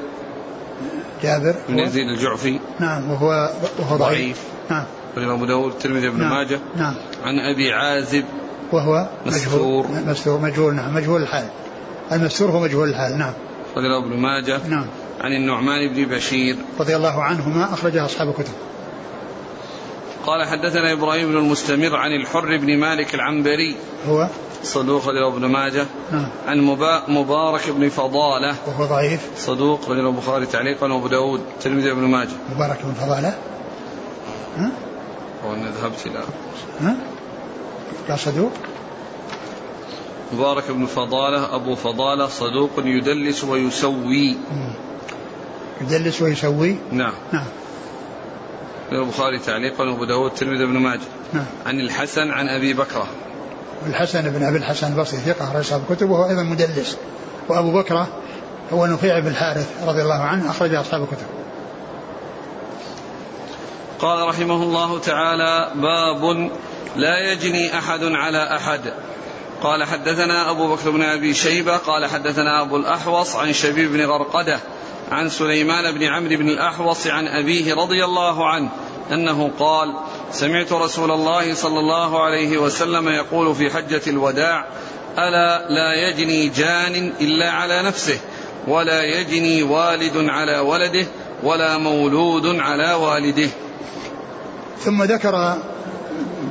جابر 1.22 1.54
بن 1.68 1.78
يزيد 1.78 2.08
الجعفي. 2.08 2.60
نعم 2.80 3.10
وهو 3.10 3.50
وهو 3.78 3.96
ضعيف, 3.96 4.18
ضعيف. 4.18 4.42
نعم. 4.70 4.84
رجل 5.16 5.30
أبو 5.30 5.44
داود 5.44 5.72
الترمذي 5.72 6.08
بن 6.08 6.20
نعم. 6.20 6.30
ماجه. 6.30 6.58
نعم. 6.76 6.94
عن 7.24 7.38
أبي 7.38 7.72
عازب. 7.72 8.24
وهو 8.72 9.08
مستور. 9.26 9.86
مستور 10.06 10.40
مجهول 10.40 10.74
نعم 10.74 10.94
مجهول 10.94 11.22
الحال. 11.22 11.48
المستور 12.12 12.50
هو 12.50 12.60
مجهول 12.60 12.88
الحال 12.88 13.18
نعم. 13.18 13.32
رضي 13.76 13.86
الله 13.86 14.06
ابن 14.06 14.16
ماجه. 14.16 14.68
نعم. 14.68 14.86
عن 15.20 15.32
النعمان 15.32 15.94
بن 15.94 16.16
بشير. 16.16 16.56
رضي 16.80 16.96
الله 16.96 17.22
عنهما 17.22 17.74
أخرجها 17.74 18.04
أصحاب 18.04 18.28
الكتب. 18.28 18.52
قال 20.26 20.44
حدثنا 20.48 20.92
إبراهيم 20.92 21.28
بن 21.28 21.36
المستمر 21.36 21.96
عن 21.96 22.12
الحر 22.12 22.56
بن 22.56 22.78
مالك 22.78 23.14
العنبري. 23.14 23.76
هو؟ 24.08 24.28
صدوق 24.62 25.08
رجل 25.08 25.24
ابن 25.24 25.46
ماجه. 25.46 25.86
نعم. 26.12 26.28
عن 26.46 26.60
مبارك 27.08 27.70
بن 27.70 27.88
فضالة. 27.88 28.56
وهو 28.66 28.84
ضعيف؟ 28.84 29.30
صدوق 29.36 29.90
رجل 29.90 30.06
البخاري 30.06 30.46
تعليقا 30.46 30.92
وأبو 30.92 31.08
داود. 31.08 31.40
تلميذ 31.60 31.86
ابن 31.86 32.00
ماجه. 32.00 32.36
مبارك 32.54 32.78
بن 32.84 32.92
فضالة؟ 32.92 33.34
ها؟ 34.56 34.70
هو 35.44 35.54
ذهبت 35.54 36.06
إلى 36.06 36.22
ها؟ 36.80 36.96
قال 38.08 38.18
صدوق؟ 38.18 38.52
مبارك 40.32 40.70
بن 40.70 40.86
فضالة. 40.86 41.54
أبو 41.54 41.74
فضالة 41.74 42.28
صدوق 42.28 42.70
يدلس 42.78 43.44
ويسوي. 43.44 44.36
يدلس 45.80 46.22
ويسوي؟ 46.22 46.76
نعم. 46.92 47.14
نعم. 47.32 47.46
البخاري 48.92 49.38
تعليقا 49.38 49.84
وابو 49.84 50.04
داود 50.04 50.30
الترمذي 50.30 50.66
بن 50.66 50.78
ماجه. 50.78 51.00
نعم. 51.32 51.44
عن 51.66 51.80
الحسن 51.80 52.30
عن 52.30 52.48
أبي 52.48 52.74
بكره 52.74 53.06
الحسن 53.86 54.30
بن 54.30 54.42
أبي 54.42 54.58
الحسن 54.58 54.92
البصري 54.92 55.18
ثقة 55.18 55.44
أخرج 55.44 55.60
أصحاب 55.60 55.82
الكتب 55.90 56.10
وهو 56.10 56.28
أيضا 56.30 56.42
مدلس. 56.42 56.96
وأبو 57.48 57.72
بكره 57.72 58.08
هو 58.72 58.86
نفيع 58.86 59.18
بن 59.18 59.28
الحارث 59.28 59.68
رضي 59.86 60.02
الله 60.02 60.20
عنه 60.20 60.50
أخرج 60.50 60.74
أصحاب 60.74 61.02
الكتب. 61.02 61.26
قال 63.98 64.28
رحمه 64.28 64.62
الله 64.62 64.98
تعالى 64.98 65.72
باب 65.74 66.50
لا 66.96 67.32
يجني 67.32 67.78
أحد 67.78 68.04
على 68.04 68.56
أحد. 68.56 68.80
قال 69.62 69.84
حدثنا 69.84 70.50
أبو 70.50 70.74
بكر 70.74 70.90
بن 70.90 71.02
أبي 71.02 71.34
شيبة 71.34 71.76
قال 71.76 72.06
حدثنا 72.06 72.62
أبو 72.62 72.76
الأحوص 72.76 73.36
عن 73.36 73.52
شبيب 73.52 73.92
بن 73.92 74.04
غرقدة 74.04 74.60
عن 75.10 75.28
سليمان 75.28 75.94
بن 75.94 76.02
عمرو 76.02 76.36
بن 76.36 76.48
الأحوص 76.48 77.06
عن 77.06 77.26
أبيه 77.26 77.74
رضي 77.74 78.04
الله 78.04 78.48
عنه 78.48 78.68
أنه 79.12 79.50
قال 79.58 79.94
سمعت 80.32 80.72
رسول 80.72 81.10
الله 81.10 81.54
صلى 81.54 81.80
الله 81.80 82.22
عليه 82.22 82.58
وسلم 82.58 83.08
يقول 83.08 83.54
في 83.54 83.70
حجة 83.70 84.00
الوداع 84.06 84.66
ألا 85.18 85.68
لا 85.68 86.08
يجني 86.08 86.48
جان 86.48 87.12
إلا 87.20 87.50
على 87.50 87.82
نفسه 87.82 88.18
ولا 88.68 89.02
يجني 89.02 89.62
والد 89.62 90.28
على 90.28 90.58
ولده 90.58 91.06
ولا 91.42 91.78
مولود 91.78 92.46
على 92.46 92.92
والده. 92.92 93.48
ثم 94.80 95.02
ذكر 95.02 95.58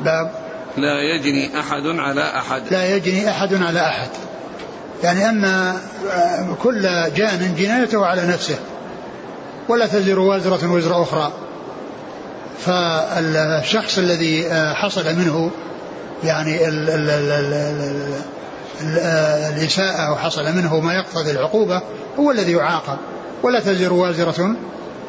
باب 0.03 0.31
لا 0.77 1.01
يجني 1.01 1.59
أحد 1.59 1.87
على 1.87 2.21
أحد. 2.37 2.63
لا 2.71 2.95
يجني 2.95 3.29
أحد 3.29 3.53
على 3.53 3.79
أحد. 3.79 4.09
يعني 5.03 5.29
أن 5.29 5.45
آه، 5.45 5.75
كل 6.63 6.81
جان 7.15 7.55
جنايته 7.57 8.05
على 8.05 8.27
نفسه 8.27 8.55
ولا 9.69 9.87
تزر 9.87 10.19
وازرة 10.19 10.71
وزر 10.71 11.01
أخرى. 11.01 11.31
فالشخص 12.65 13.97
الذي 13.97 14.47
آه، 14.47 14.73
حصل 14.73 15.15
منه 15.15 15.51
يعني 16.23 16.67
ال 16.67 16.89
الإساءة 19.49 20.01
أو 20.07 20.15
حصل 20.15 20.55
منه 20.55 20.79
ما 20.79 20.93
يقتضي 20.93 21.31
العقوبة 21.31 21.81
هو 22.19 22.31
الذي 22.31 22.51
يعاقب. 22.51 22.97
ولا 23.43 23.59
تزر 23.59 23.93
وازرة 23.93 24.55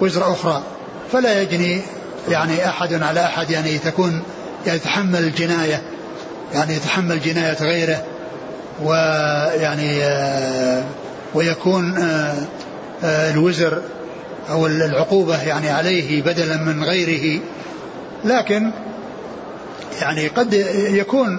وزر 0.00 0.32
أخرى. 0.32 0.62
فلا 1.12 1.42
يجني 1.42 1.80
يعني 2.28 2.68
أحد 2.68 3.02
على 3.02 3.24
أحد 3.24 3.50
يعني 3.50 3.78
تكون 3.78 4.22
يتحمل 4.66 5.18
الجناية 5.18 5.82
يعني 6.54 6.74
يتحمل 6.74 7.20
جناية 7.20 7.56
غيره. 7.62 8.04
ويعني 8.82 10.04
آه، 10.04 10.84
ويكون 11.34 11.96
آه، 11.96 12.34
آه، 13.04 13.30
الوزر 13.30 13.82
أو 14.50 14.66
العقوبة 14.66 15.42
يعني 15.42 15.70
عليه 15.70 16.22
بدلا 16.22 16.56
من 16.56 16.84
غيره. 16.84 17.40
لكن 18.24 18.70
يعني 20.00 20.28
قد 20.28 20.52
يكون 20.90 21.38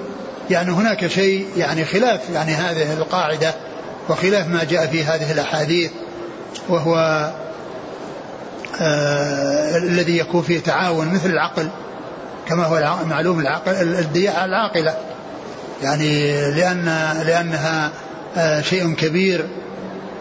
يعني 0.49 0.71
هناك 0.71 1.07
شيء 1.07 1.47
يعني 1.57 1.85
خلاف 1.85 2.29
يعني 2.29 2.53
هذه 2.53 2.93
القاعدة 2.93 3.53
وخلاف 4.09 4.47
ما 4.47 4.63
جاء 4.63 4.87
في 4.87 5.03
هذه 5.03 5.31
الأحاديث 5.31 5.91
وهو 6.69 6.95
آه 8.81 9.77
الذي 9.77 10.17
يكون 10.17 10.41
فيه 10.41 10.59
تعاون 10.59 11.07
مثل 11.13 11.29
العقل 11.29 11.69
كما 12.47 12.63
هو 12.65 13.05
معلوم 13.05 13.39
العقل 13.39 13.71
الدية 13.71 14.45
العاقلة. 14.45 15.14
يعني 15.85 16.31
لأن 16.51 16.85
لأنها 17.25 17.91
آه، 18.37 18.61
شيء 18.61 18.93
كبير. 18.93 19.45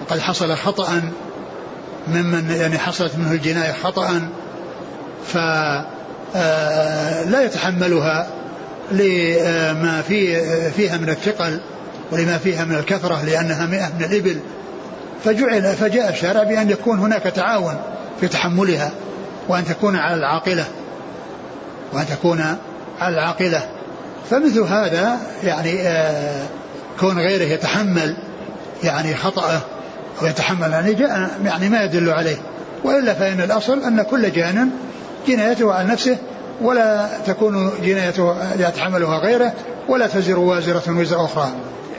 وقد 0.02 0.18
حصل 0.18 0.56
خطأ 0.56 1.02
ممن 2.08 2.50
يعني 2.50 2.78
حصلت 2.78 3.16
منه 3.16 3.32
الجناية 3.32 3.72
خطأ 3.72 4.28
فلا 5.26 5.84
آه، 6.36 7.40
يتحملها 7.40 8.26
لما 8.92 10.02
في 10.08 10.40
فيها 10.70 10.96
من 10.96 11.08
الثقل 11.08 11.60
ولما 12.12 12.38
فيها 12.38 12.64
من 12.64 12.74
الكثرة 12.74 13.24
لأنها 13.24 13.66
مئة 13.66 13.88
من 13.98 14.04
الإبل. 14.04 14.40
فجعل 15.24 15.62
فجاء 15.62 16.08
الشارع 16.08 16.42
بأن 16.42 16.70
يكون 16.70 16.98
هناك 16.98 17.22
تعاون 17.22 17.76
في 18.20 18.28
تحملها 18.28 18.90
وأن 19.48 19.64
تكون 19.64 19.96
على 19.96 20.14
العاقلة 20.14 20.64
وأن 21.92 22.06
تكون 22.06 22.40
على 23.00 23.14
العاقلة. 23.14 23.73
فمثل 24.30 24.60
هذا 24.60 25.18
يعني 25.44 25.80
آه 25.80 26.46
كون 27.00 27.18
غيره 27.18 27.44
يتحمل 27.44 28.16
يعني 28.84 29.14
خطأه 29.14 29.60
أو 30.22 30.26
يتحمل 30.26 30.72
يعني 30.72 30.94
جاء 30.94 31.30
يعني 31.44 31.68
ما 31.68 31.84
يدل 31.84 32.10
عليه. 32.10 32.36
وإلا 32.84 33.14
فإن 33.14 33.40
الأصل 33.40 33.82
أن 33.82 34.02
كل 34.02 34.32
جان 34.32 34.70
جنايته 35.28 35.72
على 35.72 35.88
نفسه 35.88 36.16
ولا 36.60 37.08
تكون 37.26 37.70
جنايته 37.82 38.36
يتحملها 38.58 39.18
غيره 39.18 39.52
ولا 39.88 40.06
تزر 40.06 40.38
وازرة 40.38 40.82
وزر 40.88 41.24
أخرى. 41.24 41.48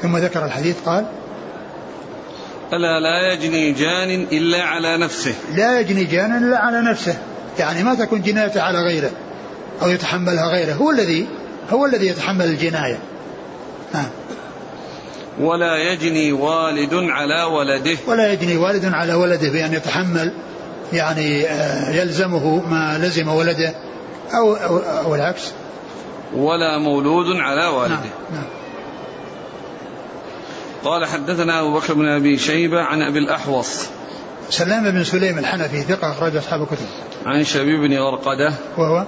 ثم 0.01 0.17
ذكر 0.17 0.45
الحديث 0.45 0.75
قال 0.85 1.05
ألا 2.73 2.99
لا 2.99 3.33
يجني 3.33 3.71
جان 3.71 4.27
إلا 4.31 4.63
على 4.63 4.97
نفسه. 4.97 5.33
لا 5.55 5.79
يجني 5.79 6.03
جان 6.03 6.37
إلا 6.37 6.57
على 6.57 6.81
نفسه. 6.81 7.15
يعني 7.59 7.83
ما 7.83 7.95
تكون 7.95 8.21
جنايته 8.21 8.61
على 8.61 8.79
غيره 8.79 9.11
أو 9.81 9.89
يتحملها 9.89 10.47
غيره. 10.47 10.73
هو 10.73 10.91
الذي 10.91 11.27
هو 11.69 11.85
الذي 11.85 12.07
يتحمل 12.07 12.45
الجناية. 12.45 12.99
نعم 13.93 14.09
ولا 15.39 15.77
يجني 15.77 16.31
والد 16.31 16.93
على 16.93 17.43
ولده. 17.43 17.97
ولا 18.07 18.33
يجني 18.33 18.57
والد 18.57 18.85
على 18.85 19.13
ولده 19.13 19.49
بأن 19.49 19.73
يتحمل 19.73 20.33
يعني 20.93 21.47
آه، 21.47 21.91
يلزمه 21.91 22.67
ما 22.69 22.97
لزم 22.97 23.27
ولده 23.27 23.73
أو, 24.33 24.55
أو, 24.55 24.77
أو 24.77 25.15
العكس. 25.15 25.51
ولا 26.35 26.77
مولود 26.77 27.25
على 27.35 27.67
والده. 27.67 27.95
نعم, 27.95 28.33
نعم. 28.33 28.43
قال 30.83 31.05
حدثنا 31.05 31.59
أبو 31.61 31.73
بكر 31.73 31.93
بن 31.93 32.07
أبي 32.07 32.37
شيبة 32.37 32.81
عن 32.81 33.01
أبي 33.01 33.19
الأحوص. 33.19 33.85
سلام 34.49 34.91
بن 34.91 35.03
سليم 35.03 35.39
الحنفي 35.39 35.81
ثقة 35.81 36.11
أخرج 36.11 36.35
أصحاب 36.35 36.61
الكتب. 36.61 36.85
عن 37.25 37.43
شبيب 37.43 37.79
بن 37.79 37.97
غرقدة. 37.97 38.53
وهو 38.77 39.05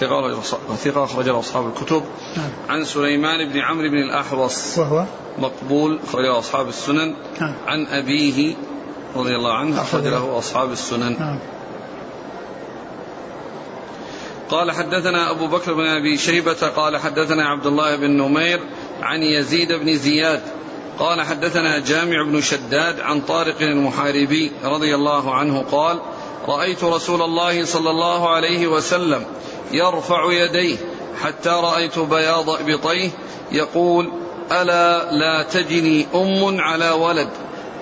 ثقة 0.00 0.40
ثقة 0.76 1.04
أخرج 1.04 1.28
أصحاب 1.28 1.66
الكتب. 1.66 2.02
نعم. 2.36 2.50
عن 2.68 2.84
سليمان 2.84 3.48
بن 3.48 3.58
عمرو 3.58 3.88
بن 3.88 3.98
الأحوص. 3.98 4.78
وهو؟ 4.78 5.04
مقبول 5.38 5.98
أخرج 6.08 6.26
أصحاب 6.26 6.68
السنن. 6.68 7.14
نعم. 7.40 7.54
عن 7.66 7.86
أبيه 7.86 8.54
رضي 9.16 9.36
الله 9.36 9.52
عنه 9.52 9.82
أخرج 9.82 10.06
له. 10.06 10.38
أصحاب 10.38 10.72
السنن. 10.72 11.16
نعم. 11.18 11.38
قال 14.50 14.70
حدثنا 14.70 15.30
أبو 15.30 15.46
بكر 15.46 15.74
بن 15.74 15.86
أبي 15.86 16.18
شيبة 16.18 16.68
قال 16.76 16.96
حدثنا 16.96 17.48
عبد 17.48 17.66
الله 17.66 17.96
بن 17.96 18.10
نمير 18.10 18.60
عن 19.02 19.22
يزيد 19.22 19.72
بن 19.72 19.96
زياد. 19.96 20.42
قال 20.98 21.22
حدثنا 21.22 21.78
جامع 21.78 22.22
بن 22.22 22.40
شداد 22.40 23.00
عن 23.00 23.20
طارق 23.20 23.60
المحاربي 23.60 24.52
رضي 24.64 24.94
الله 24.94 25.34
عنه 25.34 25.62
قال 25.62 26.00
رأيت 26.48 26.84
رسول 26.84 27.22
الله 27.22 27.64
صلى 27.64 27.90
الله 27.90 28.28
عليه 28.28 28.66
وسلم 28.66 29.24
يرفع 29.72 30.32
يديه 30.32 30.76
حتى 31.22 31.48
رأيت 31.48 31.98
بياض 31.98 32.50
إبطيه 32.50 33.10
يقول 33.52 34.12
ألا 34.52 35.12
لا 35.12 35.42
تجني 35.42 36.06
أم 36.14 36.60
على 36.60 36.90
ولد؟ 36.90 37.28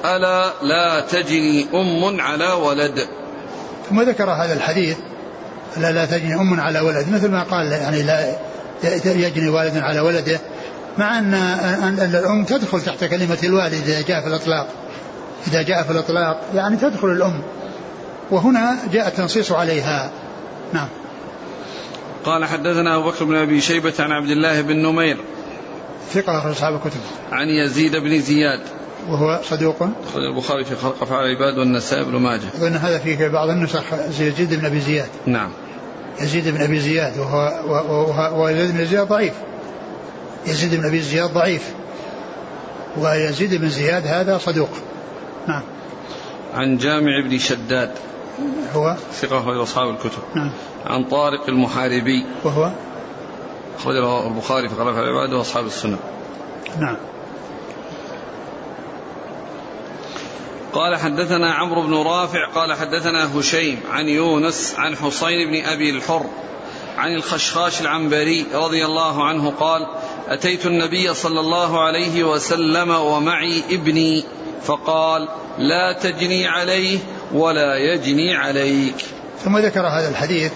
ألا 0.04 0.52
لا 0.62 1.00
تجني 1.00 1.66
أم 1.74 2.20
على 2.20 2.52
ولد؟ 2.52 3.08
ثم 3.90 4.02
ذكر 4.02 4.30
هذا 4.30 4.54
الحديث 4.54 4.96
لا 5.76 5.92
لا 5.92 6.04
تجني 6.04 6.34
أم 6.34 6.60
على 6.60 6.80
ولد 6.80 7.08
مثل 7.12 7.30
ما 7.30 7.42
قال 7.42 7.72
يعني 7.72 8.02
لا 8.02 8.36
يجني 9.04 9.48
والد 9.48 9.78
على 9.78 10.00
ولده 10.00 10.40
مع 10.98 11.18
أن 11.18 11.34
أن 11.34 12.14
الأم 12.14 12.44
تدخل 12.44 12.80
تحت 12.80 13.04
كلمة 13.04 13.38
الوالد 13.44 13.88
إذا 13.88 14.00
جاء 14.00 14.20
في 14.20 14.26
الإطلاق. 14.26 14.68
إذا 15.46 15.62
جاء 15.62 15.82
في 15.82 15.90
الإطلاق 15.90 16.40
يعني 16.54 16.76
تدخل 16.76 17.08
الأم 17.08 17.42
وهنا 18.30 18.78
جاء 18.92 19.08
التنصيص 19.08 19.52
عليها. 19.52 20.10
نعم. 20.72 20.88
قال 22.26 22.44
حدثنا 22.44 22.96
أبو 22.96 23.10
بكر 23.10 23.24
بن 23.24 23.36
أبي 23.36 23.60
شيبة 23.60 23.94
عن 23.98 24.12
عبد 24.12 24.30
الله 24.30 24.60
بن 24.60 24.76
نمير 24.76 25.16
ثقة 26.12 26.38
أخرج 26.38 26.50
أصحاب 26.50 26.74
الكتب. 26.74 27.00
عن 27.32 27.48
يزيد 27.48 27.96
بن 27.96 28.20
زياد. 28.20 28.60
وهو 29.08 29.40
صدوق. 29.44 29.82
أخرج 29.82 30.22
البخاري 30.22 30.64
في 30.64 30.76
خلق 30.76 31.02
أفعال 31.02 31.26
العباد 31.26 31.58
والنسائي 31.58 32.04
بن 32.04 32.16
ماجه. 32.16 32.48
وأن 32.60 32.76
هذا 32.76 32.98
في 32.98 33.28
بعض 33.28 33.48
النسخ 33.48 33.82
يزيد 34.20 34.54
بن 34.54 34.64
أبي 34.64 34.80
زياد. 34.80 35.08
نعم. 35.26 35.50
يزيد 36.20 36.48
بن 36.48 36.62
أبي 36.62 36.80
زياد 36.80 37.18
وهو, 37.18 37.38
وهو, 37.66 38.44
ويزيد 38.44 38.76
بن 38.76 38.86
زياد 38.86 39.08
ضعيف. 39.08 39.34
يزيد 40.46 40.74
بن 40.74 40.86
أبي 40.86 41.00
زياد 41.00 41.32
ضعيف. 41.32 41.70
ويزيد 42.96 43.54
بن 43.54 43.68
زياد 43.68 44.06
هذا 44.06 44.38
صدوق. 44.38 44.70
نعم. 45.48 45.62
عن 46.54 46.76
جامع 46.76 47.20
بن 47.28 47.38
شداد. 47.38 47.90
هو 48.74 48.96
ثقة 49.12 49.38
أخرج 49.38 49.56
أصحاب 49.56 49.88
الكتب. 49.90 50.22
نعم. 50.34 50.50
عن 50.86 51.04
طارق 51.04 51.48
المحاربي. 51.48 52.24
وهو 52.44 52.70
أخرج 53.78 53.96
البخاري 53.96 54.68
في 54.68 54.74
خلق 54.74 54.98
العباد 54.98 55.32
وأصحاب 55.32 55.66
السنة. 55.66 55.98
نعم. 56.80 56.96
قال 60.76 60.96
حدثنا 60.96 61.54
عمرو 61.54 61.82
بن 61.82 61.94
رافع 61.94 62.48
قال 62.54 62.72
حدثنا 62.72 63.38
هشيم 63.38 63.80
عن 63.90 64.08
يونس 64.08 64.74
عن 64.78 64.96
حسين 64.96 65.50
بن 65.50 65.64
أبي 65.64 65.90
الحر 65.90 66.26
عن 66.98 67.14
الخشخاش 67.14 67.80
العنبري 67.80 68.46
رضي 68.54 68.84
الله 68.84 69.24
عنه 69.24 69.50
قال 69.50 69.86
أتيت 70.28 70.66
النبي 70.66 71.14
صلى 71.14 71.40
الله 71.40 71.80
عليه 71.80 72.24
وسلم 72.24 72.90
ومعي 72.90 73.62
ابني 73.70 74.24
فقال 74.62 75.28
لا 75.58 75.92
تجني 75.92 76.46
عليه 76.46 76.98
ولا 77.32 77.76
يجني 77.76 78.36
عليك. 78.36 79.04
ثم 79.44 79.58
ذكر 79.58 79.86
هذا 79.86 80.08
الحديث 80.08 80.52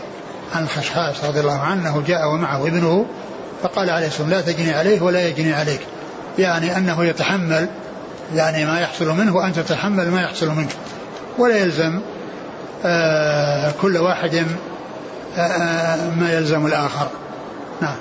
عن 0.55 0.63
الخشخاش 0.63 1.25
رضي 1.25 1.41
الله 1.41 1.59
عنه 1.59 2.03
جاء 2.07 2.29
ومعه 2.29 2.67
ابنه 2.67 3.07
فقال 3.63 3.91
عليه 3.91 4.07
الصلاة 4.07 4.29
لا 4.29 4.41
تجني 4.41 4.75
عليه 4.75 5.03
ولا 5.03 5.29
يجني 5.29 5.53
عليك. 5.53 5.81
يعني 6.39 6.77
أنه 6.77 7.05
يتحمل 7.05 7.69
يعني 8.35 8.65
ما 8.65 8.81
يحصل 8.81 9.09
منه 9.09 9.37
وأنت 9.37 9.59
تتحمل 9.59 10.11
ما 10.11 10.23
يحصل 10.23 10.49
منك. 10.49 10.71
ولا 11.39 11.57
يلزم 11.57 12.01
آه 12.85 13.73
كل 13.83 13.97
واحد 13.97 14.47
آه 15.37 16.11
ما 16.11 16.33
يلزم 16.33 16.67
الآخر. 16.67 17.09
نعم. 17.81 17.97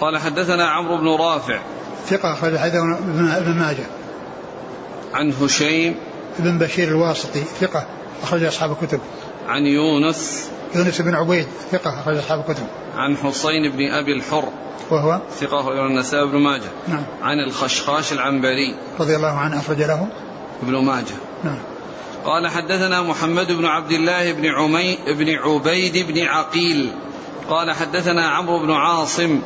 قال 0.00 0.18
حدثنا 0.18 0.66
عمرو 0.66 0.98
بن 0.98 1.22
رافع 1.22 1.58
ثقة 2.06 2.32
أخرج 2.32 2.56
حديث 2.56 2.74
ابن 2.74 3.54
ماجه. 3.54 3.86
عن 5.14 5.32
هشيم 5.32 5.94
بن 6.38 6.58
بشير 6.58 6.88
الواسطي 6.88 7.44
ثقة 7.60 7.86
أخرج 8.22 8.44
أصحاب 8.44 8.76
الكتب. 8.82 9.00
عن 9.48 9.66
يونس. 9.66 10.50
يونس 10.74 11.00
بن 11.00 11.14
عبيد 11.14 11.46
ثقة 11.72 12.00
أخرج 12.00 12.16
أصحاب 12.16 12.44
الكتب. 12.48 12.66
عن 12.96 13.16
حسين 13.16 13.70
بن 13.70 13.90
أبي 13.92 14.12
الحر. 14.12 14.48
وهو؟ 14.90 15.20
ثقة 15.40 15.60
أخرج 15.60 15.78
النسائي 15.78 16.26
بن 16.26 16.38
ماجه. 16.38 16.70
نعم. 16.88 17.04
عن 17.22 17.38
الخشخاش 17.38 18.12
العنبري. 18.12 18.74
رضي 19.00 19.16
الله 19.16 19.38
عنه 19.38 19.58
أخرج 19.58 19.82
له. 19.82 20.08
ابن 20.62 20.84
ماجه. 20.84 21.14
نعم. 21.44 21.58
قال 22.24 22.48
حدثنا 22.48 23.02
محمد 23.02 23.52
بن 23.52 23.64
عبد 23.64 23.92
الله 23.92 24.32
بن 24.32 24.46
عمي 24.46 24.98
بن 25.06 25.30
عبيد 25.30 26.06
بن 26.06 26.22
عقيل. 26.22 26.92
قال 27.48 27.72
حدثنا 27.72 28.28
عمرو 28.28 28.58
بن 28.58 28.70
عاصم. 28.70 29.40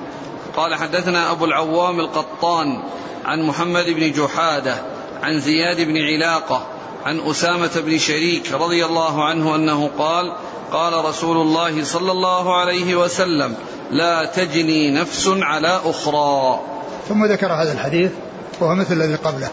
قال 0.56 0.74
حدثنا 0.74 1.30
أبو 1.30 1.44
العوام 1.44 2.00
القطان 2.00 2.82
عن 3.24 3.42
محمد 3.42 3.84
بن 3.84 4.12
جحادة 4.12 4.74
عن 5.22 5.40
زياد 5.40 5.80
بن 5.80 5.96
علاقة 5.96 6.66
عن 7.06 7.20
أسامة 7.20 7.70
بن 7.86 7.98
شريك 7.98 8.52
رضي 8.52 8.84
الله 8.84 9.24
عنه 9.24 9.54
أنه 9.54 9.90
قال 9.98 10.32
قال 10.72 11.04
رسول 11.04 11.36
الله 11.36 11.84
صلى 11.84 12.12
الله 12.12 12.56
عليه 12.56 12.96
وسلم 12.96 13.54
لا 13.90 14.24
تجني 14.24 14.90
نفس 14.90 15.28
على 15.28 15.80
أخرى. 15.84 16.60
ثم 17.08 17.24
ذكر 17.24 17.52
هذا 17.52 17.72
الحديث 17.72 18.10
وهو 18.60 18.74
مثل 18.74 18.92
الذي 18.92 19.14
قبله. 19.14 19.50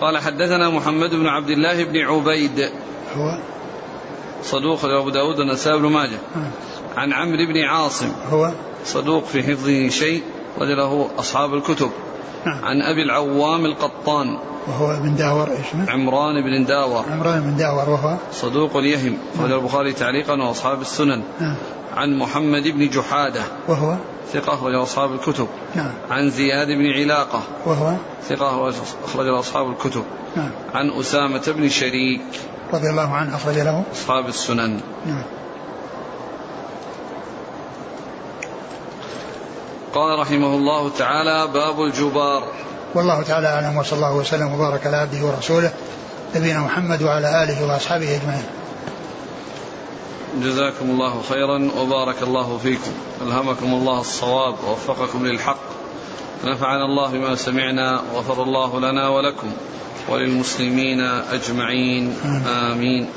قال 0.00 0.18
حدثنا 0.18 0.70
محمد 0.70 1.10
بن 1.10 1.26
عبد 1.26 1.50
الله 1.50 1.84
بن 1.84 1.96
عبيد. 1.96 2.70
هو؟ 3.16 3.38
صدوق 4.42 4.84
أبو 4.84 5.10
داود 5.10 5.40
النسائي 5.40 5.78
بن 5.78 5.86
ماجه. 5.86 6.18
عن 6.96 7.12
عمرو 7.12 7.46
بن 7.46 7.64
عاصم. 7.64 8.12
هو؟ 8.30 8.50
صدوق 8.84 9.24
في 9.24 9.42
حفظه 9.42 9.88
شيء 9.88 10.22
وله 10.58 11.10
أصحاب 11.18 11.54
الكتب. 11.54 11.90
نعم. 12.46 12.64
عن 12.64 12.82
أبي 12.82 13.02
العوام 13.02 13.64
القطان. 13.64 14.38
وهو 14.68 14.90
ابن 14.90 15.16
داور 15.16 15.50
إيش 15.50 15.88
عمران 15.88 16.42
بن 16.42 16.64
داور. 16.64 17.04
عمران 17.12 17.40
بن 17.40 17.56
داور 17.56 17.90
وهو؟ 17.90 18.16
صدوق 18.32 18.76
يهم. 18.76 19.18
أخرج 19.34 19.52
البخاري 19.52 19.92
تعليقا 19.92 20.42
وأصحاب 20.42 20.80
السنن. 20.80 21.22
نعم. 21.40 21.54
عن 21.96 22.18
محمد 22.18 22.68
بن 22.68 22.88
جحادة. 22.88 23.42
وهو؟ 23.68 23.96
ثقة 24.32 24.54
أخرج 24.54 24.74
أصحاب 24.74 25.12
الكتب. 25.12 25.48
نعم. 25.74 25.92
عن 26.10 26.30
زياد 26.30 26.68
بن 26.68 26.92
علاقة. 26.92 27.42
وهو؟ 27.66 27.92
ثقة 28.28 28.70
أخرج 29.04 29.28
أصحاب 29.28 29.70
الكتب. 29.70 30.04
نعم. 30.36 30.50
عن 30.74 30.90
أسامة 30.90 31.42
بن 31.46 31.68
شريك. 31.68 32.22
رضي 32.72 32.90
الله 32.90 33.14
عنه 33.14 33.36
أخرج 33.36 33.58
له. 33.58 33.82
أصحاب 33.92 34.28
السنن. 34.28 34.80
نعم. 35.06 35.22
قال 39.94 40.18
رحمه 40.18 40.54
الله 40.54 40.90
تعالى 40.98 41.46
باب 41.52 41.82
الجبار. 41.82 42.42
والله 42.94 43.22
تعالى 43.22 43.46
أعلم 43.46 43.76
وصلى 43.76 43.96
الله 43.96 44.16
وسلم 44.16 44.54
وبارك 44.54 44.86
على 44.86 44.96
عبده 44.96 45.26
ورسوله 45.26 45.72
نبينا 46.36 46.60
محمد 46.60 47.02
وعلى 47.02 47.42
آله 47.44 47.66
وأصحابه 47.66 48.16
أجمعين. 48.16 48.46
جزاكم 50.42 50.90
الله 50.90 51.22
خيرا 51.28 51.70
وبارك 51.80 52.22
الله 52.22 52.58
فيكم. 52.62 52.92
ألهمكم 53.26 53.66
الله 53.66 54.00
الصواب 54.00 54.54
ووفقكم 54.68 55.26
للحق. 55.26 55.58
نفعنا 56.44 56.84
الله 56.84 57.10
بما 57.10 57.34
سمعنا 57.34 58.02
وغفر 58.14 58.42
الله 58.42 58.80
لنا 58.80 59.08
ولكم 59.08 59.52
وللمسلمين 60.08 61.00
أجمعين. 61.32 62.16
آمين. 62.46 63.08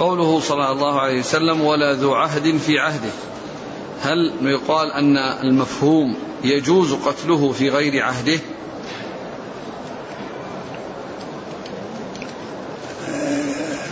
قوله 0.00 0.40
صلى 0.40 0.72
الله 0.72 1.00
عليه 1.00 1.20
وسلم 1.20 1.60
ولا 1.60 1.94
ذو 1.94 2.14
عهد 2.14 2.56
في 2.56 2.78
عهده. 2.78 3.10
هل 4.02 4.32
يقال 4.42 4.92
أن 4.92 5.16
المفهوم 5.16 6.16
يجوز 6.44 6.92
قتله 6.92 7.52
في 7.52 7.68
غير 7.68 8.02
عهده؟ 8.02 8.38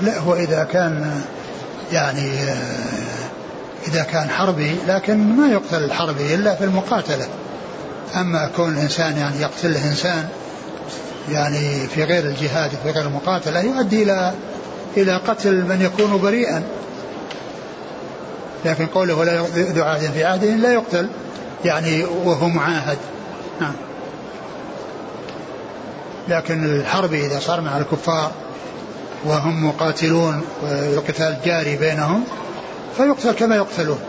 لا 0.02 0.18
هو 0.18 0.34
إذا 0.34 0.64
كان 0.64 1.22
يعني 1.92 2.32
إذا 3.88 4.02
كان 4.02 4.30
حربي 4.30 4.76
لكن 4.86 5.36
ما 5.36 5.48
يقتل 5.48 5.84
الحربي 5.84 6.34
إلا 6.34 6.54
في 6.54 6.64
المقاتلة. 6.64 7.28
أما 8.14 8.50
كون 8.56 8.72
الإنسان 8.72 9.16
يعني 9.16 9.40
يقتل 9.40 9.76
إنسان 9.76 10.28
يعني 11.30 11.86
في 11.86 12.04
غير 12.04 12.24
الجهاد 12.24 12.70
وفي 12.74 12.90
غير 12.90 13.06
المقاتلة 13.06 13.60
يؤدي 13.60 14.02
إلى 14.02 14.34
إلى 14.96 15.16
قتل 15.16 15.54
من 15.54 15.82
يكون 15.82 16.20
بريئا. 16.22 16.62
لكن 18.64 18.86
قوله 18.86 19.14
ولا 19.14 19.42
ذو 19.54 19.84
عهد 19.84 20.10
في 20.10 20.24
عهده 20.24 20.46
لا 20.46 20.72
يقتل 20.72 21.08
يعني 21.64 22.04
وهو 22.04 22.48
معاهد 22.48 22.98
نعم. 23.60 23.72
لكن 26.28 26.64
الحرب 26.64 27.12
إذا 27.12 27.40
صار 27.40 27.60
مع 27.60 27.78
الكفار 27.78 28.32
وهم 29.24 29.66
مقاتلون 29.68 30.42
والقتال 30.62 31.36
جاري 31.44 31.76
بينهم 31.76 32.24
فيقتل 32.96 33.32
كما 33.32 33.56
يقتلون. 33.56 34.00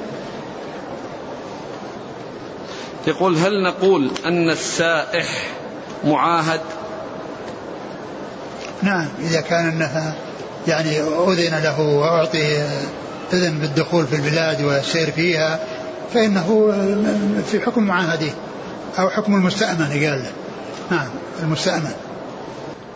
يقول 3.07 3.37
هل 3.37 3.63
نقول 3.63 4.11
أن 4.25 4.49
السائح 4.49 5.27
معاهد؟ 6.05 6.61
نعم 8.81 9.07
إذا 9.19 9.41
كان 9.41 9.67
أنها 9.67 10.15
يعني 10.67 10.99
أذن 11.01 11.63
له 11.63 11.81
وأعطي 11.81 12.61
إذن 13.33 13.59
بالدخول 13.59 14.07
في 14.07 14.15
البلاد 14.15 14.61
والسير 14.61 15.11
فيها 15.11 15.59
فإنه 16.13 16.73
في 17.51 17.61
حكم 17.61 17.83
معاهده 17.83 18.31
أو 18.99 19.09
حكم 19.09 19.35
المستأمن 19.35 19.87
قال 19.87 20.01
له. 20.01 20.31
نعم 20.91 21.09
المستأمن. 21.43 21.91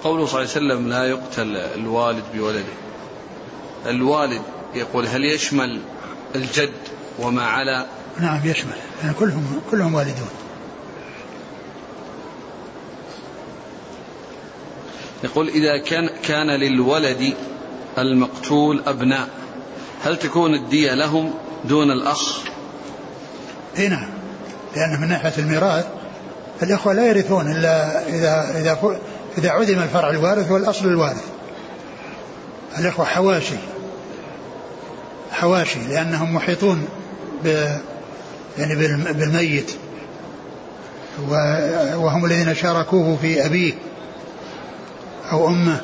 قوله 0.03 0.25
صلى 0.25 0.41
الله 0.41 0.55
عليه 0.55 0.65
وسلم 0.65 0.89
لا 0.89 1.03
يقتل 1.03 1.55
الوالد 1.55 2.23
بولده. 2.33 2.73
الوالد 3.85 4.41
يقول 4.75 5.07
هل 5.07 5.25
يشمل 5.25 5.79
الجد 6.35 6.71
وما 7.19 7.43
على؟ 7.43 7.85
نعم 8.19 8.39
يشمل. 8.43 8.73
يعني 9.03 9.13
كلهم 9.13 9.61
كلهم 9.71 9.95
والدون. 9.95 10.29
يقول 15.23 15.47
إذا 15.47 15.77
كان 15.77 16.09
كان 16.23 16.47
للولد 16.47 17.33
المقتول 17.97 18.83
أبناء. 18.87 19.27
هل 20.03 20.17
تكون 20.17 20.53
الدية 20.53 20.93
لهم 20.93 21.33
دون 21.65 21.91
الأخ؟ 21.91 22.39
إي 23.77 23.87
نعم. 23.87 24.09
لأن 24.75 25.01
من 25.01 25.07
ناحية 25.07 25.33
الميراث 25.37 25.85
الإخوة 26.63 26.93
لا 26.93 27.07
يرثون 27.07 27.51
إلا 27.51 28.07
إذا 28.07 28.59
إذا 28.59 28.99
إذا 29.37 29.49
عدم 29.49 29.79
الفرع 29.79 30.09
الوارث 30.09 30.51
والأصل 30.51 30.87
الوارث. 30.87 31.23
الإخوة 32.79 33.05
حواشي. 33.05 33.55
حواشي 35.31 35.79
لأنهم 35.89 36.35
محيطون 36.35 36.87
ب 37.43 37.47
يعني 38.57 38.75
بالميت. 39.13 39.71
وهم 41.95 42.25
الذين 42.25 42.55
شاركوه 42.55 43.17
في 43.21 43.45
أبيه 43.45 43.73
أو 45.31 45.47
أمه. 45.47 45.81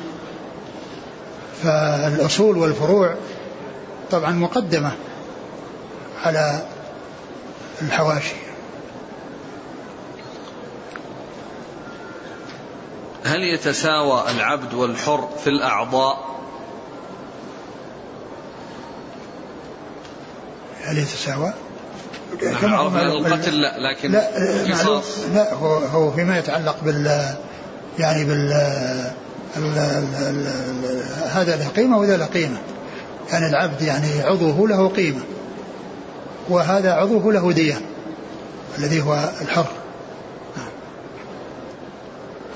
فالأصول 1.62 2.58
والفروع 2.58 3.14
طبعا 4.10 4.32
مقدمة 4.32 4.92
على 6.24 6.62
الحواشي. 7.82 8.34
هل 13.24 13.42
يتساوى 13.54 14.30
العبد 14.30 14.74
والحر 14.74 15.28
في 15.44 15.50
الأعضاء؟ 15.50 16.30
هل 20.84 20.98
يتساوى؟ 20.98 21.52
نحن 22.52 22.72
عرفنا 22.72 23.02
القتل 23.02 23.60
لا 23.60 23.78
لكن 23.78 24.10
لا 24.10 24.38
لا 25.34 25.54
هو 25.54 25.74
هو 25.74 26.12
فيما 26.12 26.38
يتعلق 26.38 26.76
بال 26.84 27.34
يعني 27.98 28.24
بال 28.24 28.52
ال 29.56 29.64
ال 29.64 30.06
ال 30.22 31.02
هذا 31.30 31.56
له 31.56 31.68
قيمة 31.68 31.98
وذا 31.98 32.16
له 32.16 32.26
قيمة. 32.26 32.58
يعني 33.32 33.46
العبد 33.46 33.82
يعني 33.82 34.22
عضوه 34.22 34.68
له 34.68 34.88
قيمة. 34.88 35.20
وهذا 36.48 36.92
عضوه 36.92 37.32
له 37.32 37.52
دية 37.52 37.80
الذي 38.78 39.02
هو 39.02 39.30
الحر. 39.40 39.66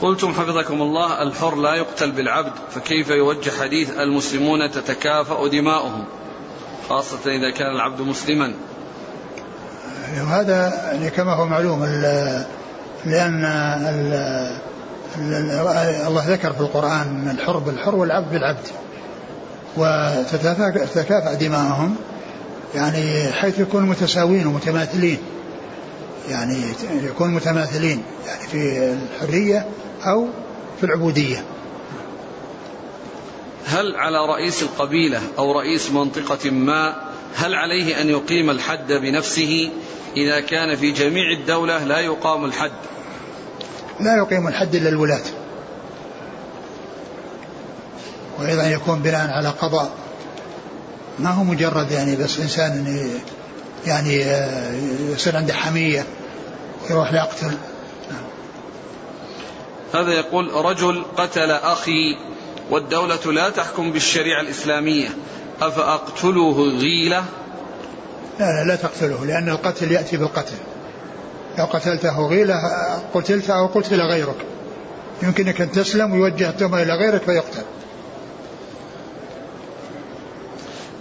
قلتم 0.03 0.33
حفظكم 0.33 0.83
الله 0.83 1.23
الحر 1.23 1.57
لا 1.57 1.75
يقتل 1.75 2.13
بالعبد 2.13 2.53
فكيف 2.71 3.11
يوجه 3.11 3.51
حديث 3.51 3.91
المسلمون 3.91 4.71
تتكافأ 4.71 5.49
دماؤهم 5.49 6.05
خاصة 6.89 7.19
إذا 7.27 7.51
كان 7.51 7.77
العبد 7.77 8.01
مسلما؟ 8.01 8.55
وهذا 10.21 10.91
يعني 10.93 11.11
كما 11.11 11.33
هو 11.33 11.47
معلوم 11.47 11.85
لأن 13.05 13.45
الله 15.19 16.25
ذكر 16.29 16.53
في 16.53 16.61
القرآن 16.61 17.37
الحر 17.39 17.59
بالحر 17.59 17.95
والعبد 17.95 18.33
بالعبد. 18.33 18.67
وتتكافأ 19.77 21.35
دماءهم 21.35 21.97
يعني 22.75 23.33
حيث 23.33 23.59
يكونوا 23.59 23.89
متساويين 23.89 24.47
ومتماثلين. 24.47 25.19
يعني 26.29 26.57
يكون 27.03 27.31
متماثلين 27.31 28.03
يعني 28.27 28.43
في 28.43 28.93
الحرية 28.93 29.67
أو 30.07 30.29
في 30.81 30.87
العبودية. 30.87 31.45
هل 33.67 33.97
على 33.97 34.27
رئيس 34.27 34.63
القبيلة 34.63 35.21
أو 35.39 35.53
رئيس 35.53 35.91
منطقة 35.91 36.51
ما 36.51 36.95
هل 37.37 37.55
عليه 37.55 38.01
أن 38.01 38.09
يقيم 38.09 38.51
الحد 38.51 38.93
بنفسه؟ 38.93 39.71
إذا 40.17 40.41
كان 40.41 40.77
في 40.77 40.91
جميع 40.91 41.31
الدولة 41.41 41.85
لا 41.85 41.99
يقام 41.99 42.45
الحد. 42.45 42.71
لا 44.01 44.17
يقيم 44.17 44.49
الحد 44.49 44.75
إلا 44.75 44.89
الولاة. 44.89 45.23
وأيضا 48.39 48.63
يكون 48.63 49.03
بناء 49.03 49.31
على 49.31 49.49
قضاء. 49.49 49.93
ما 51.19 51.31
هو 51.31 51.45
مجرد 51.45 51.91
يعني 51.91 52.17
بس 52.17 52.41
إنسان 52.41 52.99
يعني 53.87 54.17
يصير 55.13 55.37
عنده 55.37 55.55
حمية 55.55 56.05
ويروح 56.85 57.13
يقتل 57.13 57.57
هذا 59.95 60.13
يقول 60.13 60.53
رجل 60.65 61.05
قتل 61.17 61.51
أخي 61.51 62.17
والدولة 62.71 63.33
لا 63.33 63.51
تحكم 63.51 63.93
بالشريعة 63.93 64.41
الإسلامية. 64.41 65.09
أفأقتله 65.61 66.53
غيلة 66.53 67.25
لا 68.41 68.45
لا 68.45 68.65
لا 68.65 68.77
تقتله 68.77 69.27
لأن 69.27 69.49
القتل 69.49 69.93
يأتي 69.93 70.17
بالقتل. 70.17 70.57
لو 71.59 71.65
قتلته 71.65 72.27
غيلة 72.27 72.61
قتلت 73.15 73.51
أو 73.51 73.67
قتل 73.67 74.01
غيرك. 74.01 74.37
يمكنك 75.23 75.61
أن 75.61 75.73
تسلم 75.73 76.13
ويوجه 76.13 76.49
التهمة 76.51 76.83
إلى 76.83 76.93
غيرك 76.93 77.23
فيقتل. 77.23 77.63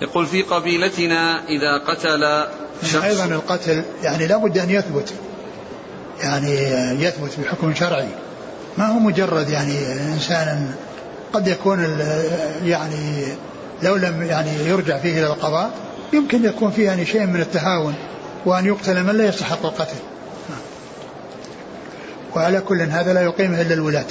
يقول 0.01 0.25
في 0.25 0.41
قبيلتنا 0.41 1.41
إذا 1.47 1.77
قتل 1.87 2.47
شخص 2.83 3.03
أيضا 3.03 3.25
القتل 3.25 3.83
يعني 4.03 4.27
لابد 4.27 4.57
أن 4.57 4.69
يثبت. 4.69 5.13
يعني 6.23 6.53
يثبت 7.03 7.39
بحكم 7.39 7.75
شرعي. 7.75 8.07
ما 8.77 8.87
هو 8.87 8.99
مجرد 8.99 9.49
يعني 9.49 9.77
إنسان 10.13 10.75
قد 11.33 11.47
يكون 11.47 11.99
يعني 12.63 13.25
لو 13.83 13.95
لم 13.95 14.23
يعني 14.23 14.49
يرجع 14.65 14.97
فيه 14.97 15.19
إلى 15.19 15.27
القضاء 15.27 15.71
يمكن 16.13 16.45
يكون 16.45 16.71
فيه 16.71 16.85
يعني 16.85 17.05
شيء 17.05 17.25
من 17.25 17.41
التهاون 17.41 17.95
وأن 18.45 18.65
يقتل 18.65 19.03
من 19.03 19.17
لا 19.17 19.27
يستحق 19.27 19.65
القتل. 19.65 19.95
وعلى 22.35 22.61
كل 22.61 22.81
هذا 22.81 23.13
لا 23.13 23.21
يقيمه 23.21 23.61
إلا 23.61 23.73
الولاة. 23.73 24.05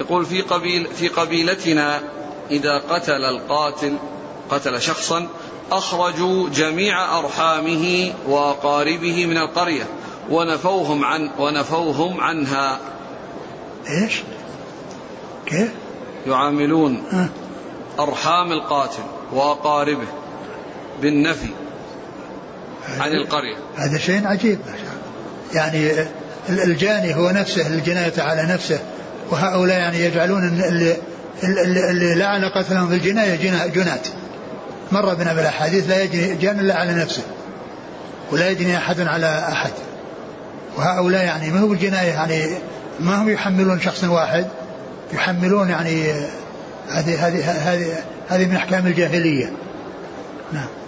يقول 0.00 0.26
في 0.26 0.40
قبيل 0.40 0.86
في 0.86 1.08
قبيلتنا 1.08 2.00
إذا 2.50 2.78
قتل 2.78 3.24
القاتل 3.24 3.96
قتل 4.50 4.82
شخصا 4.82 5.28
أخرجوا 5.72 6.48
جميع 6.48 7.18
أرحامه 7.18 8.12
وأقاربه 8.26 9.26
من 9.26 9.36
القرية 9.36 9.84
ونفوهم 10.30 11.04
عن 11.04 11.30
ونفوهم 11.38 12.20
عنها. 12.20 12.80
إيش؟ 13.90 14.22
كيف؟ 15.46 15.70
يعاملون 16.26 17.02
أرحام 17.98 18.52
القاتل 18.52 19.02
وأقاربه 19.32 20.06
بالنفي 21.02 21.50
عن 22.98 23.12
القرية. 23.12 23.56
هذا 23.76 23.98
شيء 23.98 24.26
عجيب. 24.26 24.58
يعني 25.54 25.92
الجاني 26.48 27.16
هو 27.16 27.30
نفسه 27.30 27.66
الجناية 27.66 28.12
على 28.18 28.42
نفسه. 28.42 28.78
وهؤلاء 29.30 29.78
يعني 29.78 30.04
يجعلون 30.04 30.46
اللي, 30.46 30.96
اللي, 31.44 32.14
لا 32.14 32.26
علاقة 32.26 32.64
لهم 32.70 32.88
بالجناية 32.88 33.66
جنات. 33.66 34.08
مر 34.92 35.14
بنا 35.14 35.34
بالأحاديث 35.34 35.88
لا 35.88 36.02
يجني 36.02 36.36
جان 36.36 36.60
إلا 36.60 36.74
على 36.74 36.92
نفسه. 36.92 37.22
ولا 38.32 38.50
يجني 38.50 38.76
أحد 38.76 39.00
على 39.00 39.48
أحد. 39.52 39.72
وهؤلاء 40.76 41.24
يعني 41.24 41.50
ما 41.50 41.60
هو 41.60 41.68
بالجناية 41.68 42.10
يعني 42.10 42.44
ما 43.00 43.22
هم 43.22 43.28
يحملون 43.28 43.80
شخص 43.80 44.04
واحد 44.04 44.46
يحملون 45.12 45.68
يعني 45.68 46.12
هذه 46.90 47.26
هذه 47.26 47.50
هذه 47.50 47.86
هذه 48.28 48.46
من 48.46 48.56
أحكام 48.56 48.86
الجاهلية. 48.86 49.52
نعم. 50.52 50.79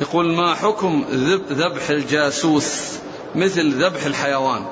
يقول 0.00 0.36
ما 0.36 0.54
حكم 0.54 1.04
ذبح 1.50 1.90
الجاسوس 1.90 2.92
مثل 3.34 3.84
ذبح 3.84 4.04
الحيوان؟ 4.04 4.62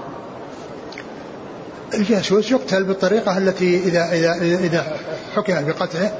الجاسوس 1.94 2.50
يقتل 2.50 2.84
بالطريقة 2.84 3.38
التي 3.38 3.78
إذا 3.78 4.08
إذا 4.12 4.32
إذا 4.40 4.96
حكم 5.36 5.66
بقتله 5.66 6.12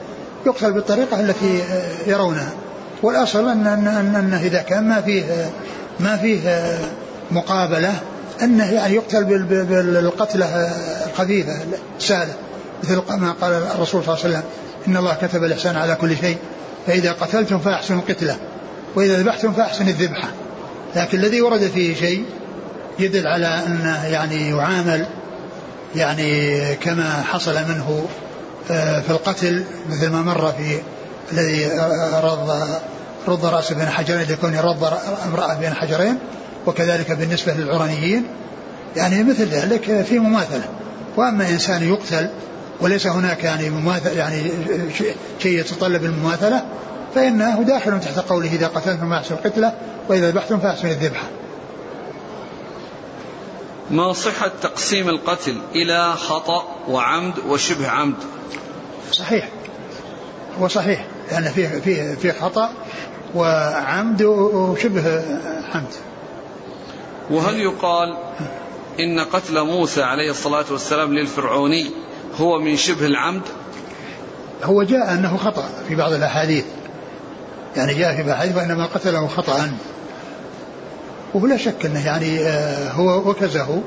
يقتل 0.47 0.73
بالطريقة 0.73 1.21
التي 1.21 1.63
يرونها. 2.07 2.53
والأصل 3.03 3.49
أن, 3.49 3.67
أن, 3.67 3.87
أن, 3.87 4.15
أن 4.15 4.35
إذا 4.35 4.63
كان 4.63 4.89
ما 4.89 5.01
فيه 5.01 5.51
ما 6.01 6.17
فيه 6.17 6.73
مقابلة 7.31 8.01
أنه 8.43 8.73
يعني 8.73 8.95
يقتل 8.95 9.25
بالقتلة 9.45 10.47
الخفيفة 11.07 11.59
السهلة 11.99 12.35
مثل 12.83 13.03
ما 13.09 13.33
قال 13.41 13.53
الرسول 13.53 14.05
صلى 14.05 14.15
الله 14.15 14.25
عليه 14.25 14.35
وسلم 14.35 14.43
إن 14.89 14.97
الله 14.97 15.15
كتب 15.23 15.45
الإحسان 15.45 15.77
على 15.77 15.95
كل 15.95 16.17
شيء 16.17 16.37
فإذا 16.87 17.13
قتلتم 17.13 17.59
فأحسنوا 17.59 18.01
القتلة 18.01 18.37
وإذا 18.99 19.19
ذبحتم 19.23 19.53
فأحسن 19.53 19.89
الذبحة. 19.89 20.29
لكن 20.97 21.19
الذي 21.19 21.41
ورد 21.41 21.61
فيه 21.61 21.95
شيء 21.95 22.25
يدل 22.99 23.27
على 23.27 23.47
أنه 23.67 24.07
يعني 24.07 24.49
يعامل 24.49 25.07
يعني 25.97 26.75
كما 26.75 27.23
حصل 27.23 27.55
منه 27.55 28.07
آه، 28.71 29.01
في 29.01 29.11
القتل 29.11 29.65
مثل 29.91 30.11
ما 30.11 30.23
مر 30.23 30.53
في 30.53 30.81
الذي 31.33 31.67
رض 32.23 32.69
رض 33.29 33.45
رأسه 33.45 33.75
بين 33.75 33.89
حجرين 33.89 34.27
لكون 34.31 34.59
رض 34.59 34.85
امرأة 35.27 35.55
بين 35.55 35.75
حجرين 35.75 36.19
وكذلك 36.67 37.13
بالنسبة 37.13 37.53
للعرانيين. 37.53 38.25
يعني 38.97 39.25
مثل 39.25 39.45
ذلك 39.45 40.05
في 40.09 40.19
مماثلة. 40.19 40.65
وأما 41.17 41.49
إنسان 41.49 41.89
يقتل 41.89 42.31
وليس 42.81 43.07
هناك 43.07 43.45
يعني 43.45 43.71
مماثل 43.71 44.17
يعني 44.17 44.51
شيء 45.43 45.59
يتطلب 45.61 46.05
المماثلة 46.05 46.65
فإنه 47.15 47.63
داخل 47.63 48.01
تحت 48.01 48.19
قوله 48.19 48.53
إذا 48.53 48.67
قتلتم 48.67 49.11
فأحسن 49.11 49.35
القتلة 49.35 49.73
وإذا 50.09 50.31
ذبحتم 50.31 50.59
فأحسن 50.59 50.89
الذبحة. 50.89 51.29
ما 53.91 54.13
صحة 54.13 54.51
تقسيم 54.63 55.09
القتل 55.09 55.59
إلى 55.75 56.13
خطأ 56.13 56.65
وعمد 56.89 57.39
وشبه 57.49 57.89
عمد؟ 57.89 58.17
صحيح. 59.13 59.49
هو 60.61 60.69
صحيح 60.69 61.07
لأن 61.31 61.45
فيه 61.45 61.69
فيه 61.69 62.15
فيه 62.15 62.33
خطأ 62.33 62.71
وعمد 63.35 64.23
وشبه 64.23 65.23
عمد. 65.75 65.93
وهل 67.31 67.61
يقال 67.61 68.17
إن 69.01 69.21
قتل 69.21 69.65
موسى 69.65 70.03
عليه 70.03 70.31
الصلاة 70.31 70.65
والسلام 70.71 71.15
للفرعوني 71.15 71.91
هو 72.37 72.59
من 72.59 72.77
شبه 72.77 73.07
العمد؟ 73.07 73.43
هو 74.65 74.83
جاء 74.83 75.13
أنه 75.13 75.37
خطأ 75.37 75.69
في 75.89 75.95
بعض 75.95 76.13
الأحاديث. 76.13 76.65
يعني 77.77 77.95
جاء 77.95 78.15
في 78.15 78.17
بعض 78.17 78.27
الأحاديث 78.27 78.57
وإنما 78.57 78.87
قتله 78.87 79.27
خطأ. 79.27 79.71
ولا 81.35 81.57
شك 81.57 81.87
أنه 81.87 82.07
يعني 82.07 82.41
آه، 82.41 82.91
هو 82.91 83.31
وكزه 83.31 83.83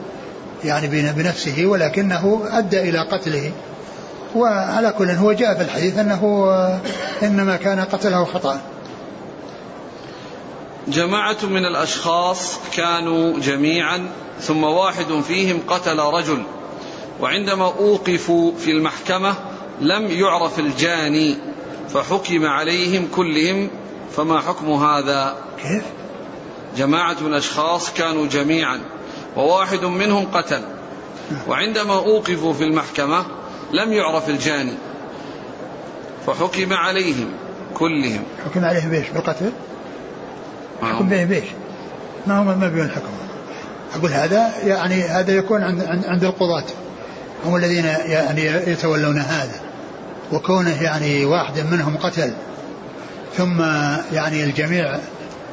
يعني 0.63 1.11
بنفسه 1.11 1.65
ولكنه 1.65 2.41
أدى 2.51 2.79
إلى 2.89 2.99
قتله. 2.99 3.51
وعلى 4.35 4.93
كل 4.97 5.09
هو 5.09 5.31
جاء 5.33 5.55
في 5.57 5.61
الحديث 5.61 5.97
أنه 5.97 6.45
آه، 6.49 6.79
إنما 7.23 7.55
كان 7.55 7.79
قتله 7.79 8.25
خطأ. 8.25 8.61
جماعة 10.87 11.45
من 11.45 11.65
الأشخاص 11.65 12.59
كانوا 12.75 13.39
جميعا 13.39 14.07
ثم 14.41 14.63
واحد 14.63 15.21
فيهم 15.27 15.59
قتل 15.67 15.99
رجل. 15.99 16.43
وعندما 17.21 17.65
أوقفوا 17.65 18.51
في 18.57 18.71
المحكمة 18.71 19.33
لم 19.81 20.07
يعرف 20.07 20.59
الجاني 20.59 21.37
فحكم 21.93 22.45
عليهم 22.45 23.07
كلهم 23.15 23.69
فما 24.15 24.39
حكم 24.39 24.71
هذا؟ 24.71 25.35
كيف؟ 25.61 25.83
جماعة 26.77 27.15
من 27.21 27.27
الأشخاص 27.27 27.93
كانوا 27.93 28.27
جميعا 28.27 28.79
وواحد 29.35 29.85
منهم 29.85 30.25
قتل. 30.25 30.61
وعندما 31.47 31.93
أوقفوا 31.93 32.53
في 32.53 32.63
المحكمة 32.63 33.25
لم 33.73 33.93
يعرف 33.93 34.29
الجاني. 34.29 34.73
فحكم 36.27 36.73
عليهم 36.73 37.29
كلهم. 37.73 38.23
حكم 38.45 38.65
عليهم 38.65 38.89
بإيش؟ 38.89 39.09
بالقتل؟ 39.09 39.51
حكم 40.81 41.09
بهم 41.09 41.27
بإيش؟ 41.27 41.47
ما 42.27 42.39
هو 42.39 42.43
ما 42.43 42.67
بين 42.67 42.85
الحكم. 42.85 43.11
أقول 43.95 44.11
هذا 44.11 44.51
يعني 44.63 45.01
هذا 45.01 45.35
يكون 45.35 45.63
عند 45.63 45.81
عند 46.05 46.23
القضاة. 46.23 46.65
هم 47.45 47.55
الذين 47.55 47.85
يعني 47.85 48.45
يتولون 48.45 49.17
هذا. 49.17 49.70
وكونه 50.31 50.83
يعني 50.83 51.25
واحد 51.25 51.59
منهم 51.71 51.97
قتل 51.97 52.33
ثم 53.37 53.61
يعني 54.13 54.43
الجميع 54.43 54.99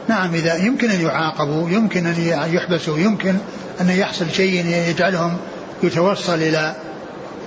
نعم 0.08 0.34
إذا 0.34 0.56
يمكن 0.56 0.90
أن 0.90 1.00
يعاقبوا 1.00 1.70
يمكن 1.70 2.06
أن 2.06 2.14
يحبسوا 2.52 2.98
يمكن 2.98 3.34
أن 3.80 3.90
يحصل 3.90 4.30
شيء 4.30 4.66
يجعلهم 4.66 5.36
يتوصل 5.82 6.34
إلى 6.34 6.74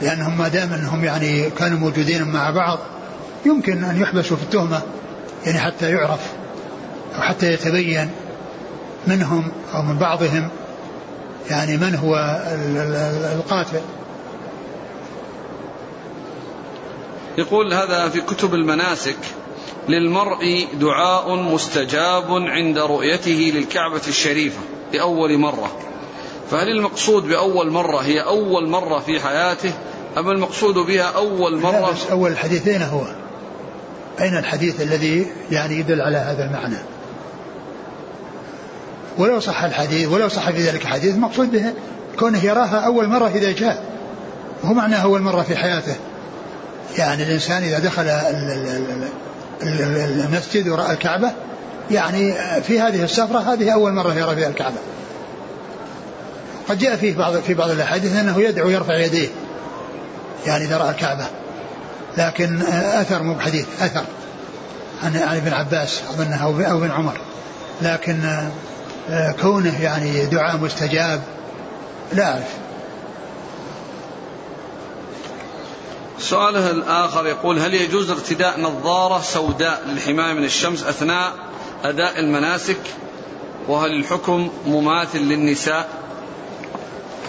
لأنهم 0.01 0.37
ما 0.37 0.47
دام 0.47 0.73
أنهم 0.73 1.05
يعني 1.05 1.49
كانوا 1.49 1.79
موجودين 1.79 2.23
مع 2.23 2.49
بعض 2.49 2.79
يمكن 3.45 3.83
أن 3.83 4.01
يحبسوا 4.01 4.37
في 4.37 4.43
التهمة 4.43 4.81
يعني 5.45 5.59
حتى 5.59 5.91
يعرف 5.91 6.19
أو 7.15 7.21
حتى 7.21 7.53
يتبين 7.53 8.09
منهم 9.07 9.51
أو 9.73 9.81
من 9.81 9.97
بعضهم 9.97 10.47
يعني 11.49 11.77
من 11.77 11.95
هو 11.95 12.41
القاتل. 13.35 13.81
يقول 17.37 17.73
هذا 17.73 18.09
في 18.09 18.21
كتب 18.21 18.53
المناسك 18.53 19.17
للمرء 19.89 20.67
دعاء 20.79 21.35
مستجاب 21.35 22.31
عند 22.31 22.77
رؤيته 22.77 23.51
للكعبة 23.55 24.01
الشريفة 24.07 24.59
لأول 24.93 25.37
مرة. 25.37 25.71
فهل 26.51 26.69
المقصود 26.69 27.27
بأول 27.27 27.71
مرة 27.71 27.97
هي 27.97 28.19
أول 28.19 28.67
مرة 28.67 28.99
في 28.99 29.19
حياته؟ 29.19 29.73
أم 30.17 30.29
المقصود 30.29 30.73
بها 30.73 31.03
أول 31.03 31.57
مرة؟ 31.57 31.91
بس 31.91 32.05
أول 32.11 32.31
الحديثين 32.31 32.81
هو. 32.81 33.01
أين 34.21 34.37
الحديث 34.37 34.81
الذي 34.81 35.27
يعني 35.51 35.75
يدل 35.75 36.01
على 36.01 36.17
هذا 36.17 36.45
المعنى؟ 36.45 36.77
ولو 39.17 39.39
صح 39.39 39.63
الحديث 39.63 40.07
ولو 40.07 40.27
صح 40.27 40.51
في 40.51 40.61
ذلك 40.61 40.81
الحديث 40.81 41.15
مقصود 41.15 41.51
به 41.51 41.73
كونه 42.19 42.45
يراها 42.45 42.79
أول 42.79 43.07
مرة 43.07 43.27
إذا 43.27 43.51
جاء. 43.51 43.83
هو 44.63 44.73
معناه 44.73 45.03
أول 45.03 45.21
مرة 45.21 45.41
في 45.41 45.55
حياته. 45.55 45.95
يعني 46.97 47.23
الإنسان 47.23 47.63
إذا 47.63 47.79
دخل 47.79 48.07
المسجد 50.25 50.67
ورأى 50.67 50.93
الكعبة 50.93 51.31
يعني 51.91 52.33
في 52.61 52.81
هذه 52.81 53.03
السفرة 53.03 53.53
هذه 53.53 53.73
أول 53.73 53.93
مرة 53.93 54.13
يرى 54.13 54.35
فيها 54.35 54.47
الكعبة. 54.47 54.77
قد 56.69 56.77
جاء 56.77 56.95
فيه 56.95 57.15
بعض 57.15 57.37
في 57.37 57.53
بعض 57.53 57.69
الأحاديث 57.69 58.15
أنه 58.15 58.41
يدعو 58.41 58.69
يرفع 58.69 58.97
يديه 58.97 59.29
يعني 60.47 60.65
إذا 60.65 60.77
رأى 60.77 60.89
الكعبة. 60.89 61.25
لكن 62.17 62.61
أثر 62.93 63.23
مو 63.23 63.33
بحديث 63.33 63.65
أثر 63.81 64.03
عن 65.03 65.17
عن 65.17 65.37
ابن 65.37 65.53
عباس 65.53 66.01
أظنه 66.09 66.43
أو 66.71 66.77
ابن 66.77 66.91
عمر. 66.91 67.17
لكن 67.81 68.49
كونه 69.41 69.81
يعني 69.81 70.25
دعاء 70.25 70.57
مستجاب 70.57 71.21
لا 72.13 72.31
أعرف. 72.31 72.70
سؤاله 76.19 76.71
الآخر 76.71 77.25
يقول 77.25 77.59
هل 77.59 77.73
يجوز 77.73 78.09
ارتداء 78.09 78.59
نظارة 78.59 79.21
سوداء 79.21 79.83
للحماية 79.87 80.33
من 80.33 80.43
الشمس 80.43 80.83
أثناء 80.83 81.33
أداء 81.83 82.19
المناسك؟ 82.19 82.77
وهل 83.67 83.91
الحكم 83.91 84.49
مماثل 84.65 85.19
للنساء؟ 85.19 85.87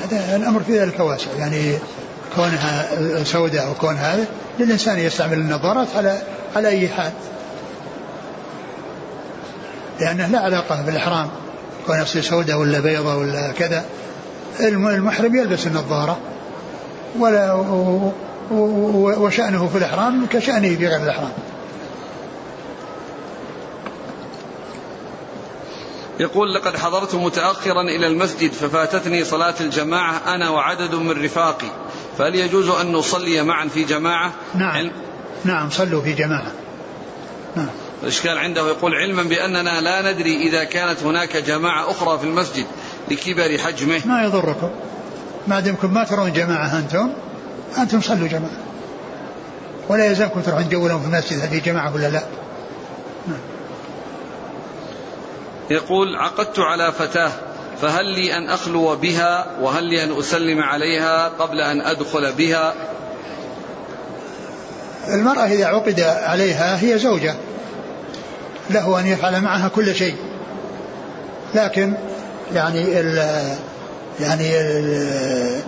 هذا 0.03 0.37
الأمر 0.37 0.63
في 0.63 0.79
ذلك 0.79 1.01
واسع 1.01 1.31
يعني 1.39 1.79
كونها 2.37 3.25
سوداء 3.25 3.67
أو 3.67 3.75
كون 3.75 3.95
هذا 3.97 4.27
للإنسان 4.59 4.99
يستعمل 4.99 5.39
النظارات 5.39 5.89
على 5.97 6.23
على 6.57 6.69
أي 6.69 6.89
حال. 6.89 7.13
لأنه 10.01 10.27
لا 10.27 10.39
علاقة 10.39 10.83
بالإحرام 10.83 11.29
كون 11.87 12.01
يصير 12.01 12.23
سوداء 12.23 12.57
ولا 12.57 12.81
بيضاء 12.81 13.19
ولا 13.19 13.53
كذا. 13.53 13.85
المحرم 14.61 15.37
يلبس 15.37 15.67
النظارة 15.67 16.19
ولا 17.19 17.53
وشأنه 18.51 19.69
في 19.69 19.79
الإحرام 19.79 20.27
كشأنه 20.27 20.77
في 20.77 20.87
غير 20.87 21.03
الإحرام. 21.03 21.33
يقول 26.21 26.55
لقد 26.55 26.77
حضرت 26.77 27.15
متأخرا 27.15 27.83
إلى 27.83 28.07
المسجد 28.07 28.53
ففاتتني 28.53 29.25
صلاة 29.25 29.55
الجماعة 29.61 30.35
أنا 30.35 30.51
وعدد 30.51 30.95
من 30.95 31.25
رفاقي 31.25 31.67
فهل 32.19 32.35
يجوز 32.35 32.69
أن 32.69 32.93
نصلي 32.93 33.43
معا 33.43 33.69
في 33.69 33.85
جماعة؟ 33.85 34.33
نعم. 34.55 34.71
علم؟ 34.71 34.93
نعم 35.45 35.71
صلوا 35.71 36.03
في 36.03 36.13
جماعة. 36.13 36.53
نعم. 37.57 37.69
الإشكال 38.03 38.39
عنده 38.39 38.69
يقول 38.69 38.95
علما 38.95 39.23
بأننا 39.23 39.81
لا 39.81 40.13
ندري 40.13 40.37
إذا 40.37 40.65
كانت 40.65 41.03
هناك 41.03 41.37
جماعة 41.37 41.91
أخرى 41.91 42.19
في 42.19 42.25
المسجد 42.25 42.67
لكبر 43.11 43.59
حجمه. 43.59 44.01
ما 44.05 44.25
يضركم. 44.25 44.71
ما 45.49 45.61
دمكم 45.61 45.95
ما 45.95 46.05
ترون 46.05 46.33
جماعة 46.33 46.79
أنتم. 46.79 47.09
أنتم 47.79 48.01
صلوا 48.01 48.29
جماعة. 48.29 48.57
ولا 49.89 50.05
يلزمكم 50.05 50.41
تروحون 50.41 50.69
تجولون 50.69 51.01
في 51.01 51.07
المسجد 51.07 51.49
في 51.49 51.61
جماعة 51.61 51.95
ولا 51.95 52.11
لا. 52.11 52.23
يقول 55.71 56.17
عقدت 56.17 56.59
على 56.59 56.93
فتاة 56.93 57.31
فهل 57.83 58.07
لي 58.07 58.37
أن 58.37 58.49
أخلو 58.49 58.97
بها 58.97 59.47
وهل 59.61 59.85
لي 59.85 60.05
أن 60.05 60.19
أسلم 60.19 60.61
عليها 60.61 61.29
قبل 61.29 61.61
أن 61.61 61.81
أدخل 61.81 62.33
بها؟ 62.33 62.75
المرأة 65.09 65.47
إذا 65.47 65.67
عقد 65.67 66.01
عليها 66.01 66.83
هي 66.83 66.99
زوجة 66.99 67.35
له 68.71 69.01
أن 69.01 69.07
يفعل 69.07 69.41
معها 69.41 69.69
كل 69.69 69.95
شيء. 69.95 70.17
لكن 71.55 71.95
يعني 72.55 73.01
ال 73.01 73.17
يعني 74.21 74.61
ال 74.61 75.61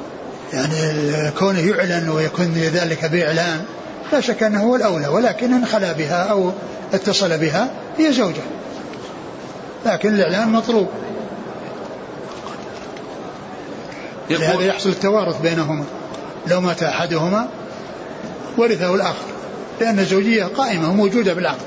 يعني 0.53 1.31
كونه 1.31 1.61
يعلن 1.61 2.09
ويكون 2.09 2.53
ذلك 2.55 3.05
بإعلان 3.05 3.65
لا 4.13 4.21
شك 4.21 4.43
أنه 4.43 4.63
هو 4.63 4.77
الأولى 4.77 5.09
ولكن 5.09 5.53
إن 5.53 5.67
خلا 5.67 5.93
بها 5.93 6.23
أو 6.23 6.53
اتصل 6.95 7.39
بها 7.39 7.71
هي 7.99 8.13
زوجة. 8.13 8.43
لكن 9.87 10.15
الإعلان 10.15 10.49
مطلوب. 10.49 10.89
لهذا 14.31 14.61
يحصل 14.61 14.89
التوارث 14.89 15.41
بينهما. 15.41 15.85
لو 16.47 16.61
مات 16.61 16.83
أحدهما 16.83 17.49
ورثه 18.59 18.95
الآخر 18.95 19.27
لأن 19.81 19.99
الزوجية 19.99 20.45
قائمة 20.45 20.91
وموجودة 20.91 21.35
بالعقد. 21.35 21.67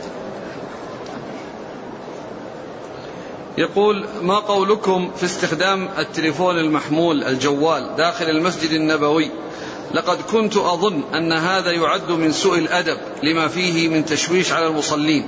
يقول 3.57 4.05
ما 4.21 4.39
قولكم 4.39 5.11
في 5.17 5.25
استخدام 5.25 5.89
التليفون 5.97 6.57
المحمول 6.57 7.23
الجوال 7.23 7.95
داخل 7.97 8.29
المسجد 8.29 8.71
النبوي؟ 8.71 9.31
لقد 9.93 10.17
كنت 10.21 10.57
أظن 10.57 11.01
أن 11.13 11.31
هذا 11.33 11.71
يعد 11.71 12.11
من 12.11 12.31
سوء 12.31 12.57
الأدب 12.57 12.97
لما 13.23 13.47
فيه 13.47 13.89
من 13.89 14.05
تشويش 14.05 14.51
على 14.51 14.67
المصلين 14.67 15.27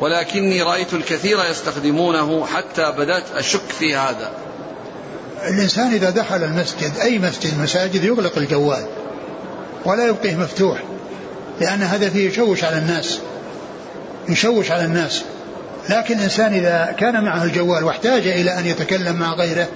ولكني 0.00 0.62
رأيت 0.62 0.94
الكثير 0.94 1.38
يستخدمونه 1.50 2.46
حتى 2.46 2.92
بدأت 2.98 3.24
أشك 3.34 3.68
في 3.78 3.96
هذا. 3.96 4.32
الإنسان 5.48 5.92
إذا 5.92 6.10
دخل 6.10 6.44
المسجد 6.44 6.92
أي 7.02 7.18
مسجد 7.18 7.60
مساجد 7.60 8.04
يغلق 8.04 8.38
الجوال 8.38 8.86
ولا 9.84 10.06
يبقيه 10.06 10.36
مفتوح 10.36 10.78
لأن 11.60 11.82
هذا 11.82 12.10
فيه 12.10 12.28
يشوش 12.28 12.64
على 12.64 12.78
الناس 12.78 13.18
يشوش 14.28 14.70
على 14.70 14.84
الناس. 14.84 15.24
لكن 15.88 16.18
الإنسان 16.18 16.54
إذا 16.54 16.94
كان 16.98 17.24
معه 17.24 17.44
الجوال 17.44 17.84
واحتاج 17.84 18.26
إلى 18.26 18.58
أن 18.58 18.66
يتكلم 18.66 19.16
مع 19.16 19.34
غيره 19.34 19.68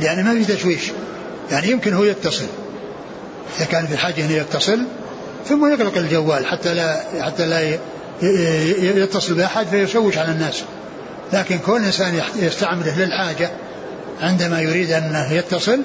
يعني 0.00 0.22
ما 0.22 0.44
في 0.44 0.56
تشويش 0.56 0.92
يعني 1.50 1.70
يمكن 1.70 1.94
هو 1.94 2.04
يتصل 2.04 2.46
إذا 3.58 3.66
كان 3.66 3.86
في 3.86 3.96
حاجة 3.96 4.24
أن 4.24 4.30
يتصل 4.30 4.80
ثم 5.48 5.72
يغلق 5.72 5.98
الجوال 5.98 6.46
حتى 6.46 6.74
لا 6.74 7.00
حتى 7.20 7.46
لا 7.46 7.78
يتصل 9.02 9.34
بأحد 9.34 9.66
فيشوش 9.66 10.18
على 10.18 10.32
الناس. 10.32 10.62
لكن 11.32 11.58
كل 11.58 11.84
إنسان 11.84 12.20
يستعمله 12.36 13.04
للحاجة 13.04 13.50
عندما 14.22 14.60
يريد 14.60 14.90
أن 14.92 15.26
يتصل 15.30 15.80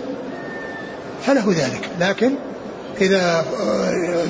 فله 1.26 1.56
ذلك. 1.58 1.90
لكن 2.00 2.32
إذا 3.02 3.46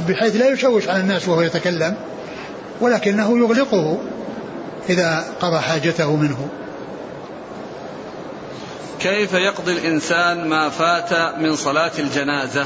بحيث 0.10 0.36
لا 0.36 0.48
يشوش 0.48 0.88
على 0.88 1.00
الناس 1.00 1.28
وهو 1.28 1.42
يتكلم 1.42 1.96
ولكنه 2.82 3.40
يغلقه 3.40 3.98
إذا 4.90 5.26
قضى 5.42 5.60
حاجته 5.60 6.16
منه. 6.16 6.48
كيف 9.00 9.34
يقضي 9.34 9.72
الإنسان 9.72 10.48
ما 10.48 10.70
فات 10.70 11.40
من 11.40 11.56
صلاة 11.56 11.92
الجنازة؟ 12.00 12.66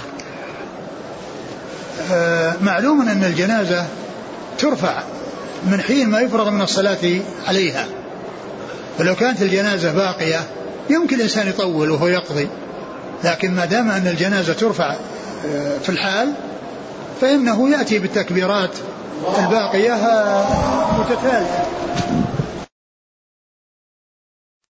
آه 2.11 2.53
معلوم 2.61 3.01
أن 3.09 3.23
الجنازة 3.23 3.85
ترفع 4.57 5.03
من 5.65 5.81
حين 5.81 6.09
ما 6.09 6.19
يفرغ 6.19 6.49
من 6.49 6.61
الصلاة 6.61 7.21
عليها. 7.47 7.85
فلو 8.97 9.15
كانت 9.15 9.41
الجنازة 9.41 9.91
باقية 9.91 10.39
يمكن 10.89 11.15
الإنسان 11.15 11.47
يطول 11.47 11.91
وهو 11.91 12.07
يقضي. 12.07 12.47
لكن 13.23 13.55
ما 13.55 13.65
دام 13.65 13.89
أن 13.89 14.07
الجنازة 14.07 14.53
ترفع 14.53 14.95
آه، 15.45 15.77
في 15.77 15.89
الحال 15.89 16.33
فإنه 17.21 17.69
يأتي 17.69 17.99
بالتكبيرات 17.99 18.71
الباقية 19.27 19.93
متتالية. 20.99 21.65